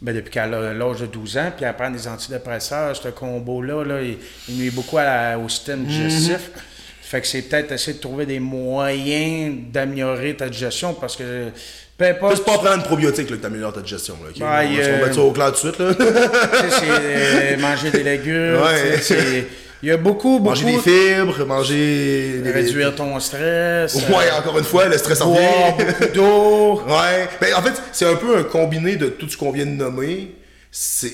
ben, 0.00 0.14
depuis 0.14 0.30
qu'elle 0.30 0.54
a 0.54 0.72
l'âge 0.72 1.00
de 1.00 1.06
12 1.06 1.36
ans, 1.36 1.52
puis 1.54 1.66
elle 1.66 1.74
prend 1.74 1.90
des 1.90 2.08
antidépresseurs, 2.08 2.96
ce 2.96 3.08
combo-là, 3.08 3.84
là, 3.84 4.00
il, 4.00 4.16
il 4.48 4.56
nuit 4.56 4.70
beaucoup 4.70 4.96
à 4.96 5.04
la- 5.04 5.38
au 5.38 5.48
système 5.50 5.84
digestif. 5.84 6.50
Fait 7.06 7.20
que 7.20 7.26
c'est 7.26 7.42
peut-être 7.42 7.70
essayer 7.72 7.94
de 7.96 8.00
trouver 8.00 8.26
des 8.26 8.40
moyens 8.40 9.54
d'améliorer 9.72 10.34
ta 10.36 10.48
digestion 10.48 10.94
parce 10.94 11.16
que 11.16 11.48
peu 11.98 12.06
importe. 12.06 12.32
Juste 12.36 12.44
pas 12.46 12.58
prendre 12.58 12.78
de 12.82 12.86
probiotiques 12.86 13.30
là, 13.30 13.36
que 13.36 13.42
t'améliores 13.42 13.72
ta 13.72 13.80
digestion. 13.82 14.14
Là, 14.22 14.30
ok? 14.30 14.38
Ben, 14.38 14.46
on, 14.46 14.72
on 14.72 14.76
va 14.76 14.82
euh, 14.82 15.02
mettre 15.02 15.14
ça 15.14 15.20
au 15.20 15.30
clair 15.32 15.52
tout 15.52 15.66
de 15.68 15.72
suite. 15.72 15.78
Là. 15.78 15.92
C'est 16.70 16.86
euh, 16.90 17.56
manger 17.58 17.90
des 17.90 18.02
légumes. 18.02 18.56
Ouais. 18.62 18.98
c'est- 19.00 19.46
Il 19.82 19.88
y 19.88 19.92
a 19.92 19.98
beaucoup, 19.98 20.38
beaucoup. 20.40 20.48
manger 20.48 20.64
des 20.64 20.78
fibres, 20.78 21.44
manger. 21.44 22.40
des- 22.42 22.50
Réduire 22.50 22.94
ton 22.94 23.20
stress. 23.20 23.94
Ouais, 23.94 24.30
encore 24.38 24.58
une 24.58 24.64
fois, 24.64 24.86
le 24.86 24.96
stress 24.96 25.20
en 25.20 25.26
beaucoup 25.30 26.14
d'eau. 26.14 26.82
Ouais. 26.88 27.28
Ben, 27.40 27.54
en 27.54 27.62
fait, 27.62 27.80
c'est 27.92 28.06
un 28.06 28.14
peu 28.16 28.38
un 28.38 28.44
combiné 28.44 28.96
de 28.96 29.08
tout 29.08 29.28
ce 29.28 29.36
qu'on 29.36 29.52
vient 29.52 29.66
de 29.66 29.70
nommer. 29.72 30.34
C'est. 30.70 31.12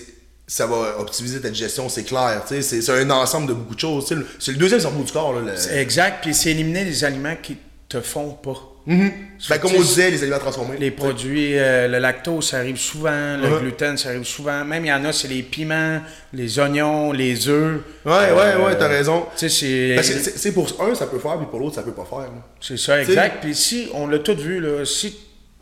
Ça 0.53 0.67
va 0.67 0.99
optimiser 0.99 1.41
ta 1.41 1.49
digestion, 1.49 1.89
c'est 1.89 2.03
clair. 2.03 2.43
C'est 2.49 2.91
un 2.91 3.09
ensemble 3.11 3.47
de 3.47 3.53
beaucoup 3.55 3.77
de 3.77 3.81
choses. 3.81 4.13
C'est 4.41 4.51
le 4.51 4.57
deuxième 4.59 4.81
cerveau 4.81 5.05
du 5.05 5.13
corps. 5.13 5.33
Là, 5.33 5.43
le- 5.53 5.77
Exact. 5.79 6.19
Puis 6.23 6.35
c'est 6.35 6.51
éliminer 6.51 6.85
les 6.85 7.05
aliments 7.05 7.37
qui 7.41 7.57
te 7.89 8.01
font 8.01 8.31
pas. 8.31 8.57
Mhm. 8.87 9.13
Ben, 9.49 9.59
comme 9.59 9.73
on 9.77 9.81
disait, 9.81 10.11
les 10.11 10.23
aliments 10.23 10.39
transformés. 10.41 10.77
Les 10.79 10.91
produits, 10.91 11.57
euh, 11.57 11.87
le 11.87 11.99
lactose, 11.99 12.49
ça 12.49 12.57
arrive 12.59 12.79
souvent. 12.79 13.37
Le 13.37 13.49
Ouais. 13.49 13.61
gluten, 13.61 13.97
ça 13.97 14.09
arrive 14.09 14.25
souvent. 14.25 14.65
Même 14.65 14.85
il 14.87 14.89
y 14.89 14.93
en 14.93 15.05
a, 15.05 15.13
c'est 15.13 15.29
les 15.29 15.43
piments, 15.45 16.01
les 16.33 16.59
oignons, 16.59 17.13
les 17.13 17.49
œufs. 17.49 17.81
Ouais, 18.05 18.11
ouais, 18.13 18.33
Euh, 18.33 18.65
ouais, 18.67 18.77
t'as 18.77 18.89
raison. 18.89 19.27
Sais, 19.37 19.49
c'est. 19.49 20.53
Pour 20.53 20.67
un, 20.81 20.95
ça 20.97 21.07
peut 21.07 21.19
faire, 21.21 21.37
puis 21.39 21.47
pour 21.49 21.61
l'autre, 21.61 21.77
ça 21.77 21.83
peut 21.83 21.93
pas 21.93 22.07
faire. 22.11 22.29
C'est 22.61 22.77
ça, 22.79 23.01
exact. 23.01 23.37
Puis 23.43 23.55
si, 23.55 23.89
on 23.95 24.09
l'a 24.09 24.19
tout 24.19 24.35
vu, 24.37 24.59
là, 24.61 24.85
si 24.85 25.17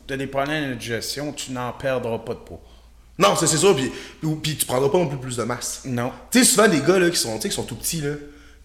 tu 0.07 0.15
as 0.15 0.17
des 0.17 0.27
problèmes 0.29 0.71
de 0.71 0.75
digestion, 0.77 1.33
tu 1.33 1.53
n'en 1.53 1.73
perdras 1.73 2.19
pas 2.21 2.33
de 2.35 2.39
poids. 2.39 2.61
Non, 3.19 3.35
c'est 3.35 3.49
c'est 3.49 3.57
ça, 3.57 3.75
puis, 3.75 3.91
puis, 4.43 4.57
tu 4.57 4.65
prendras 4.65 4.89
pas 4.89 4.99
non 4.99 5.09
plus 5.09 5.19
plus 5.19 5.37
de 5.37 5.43
masse. 5.43 5.83
Non. 5.85 6.13
Tu 6.31 6.39
sais, 6.39 6.45
souvent, 6.45 6.69
des 6.69 6.81
gars 6.81 6.99
là, 6.99 7.11
qui, 7.11 7.17
sont, 7.17 7.39
qui 7.39 7.51
sont 7.51 7.65
tout 7.65 7.75
petits, 7.75 8.01
là, 8.01 8.13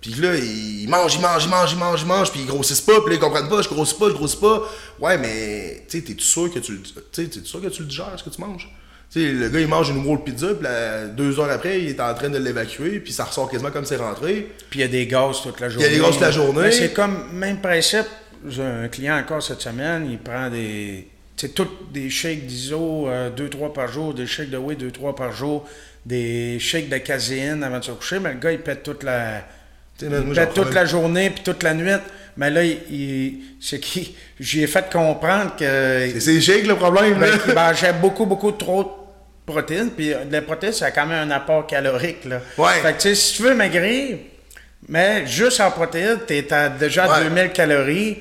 puis 0.03 0.15
là, 0.15 0.35
ils 0.35 0.87
mangent, 0.89 1.15
ils 1.15 1.21
mangent, 1.21 1.45
ils 1.45 1.49
mangent, 1.49 1.71
ils 1.71 1.77
mangent, 1.77 2.01
ils 2.01 2.07
mangent, 2.07 2.31
puis 2.31 2.41
ils 2.41 2.45
grossissent 2.45 2.81
pas, 2.81 2.99
puis 2.99 3.11
là, 3.11 3.15
ils 3.15 3.19
comprennent 3.19 3.47
pas, 3.47 3.61
je 3.61 3.69
grossis 3.69 3.95
pas, 3.95 4.09
je 4.09 4.13
grossis 4.13 4.35
pas. 4.35 4.61
Ouais, 4.99 5.17
mais, 5.17 5.85
tu 5.87 5.97
sais, 5.97 6.03
t'es 6.03 6.15
sûr 6.19 6.53
que 6.53 6.59
tu 6.59 6.73
le 6.73 7.43
sûr 7.45 7.61
que 7.61 7.67
tu 7.67 7.81
le 7.81 7.87
digères, 7.87 8.13
ce 8.17 8.23
que 8.23 8.29
tu 8.29 8.41
manges? 8.41 8.69
Tu 9.09 9.21
sais, 9.21 9.31
le 9.31 9.47
gars, 9.47 9.61
il 9.61 9.67
mange 9.67 9.89
une 9.89 10.05
roll 10.05 10.21
pizza, 10.23 10.53
puis 10.53 10.63
là, 10.63 11.05
deux 11.05 11.39
heures 11.39 11.49
après, 11.49 11.81
il 11.81 11.87
est 11.87 12.01
en 12.01 12.13
train 12.13 12.29
de 12.29 12.37
l'évacuer, 12.37 12.99
puis 12.99 13.13
ça 13.13 13.23
ressort 13.23 13.49
quasiment 13.49 13.71
comme 13.71 13.85
c'est 13.85 13.95
rentré. 13.95 14.51
Puis 14.69 14.79
il 14.79 14.81
y 14.81 14.85
a 14.85 14.89
des 14.89 15.07
gaz 15.07 15.41
toute 15.41 15.61
la 15.61 15.69
journée. 15.69 15.87
des 15.87 15.99
gaz 15.99 16.11
toute 16.11 16.21
la 16.21 16.31
journée. 16.31 16.71
C'est 16.73 16.91
comme, 16.91 17.31
même 17.31 17.61
principe, 17.61 18.07
j'ai 18.45 18.61
un 18.61 18.89
client 18.89 19.17
encore 19.17 19.41
cette 19.41 19.61
semaine, 19.61 20.09
il 20.11 20.19
prend 20.19 20.49
des. 20.49 21.07
Sais, 21.47 21.53
tous 21.53 21.67
des 21.91 22.09
shakes 22.09 22.45
d'ISO, 22.45 23.07
2-3 23.35 23.73
par 23.73 23.87
jour, 23.91 24.13
des 24.13 24.25
shakes 24.27 24.49
de 24.49 24.57
whey, 24.57 24.75
2-3 24.75 25.13
par 25.15 25.31
jour, 25.33 25.67
des 26.05 26.57
shakes 26.59 26.89
de 26.89 26.97
caséine 26.97 27.63
avant 27.63 27.79
de 27.79 27.83
se 27.83 27.91
coucher, 27.91 28.19
mais 28.19 28.33
le 28.33 28.39
gars, 28.39 28.51
il 28.51 28.59
pète 28.59 28.83
toute 28.83 29.03
la. 29.03 29.45
Il 30.01 30.09
moi, 30.09 30.33
pète 30.35 30.53
toute 30.53 30.73
la 30.73 30.85
journée 30.85 31.29
puis 31.29 31.43
toute 31.43 31.61
la 31.63 31.73
nuit. 31.73 31.91
Mais 32.35 32.49
là, 32.49 32.63
il, 32.63 32.77
il- 32.89 33.39
c'est 33.61 33.79
qui 33.79 34.15
j'y 34.39 34.63
ai 34.63 34.67
fait 34.67 34.91
comprendre 34.91 35.55
que 35.55 35.65
C'est- 35.65 36.19
C'est 36.19 36.41
shake 36.41 36.65
le 36.65 36.75
problème, 36.75 37.19
là. 37.19 37.37
qu'il 37.37 37.53
mangeait 37.53 37.93
beaucoup, 37.93 38.25
beaucoup 38.25 38.51
trop 38.53 38.83
de 38.83 38.89
protéines. 39.51 39.91
Puis 39.91 40.13
euh, 40.13 40.25
de 40.25 40.31
la 40.33 40.41
protéine, 40.41 40.73
ça 40.73 40.85
a 40.87 40.91
quand 40.91 41.05
même 41.05 41.29
un 41.29 41.31
apport 41.35 41.67
calorique. 41.67 42.25
Là. 42.25 42.41
Ouais. 42.57 42.79
Fait 42.81 42.93
que, 42.93 43.01
tu 43.01 43.09
sais, 43.09 43.15
si 43.15 43.35
tu 43.35 43.43
veux 43.43 43.53
maigrir, 43.53 44.17
mais 44.89 45.27
juste 45.27 45.61
en 45.61 45.69
protéines, 45.71 46.19
t'es 46.25 46.51
à 46.51 46.69
déjà 46.69 47.07
Ouais. 47.07 47.23
2000 47.25 47.51
calories. 47.51 48.17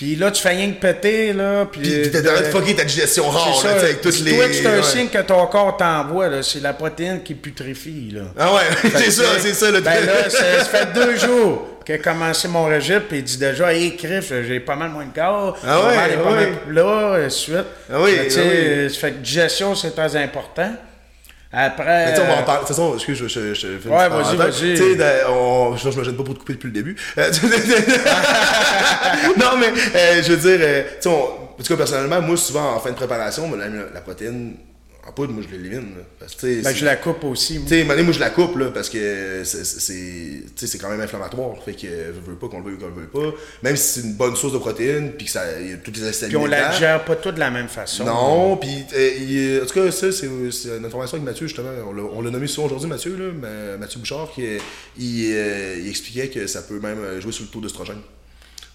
Puis 0.00 0.16
là, 0.16 0.30
tu 0.30 0.40
fais 0.40 0.48
rien 0.48 0.70
que 0.70 0.80
péter, 0.80 1.34
là. 1.34 1.66
Puis, 1.70 1.82
Puis 1.82 2.10
t'es 2.10 2.26
en 2.26 2.32
train 2.32 2.40
de 2.40 2.46
fucker 2.46 2.74
ta 2.74 2.84
digestion 2.84 3.28
rare, 3.28 3.62
là, 3.62 3.72
avec 3.72 4.00
toutes 4.00 4.20
les. 4.20 4.34
Toi, 4.34 4.46
c'est 4.50 4.66
un 4.66 4.82
signe 4.82 5.08
que 5.08 5.18
ton 5.18 5.46
corps 5.48 5.76
t'envoie, 5.76 6.30
là. 6.30 6.42
C'est 6.42 6.60
la 6.60 6.72
protéine 6.72 7.22
qui 7.22 7.34
putréfie, 7.34 8.10
là. 8.14 8.22
Ah 8.38 8.54
ouais, 8.54 8.62
c'est 8.82 9.04
que, 9.04 9.10
ça, 9.10 9.24
c'est 9.38 9.52
ça, 9.52 9.70
le 9.70 9.82
Ben 9.82 10.06
là, 10.06 10.30
ça, 10.30 10.64
fait 10.64 10.94
deux 10.94 11.18
jours 11.18 11.80
qu'il 11.84 11.96
a 11.96 11.98
commencé 11.98 12.48
mon 12.48 12.64
régime, 12.64 13.02
puis 13.06 13.18
il 13.18 13.24
dit 13.24 13.36
déjà, 13.36 13.74
hé, 13.74 13.94
j'ai 14.00 14.60
pas 14.60 14.74
mal 14.74 14.88
moins 14.88 15.04
de 15.04 15.14
corps. 15.14 15.58
Ah 15.66 15.80
ouais, 15.80 15.94
ah 15.94 16.16
pas 16.16 16.32
ouais. 16.32 16.52
là, 16.70 17.18
et 17.18 17.28
suite. 17.28 17.66
Ah 17.92 18.00
oui, 18.00 18.16
que, 18.16 18.32
tu 18.32 18.40
ah 18.40 18.88
sais, 18.88 18.88
fait 18.88 19.12
que 19.12 19.18
digestion, 19.18 19.74
c'est 19.74 19.90
très 19.90 20.16
important. 20.16 20.72
Après. 21.52 22.12
Mais 22.12 22.20
on 22.20 22.26
va 22.26 22.34
en 22.34 22.38
euh, 22.38 22.42
parler. 22.42 22.62
De 22.62 22.66
toute 22.66 22.76
façon, 22.76 22.94
excuse, 22.94 23.18
je, 23.18 23.26
je, 23.26 23.54
je 23.54 23.78
fais 23.78 23.88
Ouais, 23.88 24.08
vas-y, 24.08 24.36
vas-y. 24.36 24.74
Tu 24.74 24.76
sais, 24.76 24.96
je, 24.96 26.02
gêne 26.04 26.16
pas 26.16 26.22
pour 26.22 26.34
te 26.34 26.38
couper 26.38 26.54
depuis 26.54 26.68
le 26.68 26.72
début. 26.72 26.96
Euh, 27.18 27.28
non, 29.36 29.56
mais 29.58 29.68
euh, 29.68 30.22
je 30.22 30.32
veux 30.32 30.36
dire, 30.36 30.60
euh, 30.62 30.82
tu 31.00 31.02
sais, 31.02 31.08
en 31.08 31.56
tout 31.56 31.68
cas, 31.68 31.76
personnellement, 31.76 32.22
moi, 32.22 32.36
souvent, 32.36 32.74
en 32.74 32.78
fin 32.78 32.90
de 32.90 32.94
préparation, 32.94 33.52
la, 33.56 33.66
la 33.68 34.00
protéine 34.00 34.54
en 35.08 35.12
poudre, 35.12 35.32
moi, 35.32 35.42
je 35.48 35.56
l'élimine. 35.56 35.94
là. 35.96 36.02
Parce 36.18 36.34
que, 36.34 36.40
tu 36.40 36.56
sais, 36.56 36.62
ben, 36.62 36.74
je 36.74 36.84
la 36.84 36.96
coupe 36.96 37.24
aussi. 37.24 37.54
moi. 37.58 37.62
tu 37.68 37.74
sais, 37.78 37.84
moi, 37.84 37.96
je 38.12 38.20
la 38.20 38.30
coupe, 38.30 38.56
là, 38.56 38.70
parce 38.70 38.88
que 38.90 39.42
c'est- 39.44 39.64
c'est 39.64 40.42
tu 40.44 40.44
sais, 40.56 40.66
c'est 40.66 40.78
quand 40.78 40.90
même 40.90 41.00
inflammatoire. 41.00 41.54
Fait 41.64 41.72
que 41.72 41.86
je 41.88 42.30
veux 42.30 42.36
pas 42.36 42.48
qu'on 42.48 42.58
le 42.58 42.64
veuille 42.66 42.74
ou 42.74 42.78
qu'on 42.78 42.88
le 42.88 42.94
veuille 42.94 43.06
pas. 43.32 43.36
Même 43.62 43.76
si 43.76 44.00
c'est 44.00 44.06
une 44.06 44.14
bonne 44.14 44.36
source 44.36 44.52
de 44.52 44.58
protéines, 44.58 45.12
puis 45.12 45.24
que 45.26 45.32
ça, 45.32 45.58
il 45.60 45.70
y 45.70 45.72
a 45.72 45.76
toutes 45.78 45.96
les 45.96 46.04
acides 46.04 46.28
Puis 46.28 46.36
on 46.36 46.46
la 46.46 46.70
digère 46.70 47.04
pas 47.04 47.16
tout 47.16 47.32
de 47.32 47.40
la 47.40 47.50
même 47.50 47.68
façon. 47.68 48.04
non, 48.04 48.56
puis 48.58 48.70
euh, 48.94 49.10
il- 49.18 49.62
en 49.62 49.66
tout 49.66 49.74
cas, 49.74 49.90
ça, 49.90 50.12
c'est 50.12 50.28
c'est 50.52 50.76
une 50.76 50.84
information 50.84 51.16
avec 51.16 51.24
Mathieu, 51.24 51.46
justement. 51.46 51.70
On 51.88 51.92
l'a- 51.92 52.02
On 52.02 52.20
l'a 52.22 52.30
nommé 52.30 52.46
souvent 52.46 52.66
aujourd'hui, 52.66 52.88
Mathieu, 52.88 53.16
là, 53.16 53.32
Ma- 53.32 53.76
Mathieu 53.78 53.98
Bouchard, 54.00 54.30
qui 54.34 54.44
euh, 54.46 54.58
il, 54.98 55.32
euh, 55.34 55.76
il 55.80 55.88
expliquait 55.88 56.28
que 56.28 56.46
ça 56.46 56.62
peut 56.62 56.78
même 56.78 56.98
euh, 56.98 57.20
jouer 57.20 57.32
sur 57.32 57.44
le 57.44 57.50
taux 57.50 57.60
d'œstrogène. 57.60 58.00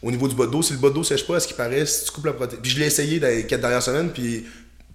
Au 0.01 0.11
niveau 0.11 0.27
du 0.27 0.35
bas 0.35 0.45
de 0.45 0.51
dos, 0.51 0.61
si 0.61 0.73
le 0.73 0.79
bas 0.79 0.89
de 0.89 0.93
dos 0.95 1.03
sèche 1.03 1.25
pas, 1.25 1.37
à 1.37 1.39
ce 1.39 1.47
qui 1.47 1.53
paraît, 1.53 1.85
si 1.85 2.05
tu 2.05 2.11
coupes 2.11 2.25
la 2.25 2.33
protéine. 2.33 2.61
Puis 2.61 2.71
je 2.71 2.79
l'ai 2.79 2.85
essayé 2.87 3.19
dans 3.19 3.27
les 3.27 3.45
quatre 3.47 3.61
dernières 3.61 3.81
semaines, 3.81 4.09
puis 4.13 4.45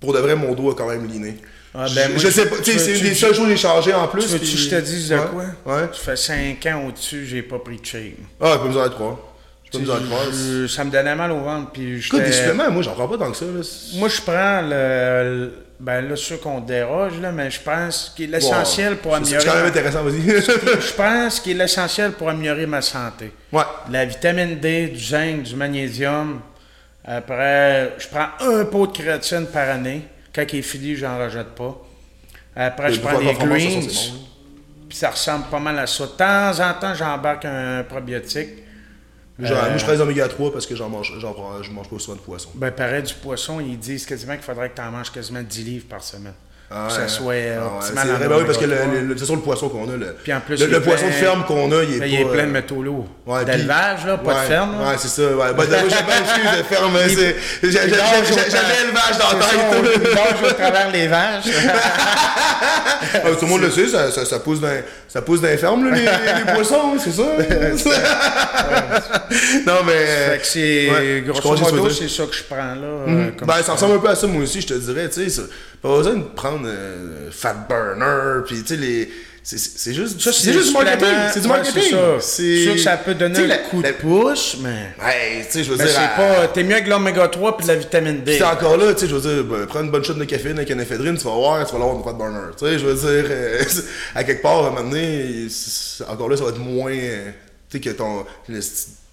pour 0.00 0.12
de 0.14 0.18
vrai, 0.18 0.34
mon 0.34 0.54
dos 0.54 0.70
a 0.70 0.74
quand 0.74 0.88
même 0.88 1.06
liné. 1.06 1.36
Ah, 1.74 1.84
ben, 1.94 2.06
je, 2.06 2.10
moi, 2.12 2.18
je 2.18 2.28
sais 2.30 2.42
tu- 2.44 2.48
pas, 2.48 2.56
tu 2.56 2.64
sais, 2.64 2.72
tu- 2.72 2.78
c'est 2.80 2.92
une 2.92 2.98
tu- 2.98 3.04
des 3.10 3.14
seules 3.14 3.34
choses 3.34 3.44
que 3.44 3.50
j'ai 3.50 3.56
changé 3.56 3.94
en 3.94 4.08
plus. 4.08 4.22
Tu 4.26 4.38
puis- 4.38 4.38
que 4.40 4.58
je 4.58 4.70
te 4.70 4.80
dise 4.80 5.08
de 5.10 5.14
Ouais, 5.16 5.22
quoi? 5.64 5.74
Ouais. 5.76 5.82
Ça 5.92 5.98
fait 6.02 6.16
5 6.16 6.66
ans 6.66 6.84
au-dessus, 6.88 7.26
j'ai 7.26 7.42
pas 7.42 7.58
pris 7.60 7.76
de 7.78 7.86
shake. 7.86 8.16
Ah, 8.40 8.58
pas 8.58 8.66
besoin 8.66 8.88
de 8.88 8.94
croire. 8.94 9.18
Pas 9.72 9.78
besoin 9.78 10.00
de 10.00 10.06
croire. 10.06 10.24
Je- 10.32 10.66
Ça 10.66 10.82
me 10.82 10.90
donnait 10.90 11.14
mal 11.14 11.30
au 11.30 11.38
ventre. 11.40 11.70
Puis 11.72 12.04
Écoute, 12.04 12.22
des 12.24 12.32
suppléments, 12.32 12.68
moi, 12.72 12.82
j'en 12.82 12.92
prends 12.94 13.06
pas 13.06 13.18
tant 13.18 13.30
que 13.30 13.36
ça. 13.36 13.44
Là. 13.44 13.60
Moi, 13.94 14.08
je 14.08 14.20
prends 14.22 14.62
le. 14.62 14.68
le- 14.70 15.52
Ben 15.82 16.02
là, 16.06 16.14
sûr 16.14 16.38
qu'on 16.40 16.60
déroge, 16.60 17.12
là, 17.22 17.32
mais 17.32 17.50
je 17.50 17.58
pense 17.60 18.12
qu'il 18.14 18.26
est 18.26 18.32
l'essentiel 18.38 18.96
pour 18.96 19.14
améliorer. 19.14 19.40
C'est 19.42 19.48
quand 19.48 19.56
même 19.56 19.64
intéressant, 19.66 20.02
vas-y. 20.02 20.20
Je 20.26 20.92
pense 20.94 21.40
qu'il 21.40 21.52
est 21.52 21.62
l'essentiel 21.62 22.12
pour 22.12 22.28
améliorer 22.28 22.66
ma 22.66 22.82
santé. 22.82 23.32
ouais. 23.50 23.62
La 23.90 24.04
vitamine 24.04 24.58
D, 24.60 24.88
du 24.88 25.02
zinc, 25.02 25.42
du 25.44 25.56
magnésium. 25.56 26.40
Après, 27.12 27.94
je 27.98 28.06
prends 28.08 28.28
un 28.40 28.64
pot 28.66 28.86
de 28.86 28.92
créatine 28.96 29.46
par 29.46 29.68
année. 29.68 30.02
Quand 30.32 30.44
il 30.52 30.60
est 30.60 30.62
fini, 30.62 30.94
j'en 30.94 31.18
rejette 31.18 31.48
pas. 31.56 31.76
Après, 32.54 32.92
je 32.92 33.00
prends 33.00 33.18
des 33.18 33.26
ça, 33.34 33.44
greens. 33.44 33.80
bon, 33.80 33.86
là. 33.86 34.20
Puis 34.88 34.98
ça 34.98 35.10
ressemble 35.10 35.44
pas 35.46 35.58
mal 35.58 35.78
à 35.78 35.86
ça. 35.88 36.04
De 36.06 36.10
temps 36.10 36.60
en 36.60 36.72
temps, 36.80 36.94
j'embarque 36.94 37.44
un 37.46 37.82
probiotique. 37.82 38.48
Genre, 39.40 39.58
Euh, 39.58 39.68
Moi, 39.70 39.78
je 39.78 39.84
prends 39.84 39.92
les 39.92 40.00
oméga 40.00 40.28
3 40.28 40.52
parce 40.52 40.66
que 40.66 40.76
j'en 40.76 40.88
mange, 40.88 41.12
j'en 41.18 41.32
prends- 41.32 41.62
je 41.62 41.70
mange 41.72 41.88
pas 41.88 41.98
souvent 41.98 42.16
de 42.16 42.20
poisson. 42.22 42.50
Ben, 42.54 42.70
pareil, 42.70 43.02
du 43.02 43.14
poisson, 43.14 43.58
ils 43.58 43.78
disent 43.78 44.04
quasiment 44.06 44.34
qu'il 44.34 44.42
faudrait 44.42 44.68
que 44.70 44.76
tu 44.76 44.82
en 44.82 44.90
manges 44.90 45.10
quasiment 45.10 45.42
10 45.42 45.64
livres 45.64 45.86
par 45.88 46.02
semaine. 46.04 46.34
Ah 46.72 46.86
que 46.86 46.92
ça 46.92 47.08
soit 47.08 47.32
euh, 47.34 47.58
Ah 47.60 47.76
optimal 47.78 48.08
vrai, 48.08 48.28
ben 48.28 48.36
oui, 48.38 48.44
parce 48.46 48.58
que 48.58 48.64
le, 48.64 48.76
le- 48.94 49.00
le- 49.08 49.16
le 49.34 49.40
poisson 49.40 49.68
qu'on 49.68 49.90
a. 49.92 49.96
Le, 49.96 50.14
Puis 50.22 50.32
en 50.32 50.38
plus, 50.40 50.64
le, 50.64 50.80
poisson 50.80 51.06
de 51.06 51.10
plein- 51.10 51.18
ferme 51.18 51.44
qu'on 51.44 51.72
a, 51.72 51.82
il 51.82 51.94
est 51.96 51.98
Ben, 51.98 52.00
pas. 52.00 52.06
il 52.06 52.14
est 52.20 52.24
plein 52.26 52.44
de 52.44 52.48
euh, 52.48 52.52
métaux 52.52 52.82
lourds. 52.82 53.08
ouais, 53.26 53.44
D'élevage, 53.44 54.06
là, 54.06 54.18
pas 54.18 54.34
ouais, 54.34 54.40
de 54.42 54.46
ferme. 54.46 54.78
là. 54.80 54.88
Ouais, 54.90 54.94
c'est 54.98 55.08
ça. 55.08 55.22
Ouais. 55.22 55.52
Ben, 55.52 55.54
pas 55.56 55.64
excuse 55.64 56.58
de 56.58 56.62
ferme. 56.62 56.96
J'avais 57.62 57.86
élevage 57.88 59.18
dans 59.18 59.30
la 59.30 59.36
on- 59.36 59.82
tête. 59.82 60.00
il 60.04 60.14
nage 60.14 60.42
au 60.48 60.52
travers 60.54 60.90
les 60.92 61.08
vaches. 61.08 61.44
Ah, 63.12 63.18
tout 63.38 63.44
le 63.44 63.46
monde 63.48 63.62
le 63.62 63.70
sait, 63.70 63.88
ça, 63.88 64.10
pousse 64.38 64.60
dans, 64.60 64.68
ça 65.08 65.22
pousse 65.22 65.40
dans 65.40 65.48
les 65.48 65.56
fermes, 65.56 65.90
les, 65.92 66.02
les- 66.02 66.52
poissons, 66.54 66.94
c'est 67.02 67.12
ça. 67.12 67.22
non, 69.66 69.74
mais. 69.86 69.92
fait 70.32 70.38
que 70.40 70.46
c'est, 70.46 70.90
ouais, 70.90 71.24
grosso 71.26 71.56
modo, 71.56 71.90
c'est 71.90 72.08
ça 72.08 72.24
que 72.24 72.34
je 72.36 72.42
prends 72.44 72.56
là. 72.74 72.86
euh, 73.08 73.30
comme 73.38 73.48
Ben, 73.48 73.62
ça. 73.62 73.72
ressemble 73.72 73.96
un 73.96 73.98
peu 73.98 74.08
à 74.10 74.14
ça, 74.16 74.26
moi 74.26 74.42
aussi, 74.42 74.60
je 74.60 74.66
te 74.68 74.74
dirais, 74.74 75.08
tu 75.08 75.28
sais. 75.28 75.42
Pas 75.82 75.88
besoin 75.96 76.14
de 76.14 76.24
prendre 76.24 76.59
euh, 76.66 77.30
Fat 77.30 77.66
Burner, 77.68 78.44
puis 78.46 78.62
tu 78.62 78.68
sais, 78.68 78.76
les. 78.76 79.10
C'est 79.42 79.58
c'est- 79.58 79.78
c'est 79.78 79.94
juste, 79.94 80.20
c'est 80.20 80.52
juste 80.52 80.68
du 80.68 80.74
marketing. 80.74 81.08
C'est 81.32 81.40
du 81.40 81.48
marketing. 81.48 81.82
C'est. 81.82 82.20
C'est 82.20 82.42
C'est 82.42 82.62
sûr 82.64 82.72
que 82.74 82.78
ça 82.80 82.96
peut 82.98 83.14
donner 83.14 83.34
sais, 83.36 83.44
un 83.44 83.46
la- 83.46 83.56
coup 83.58 83.82
de 83.82 83.90
pouce, 83.92 84.58
mais. 84.60 84.92
Ouais, 85.02 85.46
tu 85.46 85.52
sais, 85.52 85.64
je 85.64 85.70
veux 85.70 85.78
dire. 85.78 85.88
c'est 85.88 85.96
à- 85.96 86.08
pas. 86.08 86.48
T'es 86.48 86.62
mieux 86.62 86.74
avec 86.74 86.86
l'oméga 86.86 87.26
3 87.26 87.56
puis 87.56 87.66
de 87.66 87.72
la 87.72 87.78
vitamine 87.78 88.20
D. 88.22 88.32
Puis 88.34 88.42
encore 88.42 88.76
là, 88.76 88.92
tu 88.92 89.00
sais, 89.00 89.08
je 89.08 89.14
veux 89.16 89.20
dire, 89.34 89.44
ben, 89.44 89.66
prends 89.66 89.80
une 89.80 89.90
bonne 89.90 90.04
shot 90.04 90.12
de 90.12 90.24
caféine 90.24 90.58
avec 90.58 90.68
une 90.68 90.80
ephedrine, 90.80 91.16
tu 91.16 91.24
vas 91.24 91.30
voir, 91.34 91.64
tu 91.66 91.72
vas 91.72 91.78
l'avoir 91.78 91.96
une 91.96 92.04
Fat 92.04 92.12
Burner. 92.12 92.50
Tu 92.58 92.66
sais, 92.66 92.78
je 92.78 92.84
veux 92.86 92.94
dire, 92.94 93.30
euh, 93.30 93.62
à 94.14 94.24
quelque 94.24 94.42
part, 94.42 94.64
à 94.64 94.68
un 94.68 94.70
moment 94.72 94.90
donné, 94.90 95.46
c'est- 95.48 96.04
encore 96.04 96.28
là, 96.28 96.36
ça 96.36 96.44
va 96.44 96.50
être 96.50 96.58
moins. 96.58 96.92
euh, 96.92 97.30
tu 97.70 97.78
sais, 97.78 97.80
que 97.80 97.90
ton. 97.96 98.26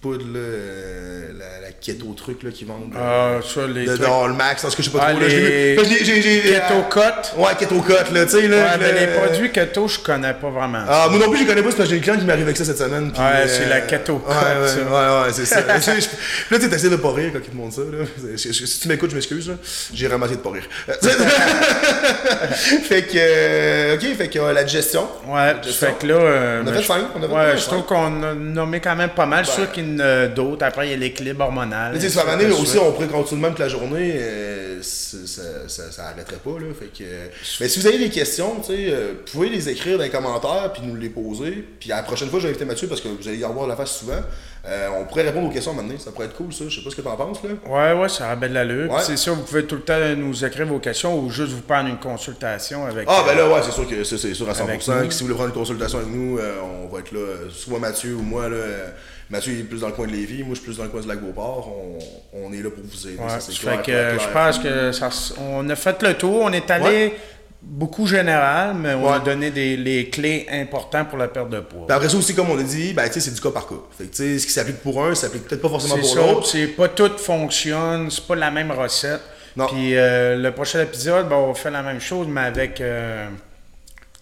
Le 0.00 0.08
poudre, 0.08 0.24
là, 0.32 0.38
euh, 0.38 1.28
la, 1.38 1.60
la 1.66 1.72
keto 1.72 2.12
truc 2.16 2.42
là, 2.44 2.50
qui 2.50 2.64
vendent. 2.64 2.92
Ah, 2.96 3.38
ça, 3.42 3.66
les 3.66 3.84
de, 3.84 3.96
trucs- 3.96 4.00
de 4.00 4.06
All 4.06 4.32
Max, 4.32 4.62
parce 4.62 4.74
que 4.76 4.82
je 4.82 4.90
sais 4.90 4.96
pas 4.96 5.04
Ah, 5.08 5.10
trop. 5.12 5.20
là, 5.20 5.28
j'ai 5.28 5.40
les- 5.40 5.76
vu- 5.76 6.04
j'ai- 6.04 6.42
Keto 6.52 6.82
Cut. 6.90 7.36
Ouais, 7.40 7.50
keto 7.58 7.80
cut, 7.82 8.12
là, 8.14 8.24
tu 8.24 8.30
sais. 8.30 8.48
là. 8.48 8.56
Ouais, 8.56 8.70
mais 8.78 8.92
le- 8.92 8.98
les 9.00 9.06
produits 9.18 9.50
keto, 9.52 9.88
je 9.88 9.98
connais 9.98 10.34
pas 10.34 10.50
vraiment. 10.50 10.84
Ah, 10.88 11.08
moi 11.10 11.18
non 11.18 11.30
plus, 11.30 11.40
je 11.42 11.46
connais 11.46 11.62
pas, 11.62 11.68
parce 11.70 11.76
que 11.76 11.84
j'ai 11.86 11.96
une 11.96 12.02
cliente 12.02 12.20
qui 12.20 12.26
m'arrive 12.26 12.44
avec 12.44 12.56
ça 12.56 12.64
cette 12.64 12.78
semaine. 12.78 13.10
puis, 13.12 13.20
Ouais, 13.20 13.48
c'est 13.48 13.68
la 13.68 13.80
keto 13.82 14.14
Ouais, 14.14 14.20
cut, 14.20 14.34
ouais, 14.34 14.84
ouais, 14.84 15.22
ouais, 15.26 15.32
c'est 15.32 15.46
ça. 15.46 15.60
Je- 15.78 15.90
Là, 15.90 16.58
tu 16.58 16.60
sais, 16.60 16.68
t'essaies 16.70 16.90
de 16.90 16.96
pas 16.96 17.12
rire 17.12 17.30
quand 17.32 17.40
ils 17.44 17.50
te 17.50 17.56
montrent 17.56 17.74
ça. 17.74 17.82
Là. 17.82 18.04
Je- 18.36 18.52
je- 18.52 18.66
Si 18.66 18.80
tu 18.80 18.88
m'écoutes, 18.88 19.10
je 19.10 19.14
m'excuse. 19.16 19.48
là. 19.48 19.54
J'ai 19.92 20.06
ramassé 20.06 20.36
de 20.36 20.40
pas 20.40 20.50
rire. 20.50 20.64
Euh, 20.88 20.92
fait 22.82 23.02
que, 23.02 23.16
euh, 23.16 23.94
ok, 23.96 24.16
fait 24.16 24.28
que 24.28 24.38
euh, 24.38 24.52
la 24.52 24.64
digestion. 24.64 25.08
Ouais, 25.26 25.54
Je 25.66 25.72
fait 25.72 25.98
que 25.98 26.06
là. 26.06 26.14
euh, 26.14 26.62
On 26.64 26.68
a 26.68 26.72
fait 26.72 26.82
je- 26.82 26.86
cinq, 26.86 27.02
on 27.14 27.18
a 27.18 27.20
fait 27.22 27.26
Ouais, 27.34 27.50
pas 27.52 27.56
je 27.56 27.64
trouve 27.64 27.82
qu'on 27.84 28.22
a 28.22 28.34
nommé 28.34 28.80
quand 28.80 28.96
même 28.96 29.10
pas 29.10 29.26
mal. 29.26 29.44
y 29.44 29.48
a 30.00 30.28
d'autres. 30.28 30.64
Après, 30.64 30.88
il 30.88 30.90
y 30.90 30.94
a 30.94 30.96
l'équilibre 30.96 31.44
hormonal. 31.44 31.92
Mais 31.92 31.98
tu 31.98 32.08
sais, 32.08 32.20
année, 32.20 32.46
aussi, 32.46 32.78
on 32.78 32.92
pourrait 32.92 33.08
continuer 33.08 33.42
même 33.42 33.54
que 33.54 33.62
la 33.62 33.68
journée, 33.68 34.12
euh, 34.16 34.82
ça, 34.82 35.18
ça, 35.66 35.92
ça 35.92 36.06
arrêterait 36.08 36.36
pas, 36.36 36.58
là. 36.58 36.66
Fait 36.78 36.86
que, 36.86 37.04
euh, 37.04 37.26
mais 37.60 37.68
si 37.68 37.80
vous 37.80 37.86
avez 37.86 37.98
des 37.98 38.10
questions, 38.10 38.60
tu 38.60 38.74
sais, 38.74 38.86
euh, 38.90 39.12
vous 39.24 39.32
pouvez 39.32 39.48
les 39.48 39.68
écrire 39.68 39.98
dans 39.98 40.04
les 40.04 40.10
commentaires, 40.10 40.72
puis 40.72 40.82
nous 40.84 40.96
les 40.96 41.08
poser. 41.08 41.64
Puis 41.80 41.92
à 41.92 41.96
la 41.96 42.02
prochaine 42.02 42.28
fois, 42.28 42.38
je 42.40 42.44
vais 42.44 42.50
inviter 42.50 42.64
Mathieu, 42.64 42.88
parce 42.88 43.00
que 43.00 43.08
vous 43.08 43.28
allez 43.28 43.38
y 43.38 43.44
avoir 43.44 43.66
la 43.66 43.76
face 43.76 43.98
souvent. 43.98 44.20
Euh, 44.68 44.88
on 45.00 45.04
pourrait 45.06 45.22
répondre 45.22 45.48
aux 45.48 45.50
questions 45.52 45.72
maintenant, 45.72 45.94
ça 45.98 46.10
pourrait 46.12 46.26
être 46.26 46.36
cool, 46.36 46.52
ça. 46.52 46.64
Je 46.68 46.76
sais 46.76 46.84
pas 46.84 46.90
ce 46.90 46.96
que 46.96 47.00
t'en 47.00 47.16
penses, 47.16 47.38
là. 47.42 47.50
Ouais, 47.66 47.98
ouais, 48.00 48.08
ça 48.10 48.30
a 48.30 48.36
belle 48.36 48.56
allure. 48.56 48.92
Ouais. 48.92 49.00
C'est 49.02 49.16
ça, 49.16 49.30
vous 49.30 49.42
pouvez 49.42 49.64
tout 49.64 49.76
le 49.76 49.80
temps 49.80 49.98
nous 50.16 50.44
écrire 50.44 50.66
vos 50.66 50.78
questions 50.78 51.18
ou 51.18 51.30
juste 51.30 51.52
vous 51.52 51.62
prendre 51.62 51.88
une 51.88 51.98
consultation 51.98 52.84
avec. 52.84 53.06
Ah, 53.08 53.22
ben 53.26 53.32
euh, 53.38 53.48
là, 53.48 53.54
ouais, 53.54 53.60
c'est 53.64 53.72
sûr 53.72 53.88
que 53.88 54.04
ça, 54.04 54.18
c'est 54.18 54.34
sûr 54.34 54.48
à 54.48 54.52
100%. 54.52 54.60
Avec 54.62 54.86
nous. 54.86 55.08
que 55.08 55.14
si 55.14 55.20
vous 55.20 55.26
voulez 55.26 55.34
prendre 55.38 55.48
une 55.54 55.58
consultation 55.58 55.98
avec 55.98 56.10
nous, 56.12 56.38
euh, 56.38 56.56
on 56.84 56.88
va 56.94 57.00
être 57.00 57.12
là, 57.12 57.18
euh, 57.20 57.48
soit 57.50 57.78
Mathieu 57.78 58.14
ou 58.14 58.22
moi, 58.22 58.48
là. 58.48 58.56
euh, 58.56 58.88
Mathieu 59.30 59.52
il 59.52 59.60
est 59.60 59.64
plus 59.64 59.80
dans 59.82 59.88
le 59.88 59.92
coin 59.92 60.06
de 60.06 60.12
Lévis, 60.12 60.38
moi 60.42 60.50
je 60.54 60.60
suis 60.60 60.64
plus 60.64 60.78
dans 60.78 60.84
le 60.84 60.88
coin 60.88 61.02
de 61.02 61.08
Lac-Beauport. 61.08 61.68
On, 62.34 62.46
on 62.46 62.52
est 62.52 62.62
là 62.62 62.70
pour 62.70 62.82
vous 62.82 63.08
aider. 63.08 63.18
Ouais, 63.18 63.28
ça, 63.28 63.40
c'est 63.40 63.52
fait 63.52 63.60
clair, 63.66 63.78
que 63.82 63.84
clair, 63.84 63.98
euh, 63.98 64.16
clair. 64.16 64.26
je 64.26 64.32
pense 64.32 64.58
que 64.58 64.92
ça, 64.92 65.34
on 65.38 65.68
a 65.68 65.76
fait 65.76 66.02
le 66.02 66.14
tour. 66.14 66.40
On 66.42 66.52
est 66.52 66.70
allé 66.70 66.84
Ouais. 66.86 67.16
Beaucoup 67.60 68.06
général, 68.06 68.74
mais 68.74 68.94
on 68.94 69.10
a 69.12 69.18
donné 69.18 69.50
des, 69.50 69.76
les 69.76 70.08
clés 70.10 70.46
importantes 70.50 71.08
pour 71.08 71.18
la 71.18 71.28
perte 71.28 71.50
de 71.50 71.60
poids. 71.60 71.86
Puis 71.86 71.96
après 71.96 72.08
ça 72.08 72.16
aussi, 72.16 72.34
comme 72.34 72.50
on 72.50 72.58
a 72.58 72.62
dit, 72.62 72.92
ben, 72.92 73.08
c'est 73.10 73.34
du 73.34 73.40
cas 73.40 73.50
par 73.50 73.66
cas. 73.68 73.74
Fait 73.96 74.04
que, 74.04 74.16
ce 74.16 74.46
qui 74.46 74.52
s'applique 74.52 74.78
pour 74.78 75.04
un, 75.04 75.14
ça 75.14 75.22
s'applique 75.22 75.44
peut-être 75.48 75.62
pas 75.62 75.68
forcément 75.68 75.96
pour 75.98 76.16
l'autre. 76.16 76.46
c'est 76.46 76.68
pas 76.68 76.88
tout 76.88 77.10
fonctionne, 77.18 78.10
c'est 78.10 78.24
pas 78.26 78.36
la 78.36 78.50
même 78.50 78.70
recette. 78.70 79.20
Non. 79.56 79.66
Puis 79.66 79.96
euh, 79.96 80.36
le 80.36 80.52
prochain 80.52 80.82
épisode, 80.82 81.28
ben, 81.28 81.36
on 81.36 81.54
fait 81.54 81.70
la 81.70 81.82
même 81.82 82.00
chose, 82.00 82.26
mais 82.30 82.42
avec. 82.42 82.80
euh, 82.80 83.26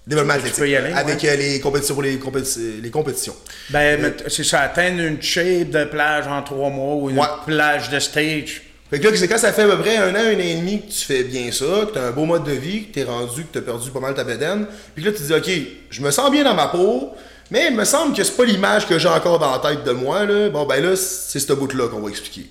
Développement 0.07 0.35
athlétique. 0.35 0.65
y 0.69 0.77
aller, 0.77 0.93
avec 0.93 1.21
ouais. 1.23 1.29
euh, 1.31 1.37
les 1.37 1.61
compétitions 1.61 1.95
pour 1.95 2.03
les, 2.05 2.17
compéti- 2.17 2.81
les 2.81 2.91
compétitions. 2.91 3.35
ben, 3.71 4.15
c'est 4.29 4.45
ça, 4.45 4.61
atteindre 4.61 5.01
une 5.01 5.21
shape 5.21 5.71
de 5.71 5.85
plage 5.85 6.27
en 6.29 6.43
trois 6.43 6.71
mois 6.71 6.95
ou 6.95 7.11
une 7.11 7.19
Ouais. 7.19 7.27
plage 7.45 7.91
de 7.91 7.99
stage. 7.99 8.63
Fait 8.89 9.01
que 9.01 9.09
là, 9.09 9.17
c'est 9.17 9.27
quand 9.27 9.39
ça 9.39 9.53
fait 9.53 9.63
à 9.63 9.69
peu 9.69 9.79
près 9.79 9.97
un 9.97 10.15
an, 10.15 10.19
un 10.19 10.35
an 10.35 10.39
et 10.39 10.55
demi 10.55 10.81
que 10.83 10.93
tu 10.93 11.05
fais 11.05 11.25
bien 11.25 11.51
ça, 11.51 11.87
que 11.87 11.93
tu 11.93 11.99
as 11.99 12.07
un 12.07 12.11
beau 12.13 12.25
mode 12.25 12.45
de 12.45 12.53
vie, 12.53 12.87
que 12.87 12.93
tu 12.95 13.01
es 13.01 13.05
rendu, 13.05 13.43
que 13.43 13.53
tu 13.53 13.59
as 13.59 13.63
perdu 13.63 13.91
pas 13.91 13.99
mal 13.99 14.15
ta 14.15 14.23
bédaine, 14.23 14.67
puis 14.95 15.05
là, 15.05 15.11
tu 15.11 15.23
dis, 15.23 15.35
OK, 15.35 15.51
je 15.91 16.01
me 16.03 16.11
sens 16.13 16.31
bien 16.31 16.45
dans 16.45 16.55
ma 16.55 16.69
peau, 16.69 17.13
mais 17.51 17.69
il 17.71 17.77
me 17.77 17.85
semble 17.85 18.15
que 18.15 18.23
c'est 18.23 18.37
pas 18.37 18.45
l'image 18.45 18.87
que 18.87 18.99
j'ai 18.99 19.09
encore 19.09 19.39
dans 19.39 19.51
la 19.51 19.59
tête 19.59 19.85
de 19.85 19.93
moi. 19.93 20.25
Là. 20.25 20.49
Bon, 20.51 20.67
ben 20.67 20.83
là, 20.83 20.97
c'est 20.97 21.41
ce 21.41 21.53
bout-là 21.53 21.89
qu'on 21.89 22.01
va 22.01 22.11
expliquer. 22.11 22.47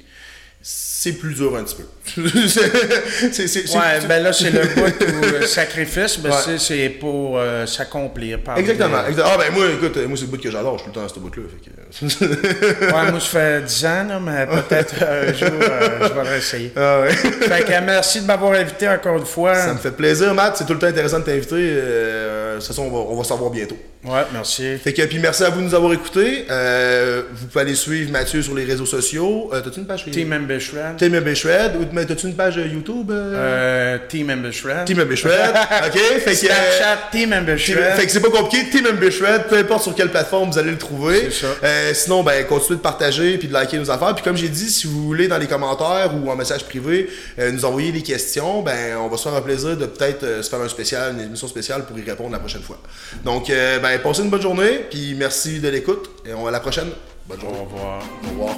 C'est 1.06 1.20
plus 1.20 1.36
dur 1.36 1.56
un 1.56 1.64
petit 1.64 1.76
peu. 1.76 1.84
c'est, 2.48 3.32
c'est, 3.32 3.48
c'est- 3.48 3.78
Ouais, 3.78 4.00
ben 4.08 4.24
là, 4.24 4.34
c'est 4.34 4.50
le 4.50 4.62
bout 4.76 5.42
où 5.42 5.46
sacrifice, 5.46 6.18
ben 6.20 6.30
Ouais. 6.32 6.36
c'est- 6.44 6.58
c'est 6.58 6.90
pour 6.90 7.38
euh, 7.38 7.66
s'accomplir. 7.68 8.40
par 8.40 8.58
Exactement. 8.58 9.04
des- 9.08 9.22
Ah, 9.24 9.38
ben 9.38 9.54
moi, 9.54 9.66
écoute, 9.72 9.98
moi, 10.08 10.16
c'est 10.18 10.24
le 10.26 10.28
bout 10.32 10.42
que 10.42 10.50
j'adore, 10.50 10.78
je 10.80 10.84
suis 10.84 10.92
tout 10.92 11.00
le 11.00 11.06
temps 11.08 11.12
à 11.12 11.14
ce 11.16 11.20
bout-là. 11.20 11.44
Fait 11.48 11.70
que... 11.70 12.86
Ouais, 12.96 13.12
moi, 13.12 13.20
ça 13.20 13.28
fait 13.28 13.62
10 13.62 13.86
ans, 13.86 14.06
là, 14.10 14.20
mais 14.20 14.48
peut-être 14.48 14.96
un 15.04 15.34
jour, 15.34 15.50
euh, 15.62 16.08
je 16.08 16.14
vais 16.14 16.22
réessayer. 16.30 16.72
ah, 16.76 17.02
ouais. 17.02 17.12
Fait 17.14 17.64
que 17.64 17.86
merci 17.86 18.22
de 18.22 18.26
m'avoir 18.26 18.54
invité 18.54 18.90
encore 18.90 19.18
une 19.18 19.26
fois. 19.26 19.54
Ça 19.56 19.74
me 19.74 19.78
fait 19.80 19.92
plaisir, 19.92 20.34
Matt. 20.34 20.58
C'est 20.58 20.66
tout 20.66 20.74
le 20.74 20.80
temps 20.80 20.88
intéressant 20.88 21.20
de 21.20 21.26
t'inviter. 21.26 21.54
Euh, 21.56 22.56
de 22.56 22.60
toute 22.60 22.68
façon, 22.68 22.84
on 22.84 22.90
va, 22.92 23.12
on 23.12 23.16
va 23.18 23.24
se 23.24 23.32
revoir 23.34 23.52
bientôt. 23.52 23.78
Ouais, 24.06 24.22
merci. 24.34 24.78
Fait 24.78 24.94
que, 24.94 25.02
puis 25.04 25.18
merci 25.20 25.44
à 25.44 25.50
vous 25.50 25.62
de 25.62 25.66
nous 25.66 25.74
avoir 25.76 25.92
écoutés. 25.94 26.46
Euh, 26.52 27.24
vous 27.34 27.48
pouvez 27.48 27.62
aller 27.62 27.76
suivre 27.76 28.12
Mathieu 28.12 28.42
sur 28.42 28.54
les 28.54 28.64
réseaux 28.64 28.86
sociaux. 28.86 29.50
Euh, 29.54 29.62
t'as-tu 29.62 29.80
une 29.80 29.88
page 29.88 30.06
Team 30.12 30.28
Member 30.28 30.60
Shred. 30.60 30.98
Team 30.98 31.20
MB 31.20 31.34
Shred. 31.34 31.72
Ou 31.78 31.86
t'as-tu 32.06 32.28
une 32.28 32.36
page 32.36 32.58
euh, 32.58 32.68
YouTube? 32.68 33.10
euh? 33.10 33.34
Euh, 33.36 33.98
Team 34.08 34.28
Member 34.28 34.52
Shred. 34.54 34.86
Team 34.86 35.00
MB 35.02 35.16
Shred. 35.16 35.50
OK. 35.88 36.00
Fait 36.20 36.32
que, 36.32 36.36
Snapchat, 36.36 37.10
Team 37.12 37.30
Member 37.32 37.56
Team- 37.58 37.78
fait 37.96 38.06
que 38.06 38.12
c'est 38.12 38.20
pas 38.20 38.30
compliqué, 38.30 38.70
Team 38.70 38.86
MB 38.94 39.10
Shred, 39.10 39.44
peu 39.48 39.58
importe 39.58 39.84
sur 39.84 39.96
quelle 39.96 40.10
plateforme 40.12 40.52
vous 40.52 40.60
allez 40.60 40.72
le 40.72 40.78
trouver. 40.78 41.30
C'est 41.32 41.46
ça. 41.46 41.48
Euh, 41.64 41.94
sinon, 41.96 42.22
ben, 42.24 42.46
continuez 42.46 42.78
de 42.78 42.84
partager 42.84 43.38
puis 43.38 43.48
de 43.48 43.54
liker 43.54 43.78
nos 43.80 43.90
affaires. 43.90 44.14
Puis 44.14 44.24
comme 44.24 44.38
j'ai 44.38 44.50
dit, 44.50 44.70
si 44.70 44.86
vous 44.88 45.04
voulez 45.04 45.28
dans 45.28 45.38
les 45.40 45.48
commentaires 45.48 46.12
ou 46.16 46.30
en 46.30 46.36
message 46.36 46.64
privé 46.66 47.10
euh, 47.40 47.52
nous 47.52 47.66
envoyer 47.66 47.92
des 47.92 48.02
questions, 48.04 48.62
ben, 48.62 48.98
on 49.00 49.08
va 49.08 49.18
se 49.18 49.24
faire 49.24 49.34
un 49.34 49.42
plaisir 49.42 49.76
de 49.78 49.86
peut-être 49.88 50.24
euh, 50.24 50.42
se 50.44 50.50
faire 50.50 50.62
un 50.62 50.70
spécial, 50.70 51.14
une 51.14 51.22
émission 51.26 51.48
spéciale 51.48 51.86
pour 51.86 51.98
y 51.98 52.04
répondre 52.04 52.32
la 52.32 52.40
prochaine 52.40 52.62
fois. 52.62 52.78
Donc, 53.24 53.50
euh, 53.50 53.80
ben, 53.98 54.04
passez 54.04 54.24
une 54.24 54.30
bonne 54.30 54.42
journée, 54.42 54.86
puis 54.90 55.16
merci 55.16 55.60
de 55.60 55.70
l'écoute 55.70 56.10
et 56.26 56.34
on 56.34 56.48
à 56.48 56.52
la 56.52 56.60
prochaine. 56.60 56.90
Bonne 57.28 57.40
journée. 57.40 57.60
Au 57.60 57.64
revoir. 57.64 58.04
Au 58.24 58.30
revoir. 58.30 58.56